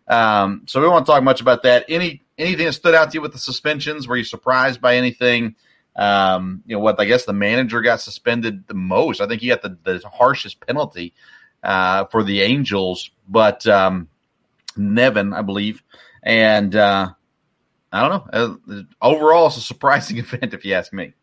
Um, 0.07 0.63
so 0.67 0.81
we 0.81 0.87
won't 0.87 1.05
talk 1.05 1.23
much 1.23 1.41
about 1.41 1.63
that. 1.63 1.85
Any 1.89 2.21
anything 2.37 2.65
that 2.65 2.73
stood 2.73 2.95
out 2.95 3.11
to 3.11 3.15
you 3.15 3.21
with 3.21 3.33
the 3.33 3.39
suspensions? 3.39 4.07
Were 4.07 4.17
you 4.17 4.23
surprised 4.23 4.81
by 4.81 4.97
anything? 4.97 5.55
Um, 5.95 6.61
you 6.65 6.75
know 6.75 6.81
what? 6.81 6.99
I 6.99 7.05
guess 7.05 7.25
the 7.25 7.33
manager 7.33 7.81
got 7.81 8.01
suspended 8.01 8.67
the 8.67 8.73
most. 8.73 9.21
I 9.21 9.27
think 9.27 9.41
he 9.41 9.47
got 9.47 9.61
the, 9.61 9.77
the 9.83 10.01
harshest 10.07 10.59
penalty 10.59 11.13
uh, 11.63 12.05
for 12.05 12.23
the 12.23 12.41
Angels, 12.41 13.09
but 13.27 13.65
um, 13.65 14.09
Nevin, 14.75 15.33
I 15.33 15.41
believe, 15.41 15.81
and 16.21 16.75
uh, 16.75 17.09
I 17.91 18.07
don't 18.07 18.33
know. 18.33 18.57
Uh, 18.73 18.81
overall, 19.01 19.47
it's 19.47 19.57
a 19.57 19.61
surprising 19.61 20.17
event, 20.19 20.53
if 20.53 20.65
you 20.65 20.73
ask 20.73 20.91
me. 20.91 21.13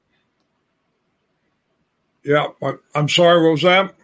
Yeah, 2.24 2.48
I'm 2.94 3.08
sorry. 3.08 3.42
What 3.42 3.52
was 3.52 3.62
that? 3.62 3.94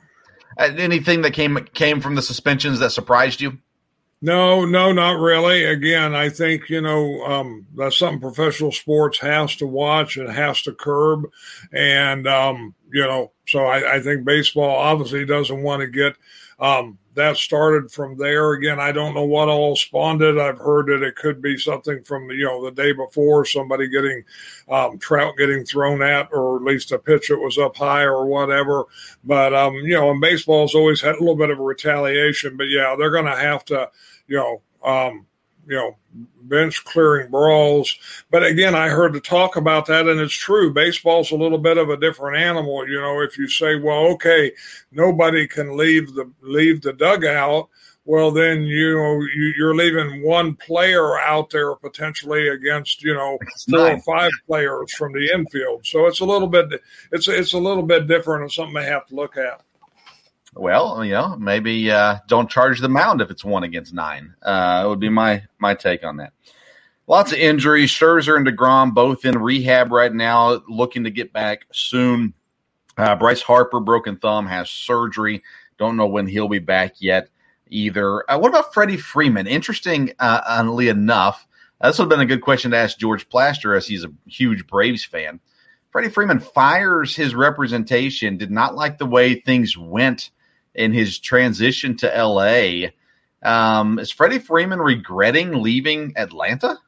Uh, 0.58 0.70
anything 0.76 1.22
that 1.22 1.32
came 1.32 1.56
came 1.72 2.00
from 2.00 2.16
the 2.16 2.22
suspensions 2.22 2.80
that 2.80 2.90
surprised 2.90 3.40
you? 3.40 3.58
No, 4.20 4.64
no, 4.64 4.90
not 4.92 5.20
really. 5.20 5.64
Again, 5.64 6.14
I 6.14 6.28
think 6.28 6.68
you 6.68 6.80
know 6.80 7.22
um, 7.24 7.66
that's 7.76 7.98
something 7.98 8.20
professional 8.20 8.72
sports 8.72 9.18
has 9.20 9.54
to 9.56 9.66
watch 9.66 10.16
and 10.16 10.28
has 10.28 10.62
to 10.62 10.72
curb, 10.72 11.30
and 11.72 12.26
um, 12.26 12.74
you 12.92 13.02
know, 13.02 13.30
so 13.46 13.60
I, 13.60 13.96
I, 13.96 14.00
think 14.00 14.24
baseball 14.24 14.76
obviously 14.76 15.24
doesn't 15.24 15.62
want 15.62 15.82
to 15.82 15.86
get 15.86 16.16
um, 16.58 16.98
that 17.18 17.36
started 17.36 17.90
from 17.90 18.16
there. 18.16 18.52
Again, 18.52 18.80
I 18.80 18.92
don't 18.92 19.14
know 19.14 19.24
what 19.24 19.48
all 19.48 19.76
spawned 19.76 20.22
it. 20.22 20.38
I've 20.38 20.58
heard 20.58 20.86
that 20.86 21.02
it 21.02 21.16
could 21.16 21.40
be 21.42 21.56
something 21.58 22.02
from 22.04 22.30
you 22.30 22.44
know 22.44 22.64
the 22.64 22.70
day 22.70 22.92
before, 22.92 23.44
somebody 23.44 23.88
getting 23.88 24.24
um, 24.68 24.98
Trout 24.98 25.36
getting 25.36 25.64
thrown 25.64 26.02
at, 26.02 26.28
or 26.32 26.56
at 26.56 26.62
least 26.62 26.92
a 26.92 26.98
pitch 26.98 27.28
that 27.28 27.38
was 27.38 27.58
up 27.58 27.76
high 27.76 28.02
or 28.02 28.26
whatever. 28.26 28.84
But 29.24 29.54
um, 29.54 29.74
you 29.74 29.94
know, 29.94 30.10
and 30.10 30.20
baseball's 30.20 30.74
always 30.74 31.00
had 31.00 31.16
a 31.16 31.20
little 31.20 31.36
bit 31.36 31.50
of 31.50 31.58
a 31.58 31.62
retaliation. 31.62 32.56
But 32.56 32.68
yeah, 32.70 32.96
they're 32.98 33.10
going 33.10 33.26
to 33.26 33.36
have 33.36 33.64
to 33.66 33.90
you 34.28 34.36
know, 34.36 34.62
um, 34.88 35.26
you 35.68 35.76
know, 35.76 35.96
bench 36.42 36.82
clearing 36.84 37.30
brawls. 37.30 37.94
But 38.30 38.42
again, 38.42 38.74
I 38.74 38.88
heard 38.88 39.12
the 39.12 39.20
talk 39.20 39.56
about 39.56 39.86
that, 39.86 40.08
and 40.08 40.18
it's 40.18 40.32
true. 40.32 40.72
Baseball's 40.72 41.30
a 41.30 41.36
little 41.36 41.58
bit 41.58 41.76
of 41.76 41.90
a 41.90 41.96
different 41.96 42.38
animal. 42.38 42.88
You 42.88 43.00
know, 43.00 43.20
if 43.20 43.36
you 43.36 43.48
say, 43.48 43.76
well, 43.76 44.06
okay, 44.12 44.52
nobody 44.90 45.46
can 45.46 45.76
leave 45.76 46.14
the 46.14 46.30
leave 46.40 46.80
the 46.80 46.94
dugout. 46.94 47.68
Well, 48.06 48.30
then 48.30 48.62
you 48.62 48.94
know 48.94 49.20
you, 49.20 49.52
you're 49.58 49.74
leaving 49.74 50.22
one 50.22 50.56
player 50.56 51.18
out 51.18 51.50
there 51.50 51.74
potentially 51.74 52.48
against 52.48 53.02
you 53.02 53.12
know 53.12 53.38
four 53.68 53.90
or 53.90 54.00
five 54.00 54.30
players 54.46 54.94
from 54.94 55.12
the 55.12 55.30
infield. 55.30 55.84
So 55.84 56.06
it's 56.06 56.20
a 56.20 56.24
little 56.24 56.48
bit 56.48 56.82
it's 57.12 57.28
it's 57.28 57.52
a 57.52 57.58
little 57.58 57.82
bit 57.82 58.06
different 58.06 58.44
and 58.44 58.50
something 58.50 58.74
they 58.74 58.86
have 58.86 59.06
to 59.08 59.14
look 59.14 59.36
at. 59.36 59.60
Well, 60.58 61.04
you 61.04 61.12
know, 61.12 61.36
maybe 61.36 61.90
uh, 61.90 62.16
don't 62.26 62.50
charge 62.50 62.80
the 62.80 62.88
mound 62.88 63.20
if 63.20 63.30
it's 63.30 63.44
one 63.44 63.62
against 63.62 63.94
nine. 63.94 64.34
Uh, 64.42 64.84
would 64.88 64.98
be 64.98 65.08
my 65.08 65.44
my 65.58 65.74
take 65.74 66.04
on 66.04 66.16
that. 66.16 66.32
Lots 67.06 67.32
of 67.32 67.38
injuries. 67.38 67.90
Scherzer 67.90 68.36
and 68.36 68.46
Degrom 68.46 68.92
both 68.92 69.24
in 69.24 69.38
rehab 69.38 69.92
right 69.92 70.12
now, 70.12 70.60
looking 70.68 71.04
to 71.04 71.10
get 71.10 71.32
back 71.32 71.66
soon. 71.72 72.34
Uh, 72.96 73.14
Bryce 73.14 73.40
Harper, 73.40 73.78
broken 73.78 74.16
thumb, 74.16 74.46
has 74.46 74.68
surgery. 74.68 75.42
Don't 75.78 75.96
know 75.96 76.08
when 76.08 76.26
he'll 76.26 76.48
be 76.48 76.58
back 76.58 76.96
yet 76.98 77.28
either. 77.68 78.28
Uh, 78.28 78.38
what 78.38 78.48
about 78.48 78.74
Freddie 78.74 78.96
Freeman? 78.96 79.46
Interesting, 79.46 80.12
uh, 80.18 80.64
enough. 80.80 81.46
Uh, 81.80 81.88
this 81.88 81.98
would 81.98 82.04
have 82.04 82.10
been 82.10 82.20
a 82.20 82.26
good 82.26 82.42
question 82.42 82.72
to 82.72 82.76
ask 82.76 82.98
George 82.98 83.28
Plaster, 83.28 83.74
as 83.74 83.86
he's 83.86 84.04
a 84.04 84.12
huge 84.26 84.66
Braves 84.66 85.04
fan. 85.04 85.38
Freddie 85.90 86.10
Freeman 86.10 86.40
fires 86.40 87.14
his 87.14 87.34
representation. 87.34 88.36
Did 88.36 88.50
not 88.50 88.74
like 88.74 88.98
the 88.98 89.06
way 89.06 89.36
things 89.36 89.78
went 89.78 90.30
in 90.78 90.92
his 90.92 91.18
transition 91.18 91.96
to 91.96 92.06
LA. 92.06 92.90
Um, 93.42 93.98
is 93.98 94.12
Freddie 94.12 94.38
Freeman 94.38 94.78
regretting 94.78 95.60
leaving 95.60 96.12
Atlanta? 96.16 96.78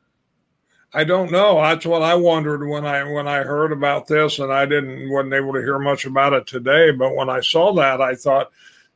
I 0.95 1.05
don't 1.05 1.31
know. 1.31 1.61
That's 1.61 1.87
what 1.87 2.03
I 2.03 2.15
wondered 2.15 2.67
when 2.67 2.87
I 2.87 3.05
when 3.05 3.29
I 3.29 3.43
heard 3.43 3.73
about 3.73 4.07
this, 4.07 4.39
and 4.39 4.53
I 4.53 4.65
didn't 4.67 5.11
wasn't 5.11 5.35
able 5.35 5.53
to 5.55 5.61
hear 5.61 5.79
much 5.79 6.05
about 6.05 6.33
it 6.33 6.47
today. 6.47 6.93
But 6.93 7.15
when 7.15 7.29
I 7.29 7.41
saw 7.41 7.75
that, 7.75 8.01
I 8.01 8.15
thought, 8.15 8.51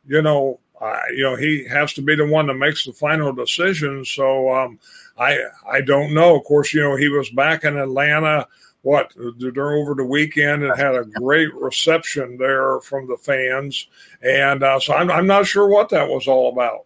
you 0.07 0.23
know, 0.23 0.61
uh, 0.81 1.01
you 1.11 1.23
know, 1.25 1.37
he 1.37 1.67
has 1.69 1.93
to 1.95 2.03
be 2.03 2.17
the 2.17 2.27
one 2.27 2.47
that 2.47 2.55
makes 2.55 2.85
the 2.85 2.93
final 2.93 3.33
decision. 3.33 4.05
So 4.05 4.53
um, 4.53 4.79
I 5.19 5.39
I 5.69 5.81
don't 5.83 6.15
know. 6.15 6.37
Of 6.37 6.45
course, 6.45 6.73
you 6.73 6.81
know, 6.83 6.97
he 6.97 7.09
was 7.09 7.31
back 7.31 7.65
in 7.65 7.77
Atlanta 7.77 8.47
what 8.85 9.13
over 9.17 9.95
the 9.95 10.05
weekend 10.05 10.63
and 10.63 10.79
had 10.79 10.95
a 10.95 11.05
great 11.21 11.53
reception 11.55 12.37
there 12.37 12.81
from 12.81 13.09
the 13.09 13.17
fans. 13.17 13.89
And 14.23 14.63
uh, 14.63 14.79
so 14.79 14.95
I'm, 14.95 15.11
I'm 15.11 15.27
not 15.27 15.47
sure 15.47 15.67
what 15.67 15.89
that 15.89 16.09
was 16.09 16.29
all 16.29 16.53
about. 16.53 16.85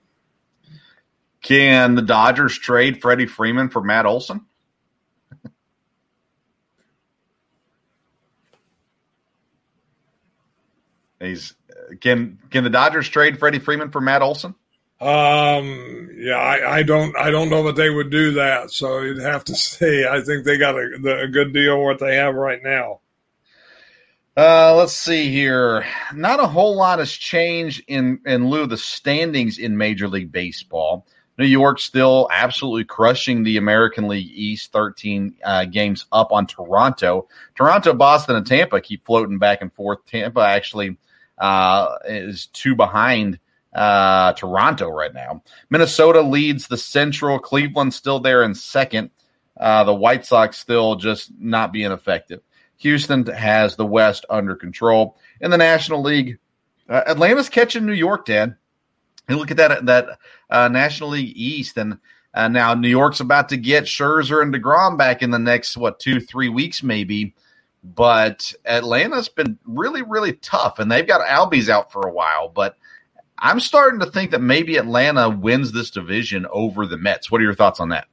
Can 1.43 1.97
the 1.97 2.03
Dodgers 2.03 2.57
trade 2.57 3.01
Freddie 3.03 3.27
Freeman 3.27 3.69
for 3.69 3.83
Matt 3.83 4.07
Olson? 4.07 4.47
He's 11.21 11.55
can 12.01 12.39
can 12.51 12.65
the 12.65 12.71
Dodgers 12.71 13.09
trade 13.09 13.41
Freddie 13.41 13.59
Freeman 13.59 13.91
for 13.91 14.01
Matt 14.01 14.23
Olson? 14.23 14.55
Um, 15.01 16.11
yeah, 16.17 16.35
I, 16.35 16.79
I, 16.79 16.83
don't, 16.83 17.17
I 17.17 17.31
don't 17.31 17.51
know 17.51 17.65
that 17.65 17.77
they 17.77 17.89
would 17.89 18.11
do 18.11 18.33
that. 18.33 18.71
So 18.73 19.01
you'd 19.01 19.23
have 19.23 19.45
to 19.45 19.55
see. 19.57 20.07
I 20.07 20.21
think 20.21 20.45
they 20.45 20.59
got 20.59 20.75
a, 20.75 21.21
a 21.23 21.29
good 21.29 21.53
deal 21.53 21.83
what 21.83 22.01
they 22.01 22.17
have 22.17 22.35
right 22.35 22.63
now. 22.63 23.01
Uh, 24.37 24.73
let's 24.77 24.93
see 24.93 25.33
here. 25.33 25.85
Not 26.15 26.39
a 26.39 26.47
whole 26.47 26.77
lot 26.77 27.01
has 27.01 27.11
changed 27.11 27.83
in 27.89 28.21
in 28.25 28.49
lieu 28.49 28.63
of 28.63 28.69
the 28.69 28.77
standings 28.77 29.59
in 29.59 29.77
Major 29.77 30.07
League 30.07 30.31
Baseball. 30.31 31.05
New 31.39 31.47
York 31.47 31.81
still 31.81 32.29
absolutely 32.33 32.85
crushing 32.85 33.43
the 33.43 33.57
American 33.57 34.07
League 34.07 34.31
East, 34.33 34.71
13 34.73 35.37
uh, 35.45 35.65
games 35.65 36.07
up 36.13 36.31
on 36.31 36.47
Toronto. 36.47 37.27
Toronto, 37.57 37.95
Boston, 37.95 38.37
and 38.37 38.47
Tampa 38.47 38.81
keep 38.81 39.05
floating 39.05 39.39
back 39.39 39.61
and 39.61 39.73
forth. 39.73 40.05
Tampa 40.07 40.41
actually 40.41 40.97
uh, 41.39 41.97
is 42.07 42.47
two 42.47 42.77
behind 42.77 43.41
uh, 43.73 44.33
Toronto 44.33 44.89
right 44.89 45.13
now. 45.13 45.43
Minnesota 45.71 46.21
leads 46.21 46.67
the 46.67 46.77
Central. 46.77 47.39
Cleveland 47.39 47.95
still 47.95 48.21
there 48.21 48.43
in 48.43 48.55
second. 48.55 49.11
Uh, 49.59 49.85
the 49.85 49.95
White 49.95 50.25
Sox 50.25 50.59
still 50.59 50.97
just 50.97 51.33
not 51.39 51.73
being 51.73 51.91
effective. 51.91 52.41
Houston 52.79 53.27
has 53.27 53.77
the 53.77 53.87
West 53.87 54.25
under 54.31 54.55
control. 54.55 55.17
In 55.41 55.51
the 55.51 55.59
National 55.59 56.03
League, 56.03 56.39
uh, 56.89 57.03
Atlanta's 57.07 57.49
catching 57.49 57.85
New 57.85 57.93
York, 57.93 58.27
Dad. 58.27 58.57
And 59.29 59.37
look 59.37 59.51
at 59.51 59.59
that 59.59 59.85
that 59.87 60.19
uh, 60.49 60.69
National 60.69 61.11
League 61.11 61.37
East, 61.37 61.77
and 61.77 61.99
uh, 62.33 62.49
now 62.49 62.73
New 62.73 62.89
York's 62.89 63.21
about 63.21 63.51
to 63.51 63.59
get 63.59 63.85
Scherzer 63.85 64.43
and 64.43 64.55
Degrom 64.55 64.97
back 64.97 65.23
in 65.23 65.31
the 65.31 65.39
next 65.39 65.77
what 65.77 66.01
two 66.01 66.19
three 66.19 66.49
weeks 66.49 66.83
maybe. 66.83 67.35
But 67.85 68.55
Atlanta's 68.65 69.29
been 69.29 69.59
really 69.67 70.01
really 70.01 70.33
tough, 70.33 70.79
and 70.79 70.91
they've 70.91 71.07
got 71.07 71.21
Albies 71.27 71.69
out 71.69 71.93
for 71.93 72.09
a 72.09 72.13
while. 72.13 72.49
But 72.49 72.77
I'm 73.41 73.61
starting 73.61 74.01
to 74.01 74.07
think 74.07 74.31
that 74.33 74.41
maybe 74.41 74.77
Atlanta 74.77 75.29
wins 75.29 75.73
this 75.73 75.91
division 75.91 76.47
over 76.51 76.87
the 76.87 76.97
Mets. 76.97 77.31
What 77.31 77.41
are 77.41 77.45
your 77.45 77.55
thoughts 77.55 77.81
on 77.81 77.91
that? 77.91 78.09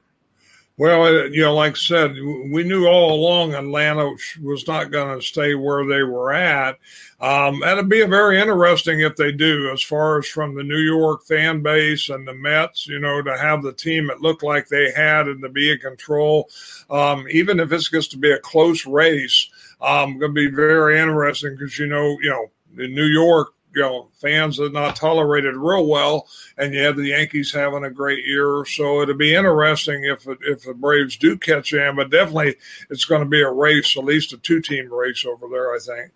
Well, 0.78 1.30
you 1.30 1.40
know, 1.40 1.54
like 1.54 1.72
I 1.72 1.76
said, 1.76 2.12
we 2.12 2.62
knew 2.62 2.86
all 2.86 3.14
along 3.14 3.54
Atlanta 3.54 4.14
was 4.42 4.68
not 4.68 4.90
going 4.90 5.18
to 5.18 5.26
stay 5.26 5.54
where 5.54 5.86
they 5.86 6.02
were 6.02 6.34
at. 6.34 6.76
Um, 7.18 7.62
and 7.62 7.78
it'd 7.78 7.88
be 7.88 8.04
very 8.04 8.38
interesting 8.38 9.00
if 9.00 9.16
they 9.16 9.32
do, 9.32 9.70
as 9.72 9.82
far 9.82 10.18
as 10.18 10.26
from 10.26 10.54
the 10.54 10.62
New 10.62 10.76
York 10.76 11.24
fan 11.24 11.62
base 11.62 12.10
and 12.10 12.28
the 12.28 12.34
Mets, 12.34 12.86
you 12.86 12.98
know, 12.98 13.22
to 13.22 13.38
have 13.38 13.62
the 13.62 13.72
team 13.72 14.10
it 14.10 14.20
looked 14.20 14.42
like 14.42 14.68
they 14.68 14.92
had 14.92 15.28
and 15.28 15.40
to 15.42 15.48
be 15.48 15.72
in 15.72 15.78
control. 15.78 16.50
Um, 16.90 17.26
even 17.30 17.58
if 17.58 17.72
it's 17.72 17.88
just 17.88 18.10
to 18.10 18.18
be 18.18 18.32
a 18.32 18.38
close 18.38 18.84
race, 18.84 19.48
um, 19.80 20.18
going 20.18 20.34
to 20.34 20.48
be 20.48 20.54
very 20.54 21.00
interesting 21.00 21.56
because, 21.56 21.78
you 21.78 21.86
know, 21.86 22.18
you 22.20 22.28
know, 22.28 22.84
in 22.84 22.94
New 22.94 23.06
York, 23.06 23.54
you 23.76 23.82
know 23.82 24.08
fans 24.14 24.58
are 24.58 24.70
not 24.70 24.96
tolerated 24.96 25.54
real 25.54 25.86
well, 25.86 26.26
and 26.56 26.72
you 26.72 26.80
have 26.80 26.96
the 26.96 27.08
Yankees 27.08 27.52
having 27.52 27.84
a 27.84 27.90
great 27.90 28.26
year. 28.26 28.64
So 28.66 29.02
it'll 29.02 29.14
be 29.14 29.34
interesting 29.34 30.04
if 30.04 30.26
if 30.40 30.62
the 30.62 30.74
Braves 30.74 31.18
do 31.18 31.36
catch 31.36 31.70
them, 31.70 31.96
but 31.96 32.10
definitely 32.10 32.56
it's 32.88 33.04
going 33.04 33.22
to 33.22 33.28
be 33.28 33.42
a 33.42 33.50
race, 33.50 33.96
at 33.96 34.04
least 34.04 34.32
a 34.32 34.38
two 34.38 34.62
team 34.62 34.92
race 34.92 35.24
over 35.26 35.46
there. 35.48 35.74
I 35.74 35.78
think. 35.78 36.12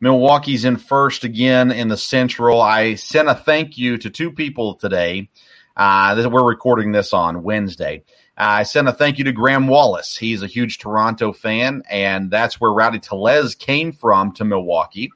Milwaukee's 0.00 0.66
in 0.66 0.76
first 0.76 1.24
again 1.24 1.70
in 1.70 1.88
the 1.88 1.96
Central. 1.96 2.60
I 2.60 2.96
sent 2.96 3.28
a 3.28 3.34
thank 3.34 3.78
you 3.78 3.96
to 3.98 4.10
two 4.10 4.30
people 4.30 4.74
today. 4.74 5.30
Uh, 5.76 6.28
we're 6.30 6.46
recording 6.46 6.92
this 6.92 7.12
on 7.12 7.42
Wednesday. 7.42 8.02
Uh, 8.36 8.60
I 8.60 8.62
sent 8.64 8.88
a 8.88 8.92
thank 8.92 9.16
you 9.16 9.24
to 9.24 9.32
Graham 9.32 9.68
Wallace. 9.68 10.16
He's 10.16 10.42
a 10.42 10.46
huge 10.46 10.78
Toronto 10.78 11.32
fan, 11.32 11.82
and 11.88 12.30
that's 12.30 12.60
where 12.60 12.72
Rowdy 12.72 12.98
Tellez 12.98 13.54
came 13.54 13.92
from 13.92 14.32
to 14.32 14.44
Milwaukee. 14.44 15.10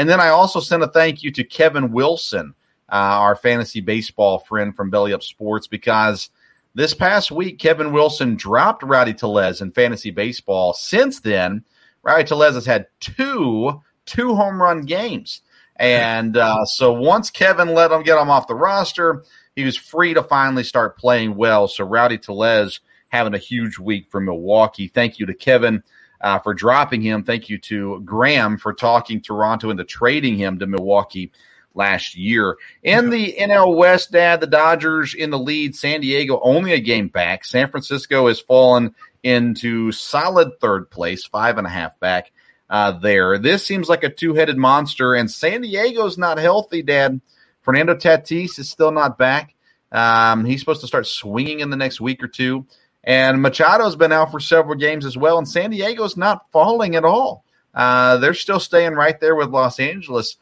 And 0.00 0.08
then 0.08 0.18
I 0.18 0.28
also 0.28 0.60
sent 0.60 0.82
a 0.82 0.88
thank 0.88 1.22
you 1.22 1.30
to 1.32 1.44
Kevin 1.44 1.92
Wilson, 1.92 2.54
uh, 2.90 2.94
our 2.94 3.36
fantasy 3.36 3.82
baseball 3.82 4.38
friend 4.38 4.74
from 4.74 4.88
Belly 4.88 5.12
Up 5.12 5.22
Sports, 5.22 5.66
because 5.66 6.30
this 6.74 6.94
past 6.94 7.30
week, 7.30 7.58
Kevin 7.58 7.92
Wilson 7.92 8.34
dropped 8.34 8.82
Rowdy 8.82 9.12
Tellez 9.12 9.60
in 9.60 9.72
fantasy 9.72 10.10
baseball. 10.10 10.72
Since 10.72 11.20
then, 11.20 11.66
Rowdy 12.02 12.24
Tellez 12.24 12.54
has 12.54 12.64
had 12.64 12.86
two 13.00 13.82
two 14.06 14.34
home 14.34 14.62
run 14.62 14.86
games. 14.86 15.42
And 15.76 16.34
uh, 16.34 16.64
so 16.64 16.94
once 16.94 17.28
Kevin 17.28 17.74
let 17.74 17.92
him 17.92 18.02
get 18.02 18.18
him 18.18 18.30
off 18.30 18.46
the 18.46 18.54
roster, 18.54 19.24
he 19.54 19.64
was 19.66 19.76
free 19.76 20.14
to 20.14 20.22
finally 20.22 20.64
start 20.64 20.96
playing 20.96 21.36
well. 21.36 21.68
So 21.68 21.84
Rowdy 21.84 22.16
Tellez 22.16 22.80
having 23.08 23.34
a 23.34 23.38
huge 23.38 23.78
week 23.78 24.06
for 24.08 24.18
Milwaukee. 24.18 24.88
Thank 24.88 25.18
you 25.18 25.26
to 25.26 25.34
Kevin 25.34 25.82
uh, 26.20 26.38
for 26.40 26.54
dropping 26.54 27.02
him. 27.02 27.24
Thank 27.24 27.48
you 27.48 27.58
to 27.58 28.00
Graham 28.04 28.58
for 28.58 28.72
talking 28.72 29.20
Toronto 29.20 29.70
into 29.70 29.84
trading 29.84 30.36
him 30.36 30.58
to 30.58 30.66
Milwaukee 30.66 31.32
last 31.74 32.16
year. 32.16 32.56
In 32.82 33.10
the 33.10 33.34
NL 33.38 33.76
West, 33.76 34.12
Dad, 34.12 34.40
the 34.40 34.46
Dodgers 34.46 35.14
in 35.14 35.30
the 35.30 35.38
lead. 35.38 35.76
San 35.76 36.00
Diego 36.00 36.40
only 36.42 36.72
a 36.72 36.80
game 36.80 37.08
back. 37.08 37.44
San 37.44 37.70
Francisco 37.70 38.28
has 38.28 38.40
fallen 38.40 38.94
into 39.22 39.92
solid 39.92 40.58
third 40.60 40.90
place, 40.90 41.24
five 41.24 41.58
and 41.58 41.66
a 41.66 41.70
half 41.70 41.98
back 42.00 42.32
uh, 42.68 42.92
there. 42.92 43.38
This 43.38 43.64
seems 43.64 43.88
like 43.88 44.04
a 44.04 44.10
two 44.10 44.34
headed 44.34 44.56
monster, 44.56 45.14
and 45.14 45.30
San 45.30 45.62
Diego's 45.62 46.18
not 46.18 46.38
healthy, 46.38 46.82
Dad. 46.82 47.20
Fernando 47.62 47.94
Tatis 47.94 48.58
is 48.58 48.70
still 48.70 48.92
not 48.92 49.18
back. 49.18 49.54
Um, 49.92 50.44
he's 50.44 50.60
supposed 50.60 50.80
to 50.82 50.86
start 50.86 51.06
swinging 51.06 51.60
in 51.60 51.70
the 51.70 51.76
next 51.76 52.00
week 52.00 52.22
or 52.22 52.28
two. 52.28 52.66
And 53.02 53.38
Machado's 53.38 53.96
been 53.96 54.12
out 54.12 54.30
for 54.30 54.40
several 54.40 54.74
games 54.74 55.06
as 55.06 55.16
well, 55.16 55.38
and 55.38 55.48
San 55.48 55.70
Diego's 55.70 56.16
not 56.16 56.50
falling 56.52 56.96
at 56.96 57.04
all. 57.04 57.44
Uh, 57.74 58.18
they're 58.18 58.34
still 58.34 58.60
staying 58.60 58.94
right 58.94 59.18
there 59.20 59.34
with 59.34 59.48
Los 59.48 59.80
Angeles. 59.80 60.36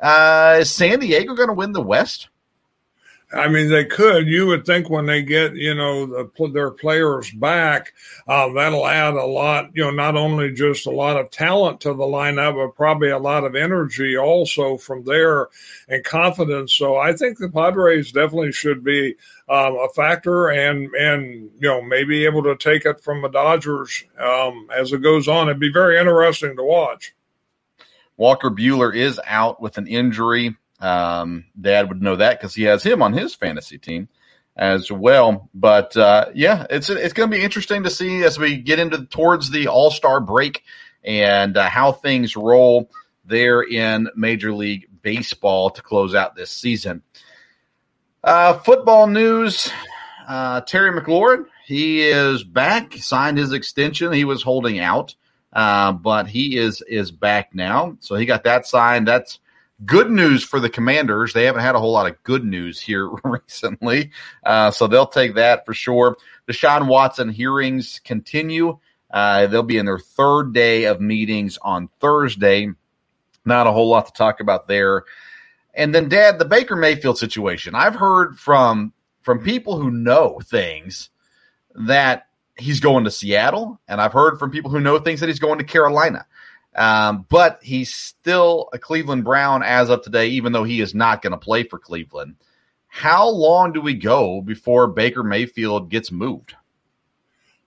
Uh, 0.00 0.58
is 0.60 0.70
San 0.70 1.00
Diego 1.00 1.34
going 1.34 1.48
to 1.48 1.54
win 1.54 1.72
the 1.72 1.82
West? 1.82 2.28
I 3.30 3.46
mean, 3.48 3.68
they 3.68 3.84
could. 3.84 4.26
You 4.26 4.46
would 4.46 4.64
think 4.64 4.88
when 4.88 5.04
they 5.04 5.20
get, 5.22 5.54
you 5.54 5.74
know, 5.74 6.06
the, 6.06 6.48
their 6.48 6.70
players 6.70 7.30
back, 7.30 7.92
uh, 8.26 8.50
that'll 8.54 8.86
add 8.86 9.14
a 9.14 9.26
lot, 9.26 9.70
you 9.74 9.84
know, 9.84 9.90
not 9.90 10.16
only 10.16 10.50
just 10.50 10.86
a 10.86 10.90
lot 10.90 11.18
of 11.18 11.30
talent 11.30 11.82
to 11.82 11.90
the 11.90 12.04
lineup, 12.04 12.54
but 12.54 12.74
probably 12.74 13.10
a 13.10 13.18
lot 13.18 13.44
of 13.44 13.54
energy 13.54 14.16
also 14.16 14.78
from 14.78 15.04
there 15.04 15.48
and 15.90 16.02
confidence. 16.04 16.72
So 16.72 16.96
I 16.96 17.12
think 17.12 17.36
the 17.36 17.50
Padres 17.50 18.12
definitely 18.12 18.52
should 18.52 18.82
be 18.82 19.16
um, 19.46 19.76
a 19.76 19.88
factor 19.94 20.48
and, 20.48 20.94
and, 20.94 21.50
you 21.58 21.68
know, 21.68 21.82
maybe 21.82 22.24
able 22.24 22.44
to 22.44 22.56
take 22.56 22.86
it 22.86 23.02
from 23.02 23.20
the 23.20 23.28
Dodgers 23.28 24.04
um, 24.18 24.68
as 24.74 24.94
it 24.94 25.02
goes 25.02 25.28
on. 25.28 25.48
It'd 25.48 25.60
be 25.60 25.70
very 25.70 25.98
interesting 25.98 26.56
to 26.56 26.64
watch. 26.64 27.14
Walker 28.16 28.50
Buehler 28.50 28.96
is 28.96 29.20
out 29.26 29.60
with 29.60 29.76
an 29.76 29.86
injury. 29.86 30.56
Um, 30.80 31.46
Dad 31.60 31.88
would 31.88 32.02
know 32.02 32.16
that 32.16 32.38
because 32.38 32.54
he 32.54 32.64
has 32.64 32.82
him 32.82 33.02
on 33.02 33.12
his 33.12 33.34
fantasy 33.34 33.78
team 33.78 34.08
as 34.56 34.90
well. 34.90 35.48
But 35.54 35.96
uh, 35.96 36.26
yeah, 36.34 36.66
it's 36.70 36.90
it's 36.90 37.12
going 37.12 37.30
to 37.30 37.36
be 37.36 37.42
interesting 37.42 37.84
to 37.84 37.90
see 37.90 38.24
as 38.24 38.38
we 38.38 38.58
get 38.58 38.78
into 38.78 39.04
towards 39.06 39.50
the 39.50 39.68
All 39.68 39.90
Star 39.90 40.20
break 40.20 40.64
and 41.04 41.56
uh, 41.56 41.68
how 41.68 41.92
things 41.92 42.36
roll 42.36 42.90
there 43.24 43.62
in 43.62 44.08
Major 44.16 44.52
League 44.52 44.88
Baseball 45.02 45.70
to 45.70 45.82
close 45.82 46.14
out 46.14 46.36
this 46.36 46.50
season. 46.50 47.02
Uh, 48.22 48.54
football 48.54 49.06
news: 49.06 49.70
uh, 50.28 50.60
Terry 50.62 50.92
McLaurin 50.92 51.46
he 51.68 52.00
is 52.00 52.44
back, 52.44 52.94
signed 52.94 53.36
his 53.36 53.52
extension. 53.52 54.10
He 54.10 54.24
was 54.24 54.42
holding 54.42 54.80
out, 54.80 55.14
uh, 55.52 55.92
but 55.92 56.26
he 56.26 56.56
is 56.56 56.80
is 56.88 57.10
back 57.10 57.54
now. 57.54 57.98
So 58.00 58.14
he 58.14 58.24
got 58.24 58.44
that 58.44 58.66
signed. 58.66 59.06
That's 59.06 59.38
good 59.84 60.10
news 60.10 60.42
for 60.42 60.60
the 60.60 60.70
commanders. 60.70 61.32
They 61.32 61.44
haven't 61.44 61.62
had 61.62 61.74
a 61.74 61.80
whole 61.80 61.92
lot 61.92 62.10
of 62.10 62.22
good 62.22 62.44
news 62.44 62.80
here 62.80 63.08
recently. 63.24 64.10
Uh, 64.44 64.70
so 64.70 64.86
they'll 64.86 65.06
take 65.06 65.34
that 65.34 65.64
for 65.64 65.74
sure. 65.74 66.16
Deshaun 66.48 66.86
Watson 66.86 67.28
hearings 67.28 68.00
continue. 68.04 68.78
Uh, 69.10 69.46
they'll 69.46 69.62
be 69.62 69.78
in 69.78 69.86
their 69.86 69.98
third 69.98 70.52
day 70.52 70.84
of 70.84 71.00
meetings 71.00 71.58
on 71.62 71.88
Thursday. 72.00 72.68
Not 73.44 73.66
a 73.66 73.72
whole 73.72 73.88
lot 73.88 74.06
to 74.06 74.12
talk 74.12 74.40
about 74.40 74.68
there. 74.68 75.04
And 75.74 75.94
then, 75.94 76.08
Dad, 76.08 76.38
the 76.38 76.44
Baker 76.44 76.76
Mayfield 76.76 77.18
situation. 77.18 77.74
I've 77.74 77.94
heard 77.94 78.38
from 78.38 78.92
from 79.22 79.42
people 79.44 79.78
who 79.80 79.90
know 79.90 80.40
things 80.42 81.10
that 81.74 82.26
he's 82.58 82.80
going 82.80 83.04
to 83.04 83.10
Seattle, 83.10 83.80
and 83.86 84.00
I've 84.00 84.12
heard 84.12 84.38
from 84.38 84.50
people 84.50 84.70
who 84.70 84.80
know 84.80 84.98
things 84.98 85.20
that 85.20 85.28
he's 85.28 85.38
going 85.38 85.58
to 85.58 85.64
Carolina. 85.64 86.26
Um, 86.78 87.26
but 87.28 87.58
he's 87.60 87.92
still 87.92 88.68
a 88.72 88.78
Cleveland 88.78 89.24
Brown 89.24 89.64
as 89.64 89.90
of 89.90 90.02
today, 90.02 90.28
even 90.28 90.52
though 90.52 90.62
he 90.62 90.80
is 90.80 90.94
not 90.94 91.22
going 91.22 91.32
to 91.32 91.36
play 91.36 91.64
for 91.64 91.76
Cleveland. 91.76 92.36
How 92.86 93.28
long 93.28 93.72
do 93.72 93.80
we 93.80 93.94
go 93.94 94.40
before 94.40 94.86
Baker 94.86 95.24
Mayfield 95.24 95.90
gets 95.90 96.12
moved? 96.12 96.54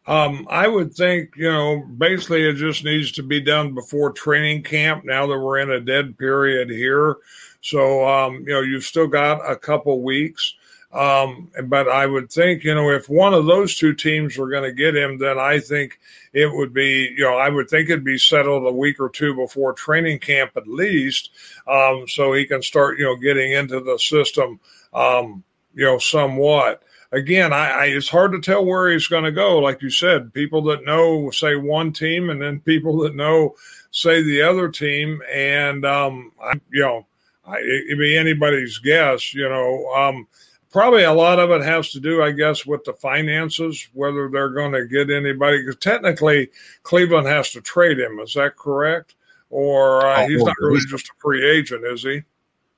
Um, 0.08 0.48
I 0.50 0.68
would 0.68 0.94
think, 0.94 1.36
you 1.36 1.52
know, 1.52 1.84
basically 1.98 2.48
it 2.48 2.56
just 2.56 2.86
needs 2.86 3.12
to 3.14 3.24
be 3.24 3.42
done 3.42 3.76
before 3.76 4.14
training 4.14 4.64
camp 4.64 5.04
now 5.04 5.28
that 5.28 5.40
we're 5.40 5.60
in 5.60 5.70
a 5.70 5.82
dead 5.82 6.18
period 6.18 6.70
here. 6.70 7.18
So, 7.62 8.08
um, 8.08 8.46
you 8.48 8.54
know, 8.54 8.62
you've 8.62 8.86
still 8.86 9.08
got 9.08 9.40
a 9.50 9.58
couple 9.58 10.02
weeks. 10.02 10.56
Um, 10.94 11.50
but 11.66 11.88
I 11.88 12.06
would 12.06 12.30
think, 12.30 12.66
you 12.66 12.76
know, 12.76 12.90
if 12.90 13.08
one 13.08 13.34
of 13.34 13.46
those 13.46 13.76
two 13.78 13.94
teams 13.94 14.38
were 14.38 14.50
going 14.50 14.64
to 14.64 14.74
get 14.74 14.96
him, 14.96 15.18
then 15.18 15.40
I 15.40 15.60
think 15.60 16.00
it 16.34 16.54
would 16.54 16.74
be, 16.74 17.14
you 17.18 17.24
know, 17.24 17.38
I 17.38 17.48
would 17.48 17.70
think 17.70 17.90
it'd 17.90 18.04
be 18.04 18.18
settled 18.18 18.66
a 18.68 18.72
week 18.72 19.00
or 19.00 19.10
two 19.10 19.34
before 19.34 19.72
training 19.72 20.20
camp 20.20 20.52
at 20.58 20.68
least, 20.68 21.30
um, 21.66 22.06
so 22.08 22.34
he 22.34 22.46
can 22.46 22.62
start, 22.62 23.00
you 23.00 23.06
know, 23.06 23.16
getting 23.16 23.54
into 23.54 23.80
the 23.80 23.98
system, 23.98 24.60
um, 24.94 25.44
you 25.74 25.86
know, 25.86 25.98
somewhat. 25.98 26.84
Again, 27.14 27.54
I, 27.54 27.70
I, 27.70 27.86
it's 27.86 28.10
hard 28.10 28.32
to 28.34 28.40
tell 28.40 28.66
where 28.66 28.90
he's 28.90 29.08
going 29.08 29.26
to 29.26 29.32
go. 29.32 29.60
Like 29.60 29.82
you 29.82 29.90
said, 29.90 30.34
people 30.34 30.62
that 30.64 30.86
know 30.86 31.30
say 31.32 31.56
one 31.56 31.94
team, 31.94 32.30
and 32.30 32.42
then 32.42 32.60
people 32.62 32.98
that 33.00 33.16
know 33.16 33.56
say 33.92 34.24
the 34.24 34.42
other 34.42 34.70
team, 34.70 35.22
and 35.32 35.86
um, 35.86 36.32
I, 36.42 36.54
you 36.72 36.82
know, 36.82 37.06
I, 37.46 37.60
it'd 37.60 38.00
be 38.00 38.18
anybody's 38.18 38.78
guess. 38.78 39.34
You 39.34 39.50
know, 39.50 39.94
um, 39.94 40.28
probably 40.72 41.04
a 41.04 41.14
lot 41.14 41.40
of 41.40 41.52
it 41.52 41.62
has 41.62 41.92
to 41.92 42.00
do, 42.00 42.24
I 42.24 42.32
guess, 42.32 42.66
with 42.66 42.84
the 42.84 42.94
finances, 42.94 43.88
whether 43.94 44.30
they're 44.30 44.50
going 44.50 44.72
to 44.72 44.88
get 44.88 45.10
anybody. 45.10 45.60
Because 45.60 45.78
technically, 45.78 46.50
Cleveland 46.84 47.28
has 47.28 47.52
to 47.52 47.62
trade 47.62 48.00
him. 48.00 48.20
Is 48.20 48.34
that 48.34 48.56
correct? 48.56 49.16
Or 49.50 50.06
uh, 50.06 50.24
oh, 50.24 50.28
he's 50.28 50.44
not 50.44 50.56
really 50.60 50.80
just 50.88 51.10
a 51.10 51.14
free 51.20 51.50
agent, 51.50 51.86
is 51.86 52.04
he? 52.04 52.24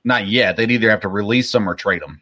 Not 0.02 0.26
yet. 0.26 0.56
They'd 0.56 0.70
either 0.70 0.90
have 0.90 1.00
to 1.00 1.08
release 1.08 1.54
him 1.54 1.68
or 1.68 1.74
trade 1.74 2.02
him. 2.02 2.20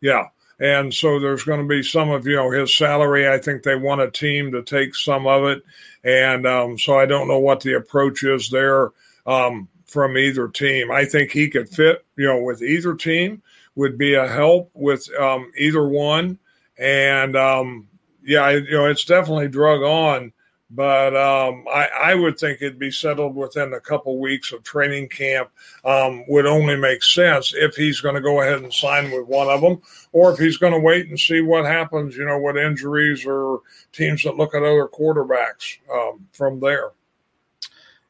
Yeah. 0.00 0.26
And 0.60 0.92
so 0.92 1.18
there's 1.20 1.44
going 1.44 1.60
to 1.60 1.66
be 1.66 1.82
some 1.82 2.10
of 2.10 2.26
you 2.26 2.36
know 2.36 2.50
his 2.50 2.76
salary. 2.76 3.28
I 3.28 3.38
think 3.38 3.62
they 3.62 3.76
want 3.76 4.00
a 4.00 4.10
team 4.10 4.50
to 4.52 4.62
take 4.62 4.94
some 4.94 5.26
of 5.26 5.44
it, 5.44 5.62
and 6.02 6.46
um, 6.48 6.76
so 6.76 6.98
I 6.98 7.06
don't 7.06 7.28
know 7.28 7.38
what 7.38 7.60
the 7.60 7.74
approach 7.74 8.24
is 8.24 8.50
there 8.50 8.90
um, 9.24 9.68
from 9.86 10.18
either 10.18 10.48
team. 10.48 10.90
I 10.90 11.04
think 11.04 11.30
he 11.30 11.48
could 11.48 11.68
fit 11.68 12.04
you 12.16 12.26
know 12.26 12.42
with 12.42 12.60
either 12.60 12.96
team 12.96 13.40
would 13.78 13.96
be 13.96 14.14
a 14.14 14.26
help 14.26 14.72
with 14.74 15.08
um, 15.20 15.52
either 15.56 15.86
one. 15.86 16.36
And 16.76 17.36
um, 17.36 17.86
yeah, 18.24 18.50
you 18.50 18.72
know, 18.72 18.86
it's 18.86 19.04
definitely 19.04 19.46
drug 19.46 19.82
on, 19.82 20.32
but 20.68 21.16
um, 21.16 21.64
I, 21.72 21.88
I, 22.02 22.14
would 22.16 22.40
think 22.40 22.60
it'd 22.60 22.80
be 22.80 22.90
settled 22.90 23.36
within 23.36 23.72
a 23.72 23.80
couple 23.80 24.18
weeks 24.18 24.52
of 24.52 24.64
training 24.64 25.10
camp. 25.10 25.50
Um, 25.84 26.24
would 26.26 26.44
only 26.44 26.74
make 26.74 27.04
sense 27.04 27.54
if 27.54 27.76
he's 27.76 28.00
going 28.00 28.16
to 28.16 28.20
go 28.20 28.42
ahead 28.42 28.60
and 28.60 28.74
sign 28.74 29.12
with 29.12 29.28
one 29.28 29.48
of 29.48 29.60
them, 29.60 29.80
or 30.10 30.32
if 30.32 30.40
he's 30.40 30.56
going 30.56 30.72
to 30.72 30.80
wait 30.80 31.08
and 31.08 31.18
see 31.18 31.40
what 31.40 31.64
happens. 31.64 32.16
You 32.16 32.24
know, 32.24 32.38
what 32.38 32.56
injuries 32.56 33.24
or 33.24 33.60
teams 33.92 34.24
that 34.24 34.36
look 34.36 34.56
at 34.56 34.64
other 34.64 34.88
quarterbacks 34.88 35.78
um, 35.92 36.26
from 36.32 36.58
there. 36.58 36.90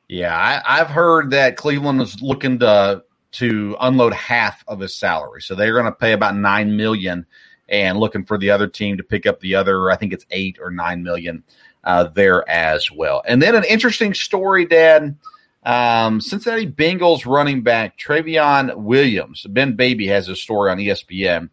Yeah, 0.08 0.34
I, 0.34 0.80
I've 0.80 0.88
heard 0.88 1.30
that 1.32 1.58
Cleveland 1.58 2.00
is 2.00 2.22
looking 2.22 2.58
to 2.60 3.04
to 3.32 3.76
unload 3.80 4.12
half 4.14 4.64
of 4.66 4.80
his 4.80 4.94
salary. 4.94 5.42
So 5.42 5.54
they're 5.54 5.74
going 5.74 5.84
to 5.84 5.92
pay 5.92 6.12
about 6.12 6.36
nine 6.36 6.76
million, 6.76 7.26
and 7.68 7.98
looking 7.98 8.24
for 8.24 8.38
the 8.38 8.50
other 8.50 8.66
team 8.66 8.96
to 8.96 9.02
pick 9.02 9.26
up 9.26 9.40
the 9.40 9.54
other. 9.54 9.90
I 9.90 9.96
think 9.96 10.12
it's 10.12 10.26
eight 10.30 10.58
or 10.60 10.70
nine 10.70 11.02
million 11.02 11.44
uh, 11.84 12.04
there 12.04 12.48
as 12.48 12.90
well. 12.90 13.22
And 13.26 13.42
then 13.42 13.54
an 13.54 13.64
interesting 13.64 14.14
story, 14.14 14.66
Dad. 14.66 15.16
Um, 15.64 16.20
Cincinnati 16.20 16.70
Bengals 16.70 17.26
running 17.26 17.62
back 17.62 17.98
Trayveon 17.98 18.76
Williams, 18.76 19.44
Ben 19.50 19.74
Baby 19.74 20.06
has 20.06 20.28
a 20.28 20.36
story 20.36 20.70
on 20.70 20.78
ESPN. 20.78 21.50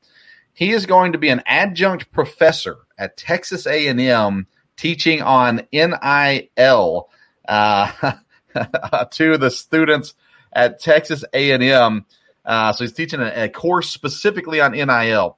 He 0.53 0.71
is 0.71 0.85
going 0.85 1.11
to 1.11 1.17
be 1.17 1.29
an 1.29 1.41
adjunct 1.45 2.11
professor 2.13 2.77
at 2.97 3.17
Texas 3.17 3.65
A&M 3.65 4.47
teaching 4.77 5.21
on 5.21 5.67
NIL 5.73 7.09
uh, 7.47 8.13
to 9.11 9.37
the 9.37 9.51
students 9.51 10.13
at 10.55 10.79
Texas 10.79 11.23
A&M. 11.33 12.05
Uh, 12.45 12.73
so 12.73 12.83
he's 12.83 12.93
teaching 12.93 13.19
a, 13.19 13.43
a, 13.43 13.49
course 13.49 13.89
specifically 13.89 14.61
on 14.61 14.71
NIL. 14.71 15.37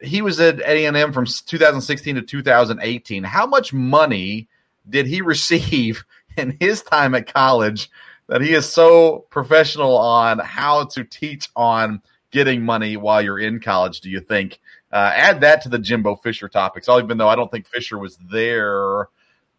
He 0.00 0.22
was 0.22 0.40
at 0.40 0.60
A&M 0.60 1.12
from 1.12 1.26
2016 1.26 2.16
to 2.16 2.22
2018. 2.22 3.24
How 3.24 3.46
much 3.46 3.72
money 3.72 4.48
did 4.88 5.06
he 5.06 5.20
receive 5.20 6.04
in 6.36 6.56
his 6.58 6.82
time 6.82 7.14
at 7.14 7.32
college 7.32 7.90
that 8.28 8.40
he 8.40 8.54
is 8.54 8.68
so 8.68 9.26
professional 9.30 9.96
on 9.96 10.38
how 10.38 10.84
to 10.86 11.04
teach 11.04 11.48
on 11.54 12.00
getting 12.30 12.62
money 12.62 12.96
while 12.96 13.20
you're 13.20 13.38
in 13.38 13.60
college? 13.60 14.00
Do 14.00 14.10
you 14.10 14.20
think? 14.20 14.58
Uh, 14.90 15.10
add 15.14 15.40
that 15.40 15.62
to 15.62 15.68
the 15.68 15.78
Jimbo 15.78 16.16
Fisher 16.16 16.48
topics. 16.48 16.88
Even 16.88 17.18
though 17.18 17.28
I 17.28 17.36
don't 17.36 17.50
think 17.50 17.66
Fisher 17.66 17.98
was 17.98 18.16
there 18.30 19.08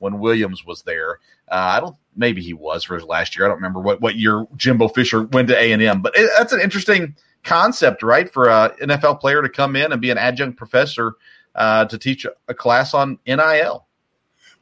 when 0.04 0.20
Williams 0.20 0.66
was 0.66 0.82
there. 0.82 1.20
Uh, 1.49 1.56
I 1.56 1.80
don't. 1.80 1.95
Maybe 2.14 2.41
he 2.41 2.54
was 2.54 2.84
for 2.84 2.95
his 2.95 3.06
last 3.06 3.38
year. 3.38 3.45
I 3.45 3.47
don't 3.47 3.58
remember 3.58 3.80
what 3.80 4.01
what 4.01 4.16
year 4.16 4.45
Jimbo 4.58 4.89
Fisher 4.89 5.24
went 5.24 5.47
to 5.47 5.58
A 5.58 5.72
and 5.72 5.82
M. 5.82 6.01
But 6.01 6.14
it, 6.18 6.30
that's 6.38 6.51
an 6.51 6.60
interesting 6.60 7.16
concept, 7.43 8.04
right? 8.04 8.32
For 8.32 8.49
an 8.49 8.72
NFL 8.82 9.22
player 9.22 9.41
to 9.41 9.47
come 9.47 9.78
in 9.78 9.93
and 9.93 10.01
be 10.01 10.12
an 10.12 10.18
adjunct 10.18 10.58
professor 10.58 11.14
uh, 11.56 11.86
to 11.86 11.97
teach 11.97 12.28
a 12.47 12.54
class 12.54 12.93
on 12.93 13.18
NIL. 13.26 13.88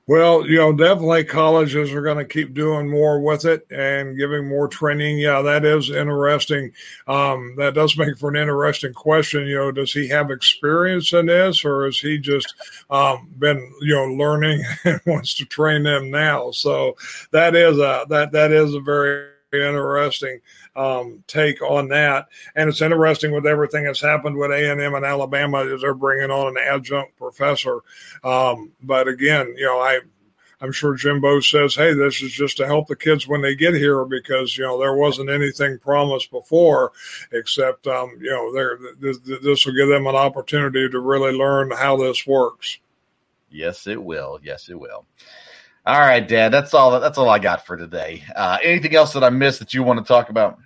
Well, 0.08 0.46
you 0.48 0.58
know, 0.58 0.74
definitely 0.74 1.24
colleges 1.24 1.94
are 1.94 2.02
going 2.02 2.18
to 2.18 2.26
keep 2.26 2.54
doing 2.54 2.90
more 2.90 3.22
with 3.22 3.46
it 3.46 3.66
and 3.72 4.18
giving 4.18 4.48
more 4.48 4.68
training. 4.68 5.20
Yeah, 5.20 5.42
that 5.42 5.64
is 5.64 5.90
interesting. 5.90 6.72
Um, 7.08 7.56
that 7.58 7.76
does 7.76 7.96
make 7.98 8.18
for 8.18 8.30
an 8.30 8.36
interesting 8.36 8.94
question. 8.94 9.46
You 9.46 9.56
know, 9.58 9.72
does 9.72 9.94
he 9.94 10.08
have 10.10 10.32
experience 10.32 11.14
in 11.14 11.28
this, 11.28 11.64
or 11.64 11.86
has 11.86 12.00
he 12.00 12.18
just 12.18 12.54
um, 12.90 13.30
been, 13.38 13.72
you 13.82 13.96
know, 13.96 14.06
learning 14.06 14.64
and 14.84 15.00
wants 15.06 15.36
to 15.36 15.46
train 15.46 15.84
them 15.84 16.10
now? 16.10 16.52
So 16.52 16.98
that 17.32 17.56
is 17.56 17.78
a 17.78 18.06
that 18.10 18.32
that 18.32 18.52
is 18.52 18.74
a 18.74 18.80
very 18.82 19.31
interesting 19.54 20.40
um, 20.76 21.24
take 21.28 21.62
on 21.62 21.88
that. 21.90 22.28
And 22.56 22.70
it's 22.70 22.82
interesting 22.82 23.32
with 23.32 23.46
everything 23.46 23.84
that's 23.84 24.02
happened 24.02 24.38
with 24.38 24.52
A 24.52 24.72
and 24.72 24.82
M 24.82 24.96
and 24.96 25.06
Alabama 25.06 25.60
is 25.60 25.82
they're 25.82 25.94
bringing 25.94 26.32
on 26.32 26.48
an 26.48 26.58
adjunct 26.58 27.18
professor. 27.18 27.80
Um, 28.24 28.72
but 28.82 29.08
again, 29.08 29.54
you 29.58 29.66
know, 29.66 29.80
I 29.80 30.02
I'm 30.62 30.72
sure 30.72 30.94
Jimbo 30.94 31.40
says, 31.40 31.74
"Hey, 31.74 31.94
this 31.94 32.22
is 32.22 32.32
just 32.32 32.58
to 32.58 32.68
help 32.68 32.88
the 32.88 32.96
kids 32.96 33.28
when 33.28 33.42
they 33.42 33.56
get 33.56 33.74
here 33.74 34.06
because 34.06 34.58
you 34.58 34.64
know 34.64 34.80
there 34.80 34.96
wasn't 34.96 35.32
anything 35.32 35.80
promised 35.80 36.30
before, 36.30 36.92
except 37.32 37.88
um, 37.88 38.12
you 38.22 38.30
know 38.30 38.78
this 39.42 39.66
will 39.66 39.74
give 39.74 39.90
them 39.90 40.06
an 40.06 40.16
opportunity 40.16 40.88
to 40.88 41.00
really 41.00 41.32
learn 41.32 41.72
how 41.72 41.98
this 41.98 42.28
works." 42.28 42.78
Yes, 43.50 43.88
it 43.88 44.02
will. 44.02 44.40
Yes, 44.44 44.70
it 44.70 44.80
will. 44.80 45.06
All 45.86 46.00
right, 46.00 46.28
Dad. 46.28 46.50
That's 46.50 46.74
all. 46.74 47.00
That's 47.00 47.18
all 47.18 47.30
I 47.30 47.40
got 47.40 47.66
for 47.66 47.76
today. 47.76 48.24
Uh, 48.36 48.58
anything 48.64 48.96
else 48.96 49.14
that 49.14 49.24
I 49.24 49.30
missed 49.30 49.60
that 49.60 49.74
you 49.74 49.82
want 49.82 50.00
to 50.00 50.06
talk 50.06 50.30
about? 50.30 50.60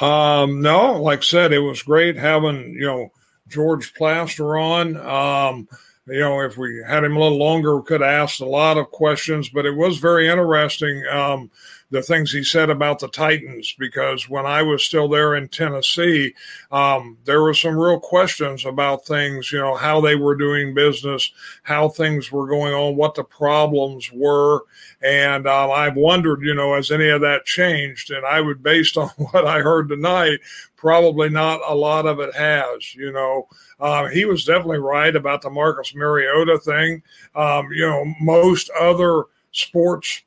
Um, 0.00 0.60
no, 0.60 1.00
like 1.00 1.20
I 1.20 1.22
said, 1.22 1.52
it 1.52 1.58
was 1.58 1.82
great 1.82 2.16
having 2.16 2.74
you 2.74 2.86
know 2.86 3.12
George 3.48 3.94
Plaster 3.94 4.56
on. 4.58 4.96
Um, 4.96 5.68
you 6.06 6.20
know, 6.20 6.40
if 6.42 6.56
we 6.56 6.82
had 6.86 7.02
him 7.02 7.16
a 7.16 7.20
little 7.20 7.38
longer, 7.38 7.76
we 7.76 7.82
could 7.82 8.00
have 8.00 8.10
asked 8.10 8.40
a 8.40 8.46
lot 8.46 8.78
of 8.78 8.90
questions, 8.90 9.48
but 9.48 9.66
it 9.66 9.74
was 9.74 9.98
very 9.98 10.28
interesting. 10.28 11.04
Um, 11.10 11.50
the 11.90 12.02
things 12.02 12.32
he 12.32 12.42
said 12.42 12.68
about 12.68 12.98
the 12.98 13.08
Titans 13.08 13.74
because 13.78 14.28
when 14.28 14.44
I 14.44 14.62
was 14.62 14.82
still 14.82 15.08
there 15.08 15.36
in 15.36 15.48
Tennessee, 15.48 16.34
um, 16.72 17.16
there 17.24 17.42
were 17.42 17.54
some 17.54 17.76
real 17.76 18.00
questions 18.00 18.64
about 18.64 19.06
things, 19.06 19.52
you 19.52 19.58
know, 19.58 19.76
how 19.76 20.00
they 20.00 20.16
were 20.16 20.34
doing 20.34 20.74
business, 20.74 21.32
how 21.62 21.88
things 21.88 22.32
were 22.32 22.48
going 22.48 22.74
on, 22.74 22.96
what 22.96 23.14
the 23.14 23.22
problems 23.22 24.10
were. 24.12 24.62
And 25.00 25.46
um, 25.46 25.70
I've 25.70 25.96
wondered, 25.96 26.42
you 26.42 26.54
know, 26.54 26.74
has 26.74 26.90
any 26.90 27.08
of 27.08 27.20
that 27.20 27.44
changed? 27.44 28.10
And 28.10 28.26
I 28.26 28.40
would, 28.40 28.62
based 28.62 28.96
on 28.96 29.08
what 29.18 29.46
I 29.46 29.60
heard 29.60 29.88
tonight, 29.88 30.40
probably 30.76 31.28
not 31.28 31.60
a 31.66 31.74
lot 31.74 32.06
of 32.06 32.18
it 32.18 32.34
has, 32.34 32.94
you 32.96 33.12
know. 33.12 33.48
Uh, 33.78 34.06
he 34.06 34.24
was 34.24 34.44
definitely 34.44 34.78
right 34.78 35.14
about 35.14 35.42
the 35.42 35.50
Marcus 35.50 35.94
Mariota 35.94 36.58
thing. 36.58 37.02
Um, 37.34 37.68
you 37.70 37.86
know, 37.86 38.12
most 38.20 38.70
other 38.70 39.24
sports 39.52 40.22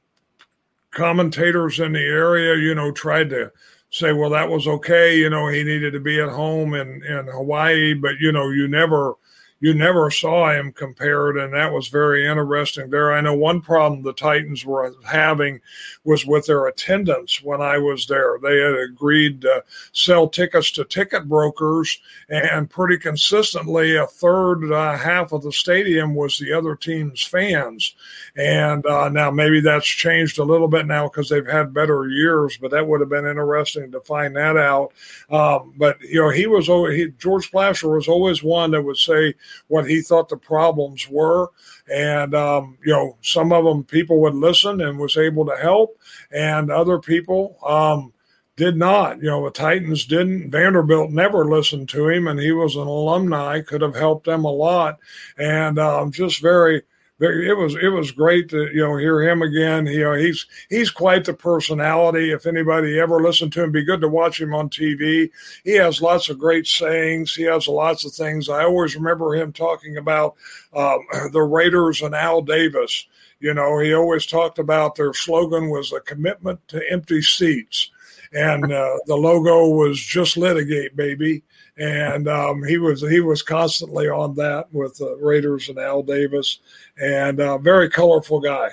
commentators 0.92 1.80
in 1.80 1.94
the 1.94 2.00
area, 2.00 2.56
you 2.56 2.76
know, 2.76 2.92
tried 2.92 3.30
to 3.32 3.52
say, 3.90 4.14
well, 4.14 4.30
that 4.30 4.50
was 4.50 4.68
okay. 4.68 5.18
You 5.18 5.30
know, 5.30 5.48
he 5.48 5.64
needed 5.64 5.94
to 5.94 6.00
be 6.00 6.20
at 6.20 6.30
home 6.30 6.74
in, 6.74 7.04
in 7.04 7.28
Hawaii, 7.28 7.94
but, 7.94 8.20
you 8.20 8.32
know, 8.32 8.50
you 8.50 8.68
never– 8.68 9.16
you 9.62 9.74
never 9.74 10.10
saw 10.10 10.51
him 10.51 10.72
compared, 10.72 11.38
and 11.38 11.53
that 11.53 11.74
was 11.74 11.89
very 11.89 12.26
interesting 12.26 12.89
there. 12.89 13.12
I 13.12 13.22
know 13.22 13.34
one 13.34 13.62
problem 13.62 14.01
the 14.01 14.14
Titans 14.14 14.66
were 14.66 14.95
having 15.05 15.60
was 16.03 16.26
with 16.26 16.45
their 16.45 16.68
attendance 16.68 17.41
when 17.43 17.62
I 17.62 17.78
was 17.78 18.07
there. 18.07 18.38
They 18.41 18.60
had 18.60 18.76
agreed 18.76 19.41
to 19.41 19.64
sell 19.91 20.30
tickets 20.30 20.72
to 20.72 20.86
ticket 20.86 21.28
brokers, 21.28 21.99
and 22.30 22.70
pretty 22.70 22.97
consistently, 22.97 23.97
a 23.97 24.07
third, 24.07 24.72
uh, 24.72 24.97
half 24.97 25.34
of 25.34 25.43
the 25.43 25.51
stadium 25.51 26.16
was 26.16 26.38
the 26.38 26.53
other 26.53 26.76
team's 26.76 27.24
fans. 27.24 27.95
And 28.38 28.86
uh, 28.86 29.10
now 29.10 29.30
maybe 29.30 29.60
that's 29.60 29.88
changed 29.88 30.39
a 30.39 30.43
little 30.43 30.68
bit 30.68 30.88
now 30.88 31.10
because 31.10 31.28
they've 31.28 31.45
had 31.45 31.74
better 31.74 32.07
years, 32.07 32.57
but 32.57 32.72
that 32.72 32.88
would 32.88 33.01
have 33.01 33.10
been 33.10 33.28
interesting 33.28 33.91
to 33.91 33.99
find 34.01 34.36
that 34.38 34.55
out. 34.55 34.93
Um, 35.30 35.74
but 35.78 35.99
you 36.01 36.22
know, 36.22 36.30
he 36.30 36.47
was 36.47 36.68
he, 36.68 37.12
George 37.18 37.51
Plaster 37.51 37.89
was 37.89 38.07
always 38.07 38.41
one 38.41 38.72
that 38.72 38.82
would 38.82 38.97
say 38.97 39.34
what 39.68 39.89
he 39.89 40.02
thought 40.02 40.30
the 40.30 40.38
problems 40.38 41.08
were. 41.10 41.50
And, 41.91 42.36
um, 42.36 42.78
you 42.84 42.93
know, 42.93 43.18
some 43.22 43.52
of 43.52 43.66
them 43.66 43.84
people 43.84 44.20
would 44.22 44.36
listen 44.36 44.82
and 44.82 45.00
was 45.00 45.18
able 45.18 45.45
to 45.45 45.56
help, 45.56 45.97
and 46.32 46.72
other 46.72 47.00
people 47.00 47.58
um, 47.68 48.14
did 48.56 48.76
not. 48.76 49.22
You 49.22 49.30
know, 49.30 49.45
the 49.45 49.52
Titans 49.52 50.06
didn't. 50.06 50.52
Vanderbilt 50.52 51.12
never 51.12 51.45
listened 51.45 51.89
to 51.89 52.10
him, 52.10 52.28
and 52.28 52.39
he 52.39 52.52
was 52.52 52.76
an 52.76 52.88
alumni, 52.88 53.62
could 53.62 53.82
have 53.82 53.95
helped 53.95 54.26
them 54.26 54.45
a 54.45 54.52
lot. 54.52 55.00
And 55.38 55.80
um, 55.80 56.12
just 56.12 56.41
very, 56.41 56.84
it 57.20 57.57
was 57.57 57.76
it 57.76 57.89
was 57.89 58.11
great 58.11 58.49
to 58.49 58.70
you 58.74 58.82
know 58.82 58.95
hear 58.97 59.22
him 59.22 59.41
again. 59.41 59.86
You 59.86 60.03
know 60.05 60.13
he's 60.13 60.45
he's 60.70 60.89
quite 60.89 61.26
the 61.26 61.34
personality. 61.34 62.32
If 62.32 62.45
anybody 62.45 62.97
ever 62.99 63.22
listened 63.22 63.51
to 63.53 63.63
him, 63.63 63.72
be 63.72 63.84
good 63.84 64.01
to 64.01 64.07
watch 64.07 64.39
him 64.39 64.53
on 64.53 64.70
TV. 64.70 65.30
He 65.63 65.72
has 65.74 66.01
lots 66.01 66.30
of 66.30 66.39
great 66.39 66.65
sayings. 66.65 67.36
He 67.36 67.43
has 67.43 67.67
lots 67.67 68.05
of 68.05 68.13
things. 68.13 68.47
I 68.47 68.63
always 68.63 68.95
remember 68.95 69.36
him 69.36 69.51
talking 69.51 69.97
about 69.97 70.36
um, 70.74 70.99
the 71.32 71.41
Raiders 71.41 72.01
and 72.01 72.15
Al 72.15 72.41
Davis. 72.41 73.05
You 73.41 73.53
know, 73.53 73.80
he 73.80 73.93
always 73.93 74.26
talked 74.26 74.59
about 74.59 74.95
their 74.95 75.13
slogan 75.13 75.70
was 75.70 75.93
a 75.93 76.01
commitment 76.01 76.65
to 76.70 76.82
empty 76.89 77.22
seats, 77.22 77.89
and 78.34 78.72
uh, 78.72 78.97
the 79.07 79.15
logo 79.15 79.67
was 79.67 79.99
just 79.99 80.38
litigate, 80.38 80.95
baby 80.95 81.43
and 81.80 82.28
um, 82.28 82.64
he 82.64 82.78
was 82.78 83.02
he 83.02 83.22
was 83.22 83.42
constantly 83.42 84.10
on 84.10 84.36
that 84.36 84.72
with 84.74 84.98
the 84.98 85.18
Raiders 85.22 85.70
and 85.70 85.80
Al 85.80 86.04
Davis, 86.04 86.60
and 86.98 87.40
uh, 87.40 87.58
very 87.58 87.90
colorful 87.90 88.42
guy. 88.42 88.70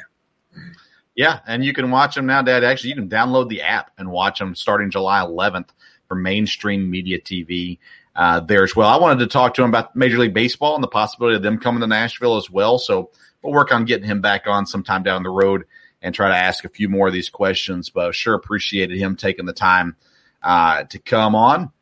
Yeah, 1.14 1.40
and 1.46 1.64
you 1.64 1.72
can 1.72 1.90
watch 1.90 2.16
him 2.16 2.26
now, 2.26 2.42
Dad. 2.42 2.64
Actually, 2.64 2.90
you 2.90 2.96
can 2.96 3.08
download 3.08 3.48
the 3.48 3.62
app 3.62 3.90
and 3.96 4.10
watch 4.10 4.40
him 4.40 4.54
starting 4.54 4.90
July 4.90 5.20
11th 5.20 5.68
for 6.08 6.14
Main 6.14 6.46
Street 6.46 6.78
Media 6.78 7.18
TV 7.18 7.78
uh, 8.14 8.40
there 8.40 8.64
as 8.64 8.76
well. 8.76 8.88
I 8.88 8.98
wanted 8.98 9.20
to 9.20 9.26
talk 9.26 9.54
to 9.54 9.62
him 9.62 9.68
about 9.68 9.96
Major 9.96 10.18
League 10.18 10.34
Baseball 10.34 10.74
and 10.74 10.84
the 10.84 10.88
possibility 10.88 11.36
of 11.36 11.42
them 11.42 11.58
coming 11.58 11.80
to 11.80 11.86
Nashville 11.86 12.36
as 12.36 12.50
well. 12.50 12.78
So 12.78 13.10
we'll 13.40 13.52
work 13.52 13.72
on 13.72 13.86
getting 13.86 14.06
him 14.06 14.20
back 14.20 14.46
on 14.46 14.66
sometime 14.66 15.02
down 15.02 15.22
the 15.22 15.30
road 15.30 15.64
and 16.02 16.14
try 16.14 16.28
to 16.28 16.36
ask 16.36 16.64
a 16.64 16.68
few 16.68 16.88
more 16.88 17.06
of 17.06 17.14
these 17.14 17.30
questions. 17.30 17.88
But 17.88 18.08
I 18.08 18.10
sure 18.10 18.34
appreciated 18.34 18.98
him 18.98 19.16
taking 19.16 19.46
the 19.46 19.52
time 19.54 19.96
uh, 20.42 20.84
to 20.84 20.98
come 20.98 21.34
on. 21.34 21.72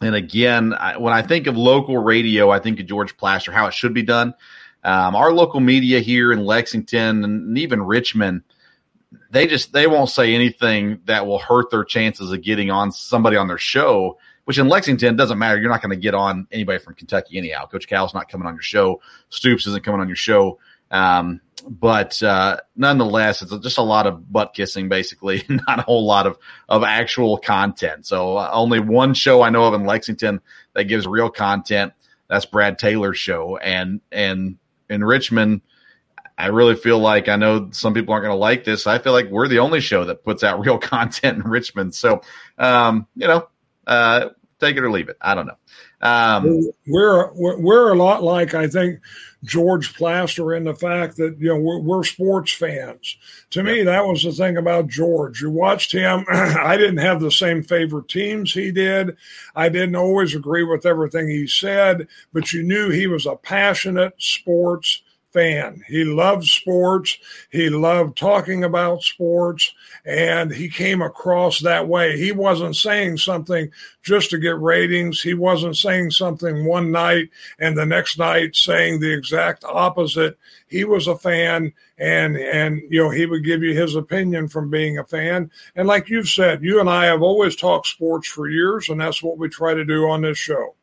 And 0.00 0.14
again, 0.14 0.74
I, 0.74 0.96
when 0.96 1.12
I 1.12 1.22
think 1.22 1.46
of 1.46 1.56
local 1.56 1.98
radio, 1.98 2.50
I 2.50 2.60
think 2.60 2.78
of 2.80 2.86
George 2.86 3.16
Plaster, 3.16 3.52
how 3.52 3.66
it 3.66 3.74
should 3.74 3.94
be 3.94 4.02
done. 4.02 4.34
Um, 4.84 5.16
our 5.16 5.32
local 5.32 5.60
media 5.60 6.00
here 6.00 6.32
in 6.32 6.44
Lexington 6.44 7.24
and 7.24 7.58
even 7.58 7.82
Richmond, 7.82 8.42
they 9.30 9.46
just 9.46 9.72
they 9.72 9.86
won't 9.86 10.10
say 10.10 10.34
anything 10.34 11.00
that 11.06 11.26
will 11.26 11.38
hurt 11.38 11.70
their 11.70 11.84
chances 11.84 12.30
of 12.30 12.42
getting 12.42 12.70
on 12.70 12.92
somebody 12.92 13.36
on 13.36 13.48
their 13.48 13.58
show. 13.58 14.18
Which 14.44 14.56
in 14.56 14.68
Lexington 14.68 15.14
doesn't 15.14 15.38
matter. 15.38 15.60
You're 15.60 15.68
not 15.68 15.82
going 15.82 15.94
to 15.94 16.00
get 16.00 16.14
on 16.14 16.46
anybody 16.50 16.78
from 16.78 16.94
Kentucky 16.94 17.36
anyhow. 17.36 17.66
Coach 17.66 17.86
Cal's 17.86 18.14
not 18.14 18.30
coming 18.30 18.46
on 18.46 18.54
your 18.54 18.62
show. 18.62 19.02
Stoops 19.28 19.66
isn't 19.66 19.84
coming 19.84 20.00
on 20.00 20.08
your 20.08 20.16
show. 20.16 20.58
Um, 20.90 21.40
but 21.68 22.22
uh, 22.22 22.58
nonetheless, 22.76 23.42
it's 23.42 23.56
just 23.58 23.78
a 23.78 23.82
lot 23.82 24.06
of 24.06 24.30
butt 24.32 24.54
kissing, 24.54 24.88
basically, 24.88 25.44
not 25.48 25.80
a 25.80 25.82
whole 25.82 26.06
lot 26.06 26.26
of 26.26 26.38
of 26.68 26.82
actual 26.82 27.38
content. 27.38 28.06
So 28.06 28.36
uh, 28.36 28.50
only 28.52 28.80
one 28.80 29.14
show 29.14 29.42
I 29.42 29.50
know 29.50 29.64
of 29.64 29.74
in 29.74 29.84
Lexington 29.84 30.40
that 30.74 30.84
gives 30.84 31.06
real 31.06 31.30
content. 31.30 31.92
That's 32.28 32.46
Brad 32.46 32.78
Taylor's 32.78 33.18
show, 33.18 33.56
and 33.56 34.00
and 34.12 34.58
in 34.88 35.04
Richmond, 35.04 35.62
I 36.38 36.46
really 36.46 36.76
feel 36.76 36.98
like 36.98 37.28
I 37.28 37.36
know 37.36 37.70
some 37.72 37.94
people 37.94 38.14
aren't 38.14 38.24
going 38.24 38.34
to 38.34 38.38
like 38.38 38.64
this. 38.64 38.86
I 38.86 38.98
feel 38.98 39.12
like 39.12 39.28
we're 39.28 39.48
the 39.48 39.58
only 39.58 39.80
show 39.80 40.04
that 40.04 40.24
puts 40.24 40.44
out 40.44 40.60
real 40.64 40.78
content 40.78 41.44
in 41.44 41.50
Richmond. 41.50 41.94
So, 41.94 42.22
um, 42.56 43.06
you 43.16 43.26
know, 43.26 43.48
uh, 43.86 44.30
take 44.60 44.76
it 44.76 44.84
or 44.84 44.90
leave 44.90 45.08
it. 45.08 45.16
I 45.20 45.34
don't 45.34 45.46
know. 45.46 45.56
Um, 46.00 46.70
we're, 46.86 47.32
we're, 47.32 47.58
we're 47.58 47.92
a 47.92 47.96
lot 47.96 48.22
like 48.22 48.54
I 48.54 48.68
think 48.68 49.00
George 49.44 49.94
Plaster 49.94 50.54
in 50.54 50.64
the 50.64 50.74
fact 50.74 51.16
that 51.16 51.36
you 51.38 51.48
know 51.48 51.58
we're, 51.58 51.80
we're 51.80 52.04
sports 52.04 52.52
fans. 52.52 53.16
To 53.50 53.62
me, 53.62 53.82
that 53.82 54.06
was 54.06 54.22
the 54.22 54.32
thing 54.32 54.56
about 54.56 54.88
George. 54.88 55.40
You 55.40 55.50
watched 55.50 55.92
him. 55.92 56.24
I 56.28 56.76
didn't 56.76 56.98
have 56.98 57.20
the 57.20 57.30
same 57.30 57.62
favorite 57.62 58.08
teams 58.08 58.52
he 58.52 58.72
did. 58.72 59.16
I 59.54 59.68
didn't 59.68 59.96
always 59.96 60.34
agree 60.34 60.64
with 60.64 60.86
everything 60.86 61.28
he 61.28 61.46
said, 61.46 62.08
but 62.32 62.52
you 62.52 62.62
knew 62.62 62.90
he 62.90 63.06
was 63.06 63.26
a 63.26 63.36
passionate 63.36 64.14
sports 64.18 65.02
fan. 65.32 65.82
He 65.86 66.04
loved 66.04 66.44
sports. 66.44 67.18
He 67.50 67.70
loved 67.70 68.16
talking 68.16 68.64
about 68.64 69.02
sports 69.02 69.72
and 70.08 70.50
he 70.50 70.70
came 70.70 71.02
across 71.02 71.60
that 71.60 71.86
way. 71.86 72.16
He 72.18 72.32
wasn't 72.32 72.76
saying 72.76 73.18
something 73.18 73.70
just 74.02 74.30
to 74.30 74.38
get 74.38 74.58
ratings. 74.58 75.20
He 75.20 75.34
wasn't 75.34 75.76
saying 75.76 76.12
something 76.12 76.64
one 76.64 76.90
night 76.90 77.28
and 77.58 77.76
the 77.76 77.84
next 77.84 78.18
night 78.18 78.56
saying 78.56 79.00
the 79.00 79.12
exact 79.12 79.64
opposite. 79.64 80.38
He 80.66 80.84
was 80.84 81.08
a 81.08 81.18
fan 81.18 81.74
and 81.98 82.38
and 82.38 82.80
you 82.88 83.02
know 83.02 83.10
he 83.10 83.26
would 83.26 83.44
give 83.44 83.62
you 83.62 83.78
his 83.78 83.96
opinion 83.96 84.48
from 84.48 84.70
being 84.70 84.96
a 84.96 85.04
fan. 85.04 85.50
And 85.76 85.86
like 85.86 86.08
you've 86.08 86.30
said, 86.30 86.64
you 86.64 86.80
and 86.80 86.88
I 86.88 87.04
have 87.04 87.20
always 87.20 87.54
talked 87.54 87.86
sports 87.86 88.28
for 88.28 88.48
years 88.48 88.88
and 88.88 88.98
that's 88.98 89.22
what 89.22 89.36
we 89.36 89.50
try 89.50 89.74
to 89.74 89.84
do 89.84 90.08
on 90.08 90.22
this 90.22 90.38
show. 90.38 90.74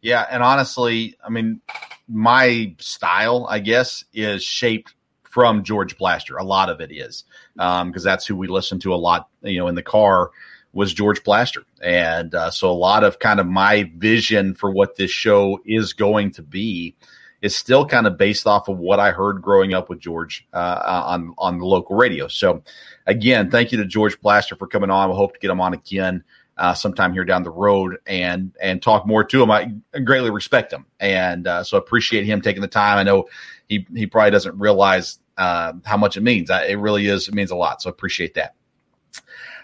Yeah, 0.00 0.26
and 0.28 0.42
honestly, 0.42 1.16
I 1.24 1.30
mean, 1.30 1.60
my 2.08 2.74
style, 2.80 3.46
I 3.48 3.60
guess, 3.60 4.04
is 4.12 4.42
shaped 4.42 4.94
from 5.32 5.64
George 5.64 5.96
Plaster. 5.96 6.36
A 6.36 6.44
lot 6.44 6.68
of 6.68 6.82
it 6.82 6.92
is 6.92 7.24
because 7.54 7.82
um, 7.82 7.92
that's 8.04 8.26
who 8.26 8.36
we 8.36 8.48
listen 8.48 8.78
to 8.80 8.92
a 8.92 8.96
lot. 8.96 9.28
You 9.40 9.58
know, 9.58 9.66
in 9.66 9.74
the 9.74 9.82
car 9.82 10.30
was 10.74 10.92
George 10.92 11.24
Plaster, 11.24 11.62
and 11.82 12.34
uh, 12.34 12.50
so 12.50 12.70
a 12.70 12.72
lot 12.72 13.02
of 13.02 13.18
kind 13.18 13.40
of 13.40 13.46
my 13.46 13.90
vision 13.96 14.54
for 14.54 14.70
what 14.70 14.96
this 14.96 15.10
show 15.10 15.58
is 15.64 15.94
going 15.94 16.32
to 16.32 16.42
be 16.42 16.94
is 17.40 17.56
still 17.56 17.86
kind 17.86 18.06
of 18.06 18.18
based 18.18 18.46
off 18.46 18.68
of 18.68 18.78
what 18.78 19.00
I 19.00 19.10
heard 19.10 19.40
growing 19.40 19.72
up 19.72 19.88
with 19.88 20.00
George 20.00 20.46
uh, 20.52 21.04
on 21.06 21.34
on 21.38 21.58
the 21.58 21.64
local 21.64 21.96
radio. 21.96 22.28
So, 22.28 22.62
again, 23.06 23.50
thank 23.50 23.72
you 23.72 23.78
to 23.78 23.86
George 23.86 24.20
Plaster 24.20 24.54
for 24.54 24.66
coming 24.66 24.90
on. 24.90 25.08
We 25.08 25.16
hope 25.16 25.32
to 25.32 25.40
get 25.40 25.50
him 25.50 25.62
on 25.62 25.72
again 25.72 26.24
uh, 26.58 26.74
sometime 26.74 27.14
here 27.14 27.24
down 27.24 27.42
the 27.42 27.50
road 27.50 27.96
and 28.06 28.54
and 28.60 28.82
talk 28.82 29.06
more 29.06 29.24
to 29.24 29.42
him. 29.42 29.50
I 29.50 29.72
greatly 30.04 30.30
respect 30.30 30.74
him, 30.74 30.84
and 31.00 31.46
uh, 31.46 31.64
so 31.64 31.78
appreciate 31.78 32.26
him 32.26 32.42
taking 32.42 32.60
the 32.60 32.68
time. 32.68 32.98
I 32.98 33.02
know 33.02 33.28
he 33.68 33.86
he 33.94 34.06
probably 34.06 34.30
doesn't 34.30 34.58
realize 34.58 35.18
uh, 35.36 35.72
how 35.84 35.96
much 35.96 36.16
it 36.16 36.22
means. 36.22 36.50
it 36.50 36.78
really 36.78 37.06
is. 37.06 37.28
It 37.28 37.34
means 37.34 37.50
a 37.50 37.56
lot. 37.56 37.82
So 37.82 37.90
appreciate 37.90 38.34
that. 38.34 38.54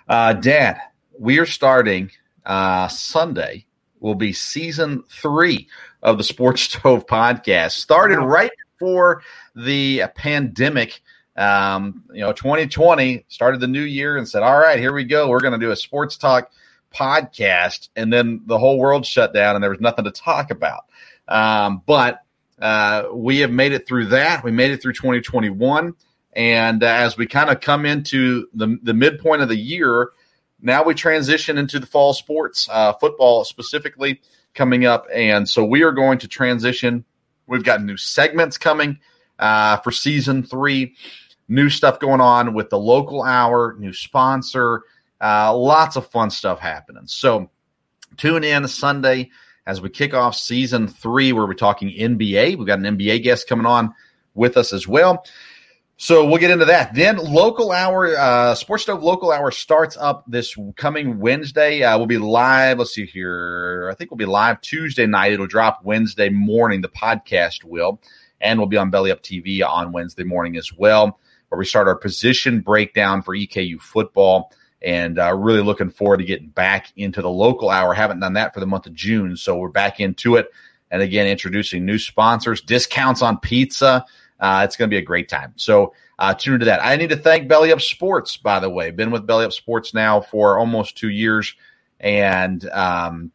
Uh, 0.09 0.33
Dad, 0.33 0.81
we 1.19 1.39
are 1.39 1.47
starting 1.47 2.11
uh, 2.47 2.89
Sunday. 2.89 3.67
Will 4.01 4.15
be 4.15 4.33
season 4.33 5.03
three 5.11 5.69
of 6.03 6.19
the 6.19 6.25
Sports 6.25 6.63
Stove 6.63 7.07
podcast. 7.07 7.73
Started 7.73 8.19
right 8.19 8.51
before 8.79 9.23
the 9.57 10.05
pandemic. 10.15 11.01
Um, 11.37 12.05
you 12.13 12.21
know, 12.21 12.33
2020 12.33 13.25
started 13.29 13.61
the 13.61 13.67
new 13.67 13.83
year 13.83 14.17
and 14.17 14.29
said, 14.29 14.43
"All 14.43 14.59
right, 14.59 14.79
here 14.79 14.93
we 14.93 15.05
go. 15.05 15.29
We're 15.29 15.41
going 15.41 15.59
to 15.59 15.59
do 15.59 15.73
a 15.73 15.77
sports 15.77 16.17
talk 16.17 16.51
podcast," 16.95 17.89
and 17.97 18.13
then 18.13 18.41
the 18.47 18.59
whole 18.59 18.79
world 18.79 19.05
shut 19.05 19.35
down 19.35 19.57
and 19.57 19.63
there 19.63 19.71
was 19.71 19.81
nothing 19.81 20.05
to 20.05 20.11
talk 20.11 20.51
about. 20.51 20.85
Um, 21.27 21.83
but 21.87 22.23
uh, 22.61 23.05
we 23.13 23.39
have 23.41 23.51
made 23.51 23.73
it 23.73 23.87
through 23.87 24.07
that. 24.07 24.45
We 24.45 24.51
made 24.51 24.71
it 24.71 24.83
through 24.83 24.95
2021. 24.95 25.95
And 26.33 26.83
uh, 26.83 26.87
as 26.87 27.17
we 27.17 27.27
kind 27.27 27.51
of 27.51 27.61
come 27.61 27.87
into 27.87 28.49
the, 28.55 28.79
the 28.83 28.95
midpoint 28.95 29.43
of 29.43 29.49
the 29.49 29.57
year, 29.57 30.11
now 30.61 30.83
we 30.85 30.95
transition 30.95 31.59
into 31.59 31.79
the 31.79 31.87
fall 31.87 32.13
sports, 32.13 32.69
uh, 32.71 32.93
football 32.95 33.45
specifically 33.45 34.21
coming 34.55 34.87
up. 34.87 35.07
And 35.13 35.49
so 35.49 35.65
we 35.65 35.83
are 35.83 35.93
going 35.93 36.19
to 36.19 36.29
transition. 36.29 37.05
We've 37.47 37.65
got 37.65 37.83
new 37.83 37.97
segments 37.97 38.59
coming 38.59 38.99
uh, 39.39 39.79
for 39.79 39.93
season 39.93 40.43
three, 40.43 40.95
new 41.49 41.71
stuff 41.71 42.01
going 42.01 42.21
on 42.21 42.55
with 42.55 42.71
the 42.71 42.79
local 42.79 43.23
hour, 43.23 43.77
new 43.79 43.93
sponsor, 43.93 44.83
uh, 45.21 45.55
lots 45.57 45.97
of 45.97 46.09
fun 46.09 46.31
stuff 46.31 46.59
happening. 46.59 47.07
So 47.07 47.51
tune 48.17 48.45
in 48.45 48.67
Sunday 48.69 49.31
as 49.69 49.83
we 49.83 49.91
kick 49.91 50.15
off 50.15 50.35
season 50.35 50.89
three, 50.89 51.31
where 51.35 51.47
we're 51.47 51.53
talking 51.53 51.91
NBA. 51.91 52.57
We've 52.57 52.67
got 52.67 52.79
an 52.79 52.97
NBA 52.97 53.23
guest 53.23 53.47
coming 53.47 53.67
on 53.67 53.95
with 54.35 54.57
us 54.57 54.73
as 54.73 54.89
well. 54.89 55.27
So 55.99 56.27
we'll 56.27 56.39
get 56.39 56.51
into 56.51 56.65
that. 56.65 56.95
Then 56.95 57.19
local 57.19 57.71
hour, 57.71 58.17
uh, 58.17 58.55
Sports 58.55 58.85
Stove 58.85 59.03
local 59.03 59.31
hour 59.31 59.51
starts 59.51 59.95
up 59.99 60.25
this 60.27 60.57
coming 60.77 61.19
Wednesday. 61.19 61.83
Uh, 61.83 61.99
we'll 61.99 62.07
be 62.07 62.17
live. 62.17 62.79
Let's 62.79 62.95
see 62.95 63.05
here. 63.05 63.91
I 63.93 63.95
think 63.95 64.11
we'll 64.11 64.17
be 64.17 64.25
live 64.25 64.63
Tuesday 64.63 65.07
night. 65.07 65.33
It'll 65.33 65.47
drop 65.47 65.85
Wednesday 65.85 66.31
morning. 66.31 66.81
The 66.81 66.89
podcast 66.89 67.63
will, 67.63 68.01
and 68.41 68.59
we'll 68.59 68.69
be 68.69 68.79
on 68.79 68.89
Belly 68.91 69.11
Up 69.11 69.23
TV 69.23 69.63
on 69.63 69.93
Wednesday 69.93 70.25
morning 70.25 70.57
as 70.57 70.73
well, 70.73 71.19
where 71.51 71.59
we 71.59 71.67
start 71.67 71.89
our 71.89 71.97
position 71.97 72.61
breakdown 72.63 73.21
for 73.21 73.37
EKU 73.37 73.83
football 73.83 74.51
and 74.83 75.19
uh, 75.19 75.35
really 75.35 75.63
looking 75.63 75.91
forward 75.91 76.19
to 76.19 76.25
getting 76.25 76.49
back 76.49 76.93
into 76.97 77.23
the 77.23 77.31
local 77.31 77.71
hour. 77.71 77.95
Haven't 77.95 78.21
done 78.21 78.35
that 78.35 78.55
for 78.55 78.61
the 78.61 78.67
month 78.67 78.87
of 78.87 78.95
June, 78.95 79.37
so 79.37 79.57
we're 79.57 79.69
back 79.69 80.01
into 80.01 80.37
it. 80.37 80.51
And 80.91 81.03
again, 81.03 81.27
introducing 81.27 81.85
new 81.85 81.99
sponsors, 81.99 82.61
discounts 82.61 83.23
on 83.23 83.39
pizza. 83.39 84.05
Uh, 84.41 84.63
it's 84.65 84.77
going 84.77 84.89
to 84.89 84.95
be 84.95 84.99
a 84.99 85.05
great 85.05 85.29
time. 85.29 85.53
So 85.57 85.95
uh, 86.19 86.35
tune 86.35 86.55
into 86.55 86.67
that. 86.67 86.83
I 86.83 86.97
need 86.97 87.11
to 87.11 87.17
thank 87.17 87.49
Belly 87.49 87.73
Up 87.73 87.81
Sports, 87.81 88.37
by 88.37 88.61
the 88.61 88.71
way. 88.71 88.91
Been 88.91 89.11
with 89.11 89.27
Belly 89.27 89.45
Up 89.45 89.53
Sports 89.53 89.93
now 89.93 90.21
for 90.21 90.59
almost 90.59 90.97
two 90.97 91.11
years, 91.11 91.55
and 92.01 92.69
um, 92.71 93.33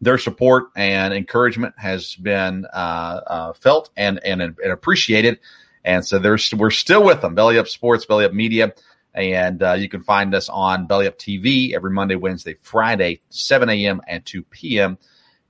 their 0.00 0.18
support 0.18 0.70
and 0.76 1.14
encouragement 1.14 1.74
has 1.78 2.14
been 2.16 2.66
uh, 2.72 3.20
uh 3.26 3.52
felt 3.54 3.90
and, 3.96 4.20
and 4.24 4.42
and 4.42 4.56
appreciated. 4.72 5.38
And 5.84 6.04
so 6.04 6.18
there's 6.18 6.52
we're 6.52 6.70
still 6.70 7.04
with 7.04 7.20
them. 7.20 7.34
Belly 7.34 7.58
Up 7.58 7.68
Sports, 7.68 8.04
Belly 8.04 8.24
Up 8.24 8.32
Media. 8.32 8.74
And 9.14 9.62
uh, 9.62 9.72
you 9.72 9.88
can 9.88 10.02
find 10.02 10.34
us 10.34 10.48
on 10.48 10.86
Belly 10.86 11.06
Up 11.06 11.18
TV 11.18 11.74
every 11.74 11.90
Monday, 11.90 12.14
Wednesday, 12.14 12.56
Friday, 12.62 13.20
7 13.30 13.68
a.m. 13.68 14.00
and 14.06 14.24
2 14.24 14.42
p.m. 14.44 14.98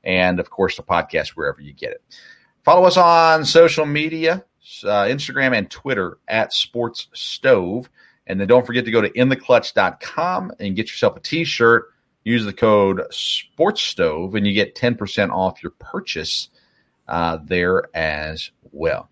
And 0.02 0.40
of 0.40 0.50
course, 0.50 0.76
the 0.76 0.82
podcast 0.82 1.30
wherever 1.30 1.60
you 1.60 1.72
get 1.72 1.92
it. 1.92 2.02
Follow 2.64 2.86
us 2.86 2.96
on 2.96 3.44
social 3.44 3.86
media, 3.86 4.44
uh, 4.84 5.04
Instagram 5.04 5.56
and 5.56 5.70
Twitter 5.70 6.18
at 6.28 6.52
Sports 6.52 7.08
Stove. 7.12 7.90
And 8.26 8.40
then 8.40 8.48
don't 8.48 8.66
forget 8.66 8.84
to 8.84 8.90
go 8.90 9.00
to 9.00 9.10
intheclutch.com 9.10 10.52
and 10.58 10.76
get 10.76 10.88
yourself 10.88 11.16
a 11.16 11.20
t 11.20 11.44
shirt. 11.44 11.92
Use 12.22 12.44
the 12.44 12.52
code 12.52 13.02
Sports 13.10 13.82
Stove 13.82 14.34
and 14.34 14.46
you 14.46 14.52
get 14.52 14.74
10% 14.74 15.30
off 15.30 15.62
your 15.62 15.72
purchase 15.78 16.48
uh, 17.08 17.38
there 17.42 17.84
as 17.94 18.50
well. 18.72 19.08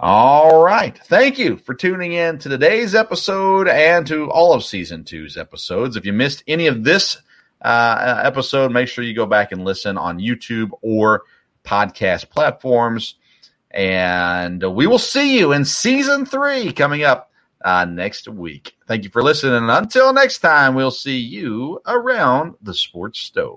All 0.00 0.62
right. 0.62 0.96
Thank 0.96 1.38
you 1.38 1.56
for 1.56 1.74
tuning 1.74 2.12
in 2.12 2.38
to 2.38 2.48
today's 2.48 2.94
episode 2.94 3.66
and 3.66 4.06
to 4.06 4.30
all 4.30 4.52
of 4.52 4.62
season 4.62 5.02
two's 5.02 5.36
episodes. 5.36 5.96
If 5.96 6.06
you 6.06 6.12
missed 6.12 6.44
any 6.46 6.68
of 6.68 6.84
this 6.84 7.20
uh, 7.60 8.20
episode, 8.24 8.70
make 8.70 8.86
sure 8.86 9.02
you 9.02 9.12
go 9.12 9.26
back 9.26 9.50
and 9.50 9.64
listen 9.64 9.98
on 9.98 10.20
YouTube 10.20 10.70
or 10.82 11.24
podcast 11.64 12.30
platforms. 12.30 13.16
And 13.72 14.62
we 14.72 14.86
will 14.86 15.00
see 15.00 15.36
you 15.36 15.50
in 15.50 15.64
season 15.64 16.26
three 16.26 16.72
coming 16.72 17.02
up 17.02 17.32
uh, 17.64 17.84
next 17.84 18.28
week. 18.28 18.76
Thank 18.86 19.02
you 19.02 19.10
for 19.10 19.20
listening. 19.20 19.56
And 19.56 19.70
until 19.70 20.12
next 20.12 20.38
time, 20.38 20.76
we'll 20.76 20.92
see 20.92 21.18
you 21.18 21.80
around 21.84 22.54
the 22.62 22.72
sports 22.72 23.18
stove. 23.18 23.56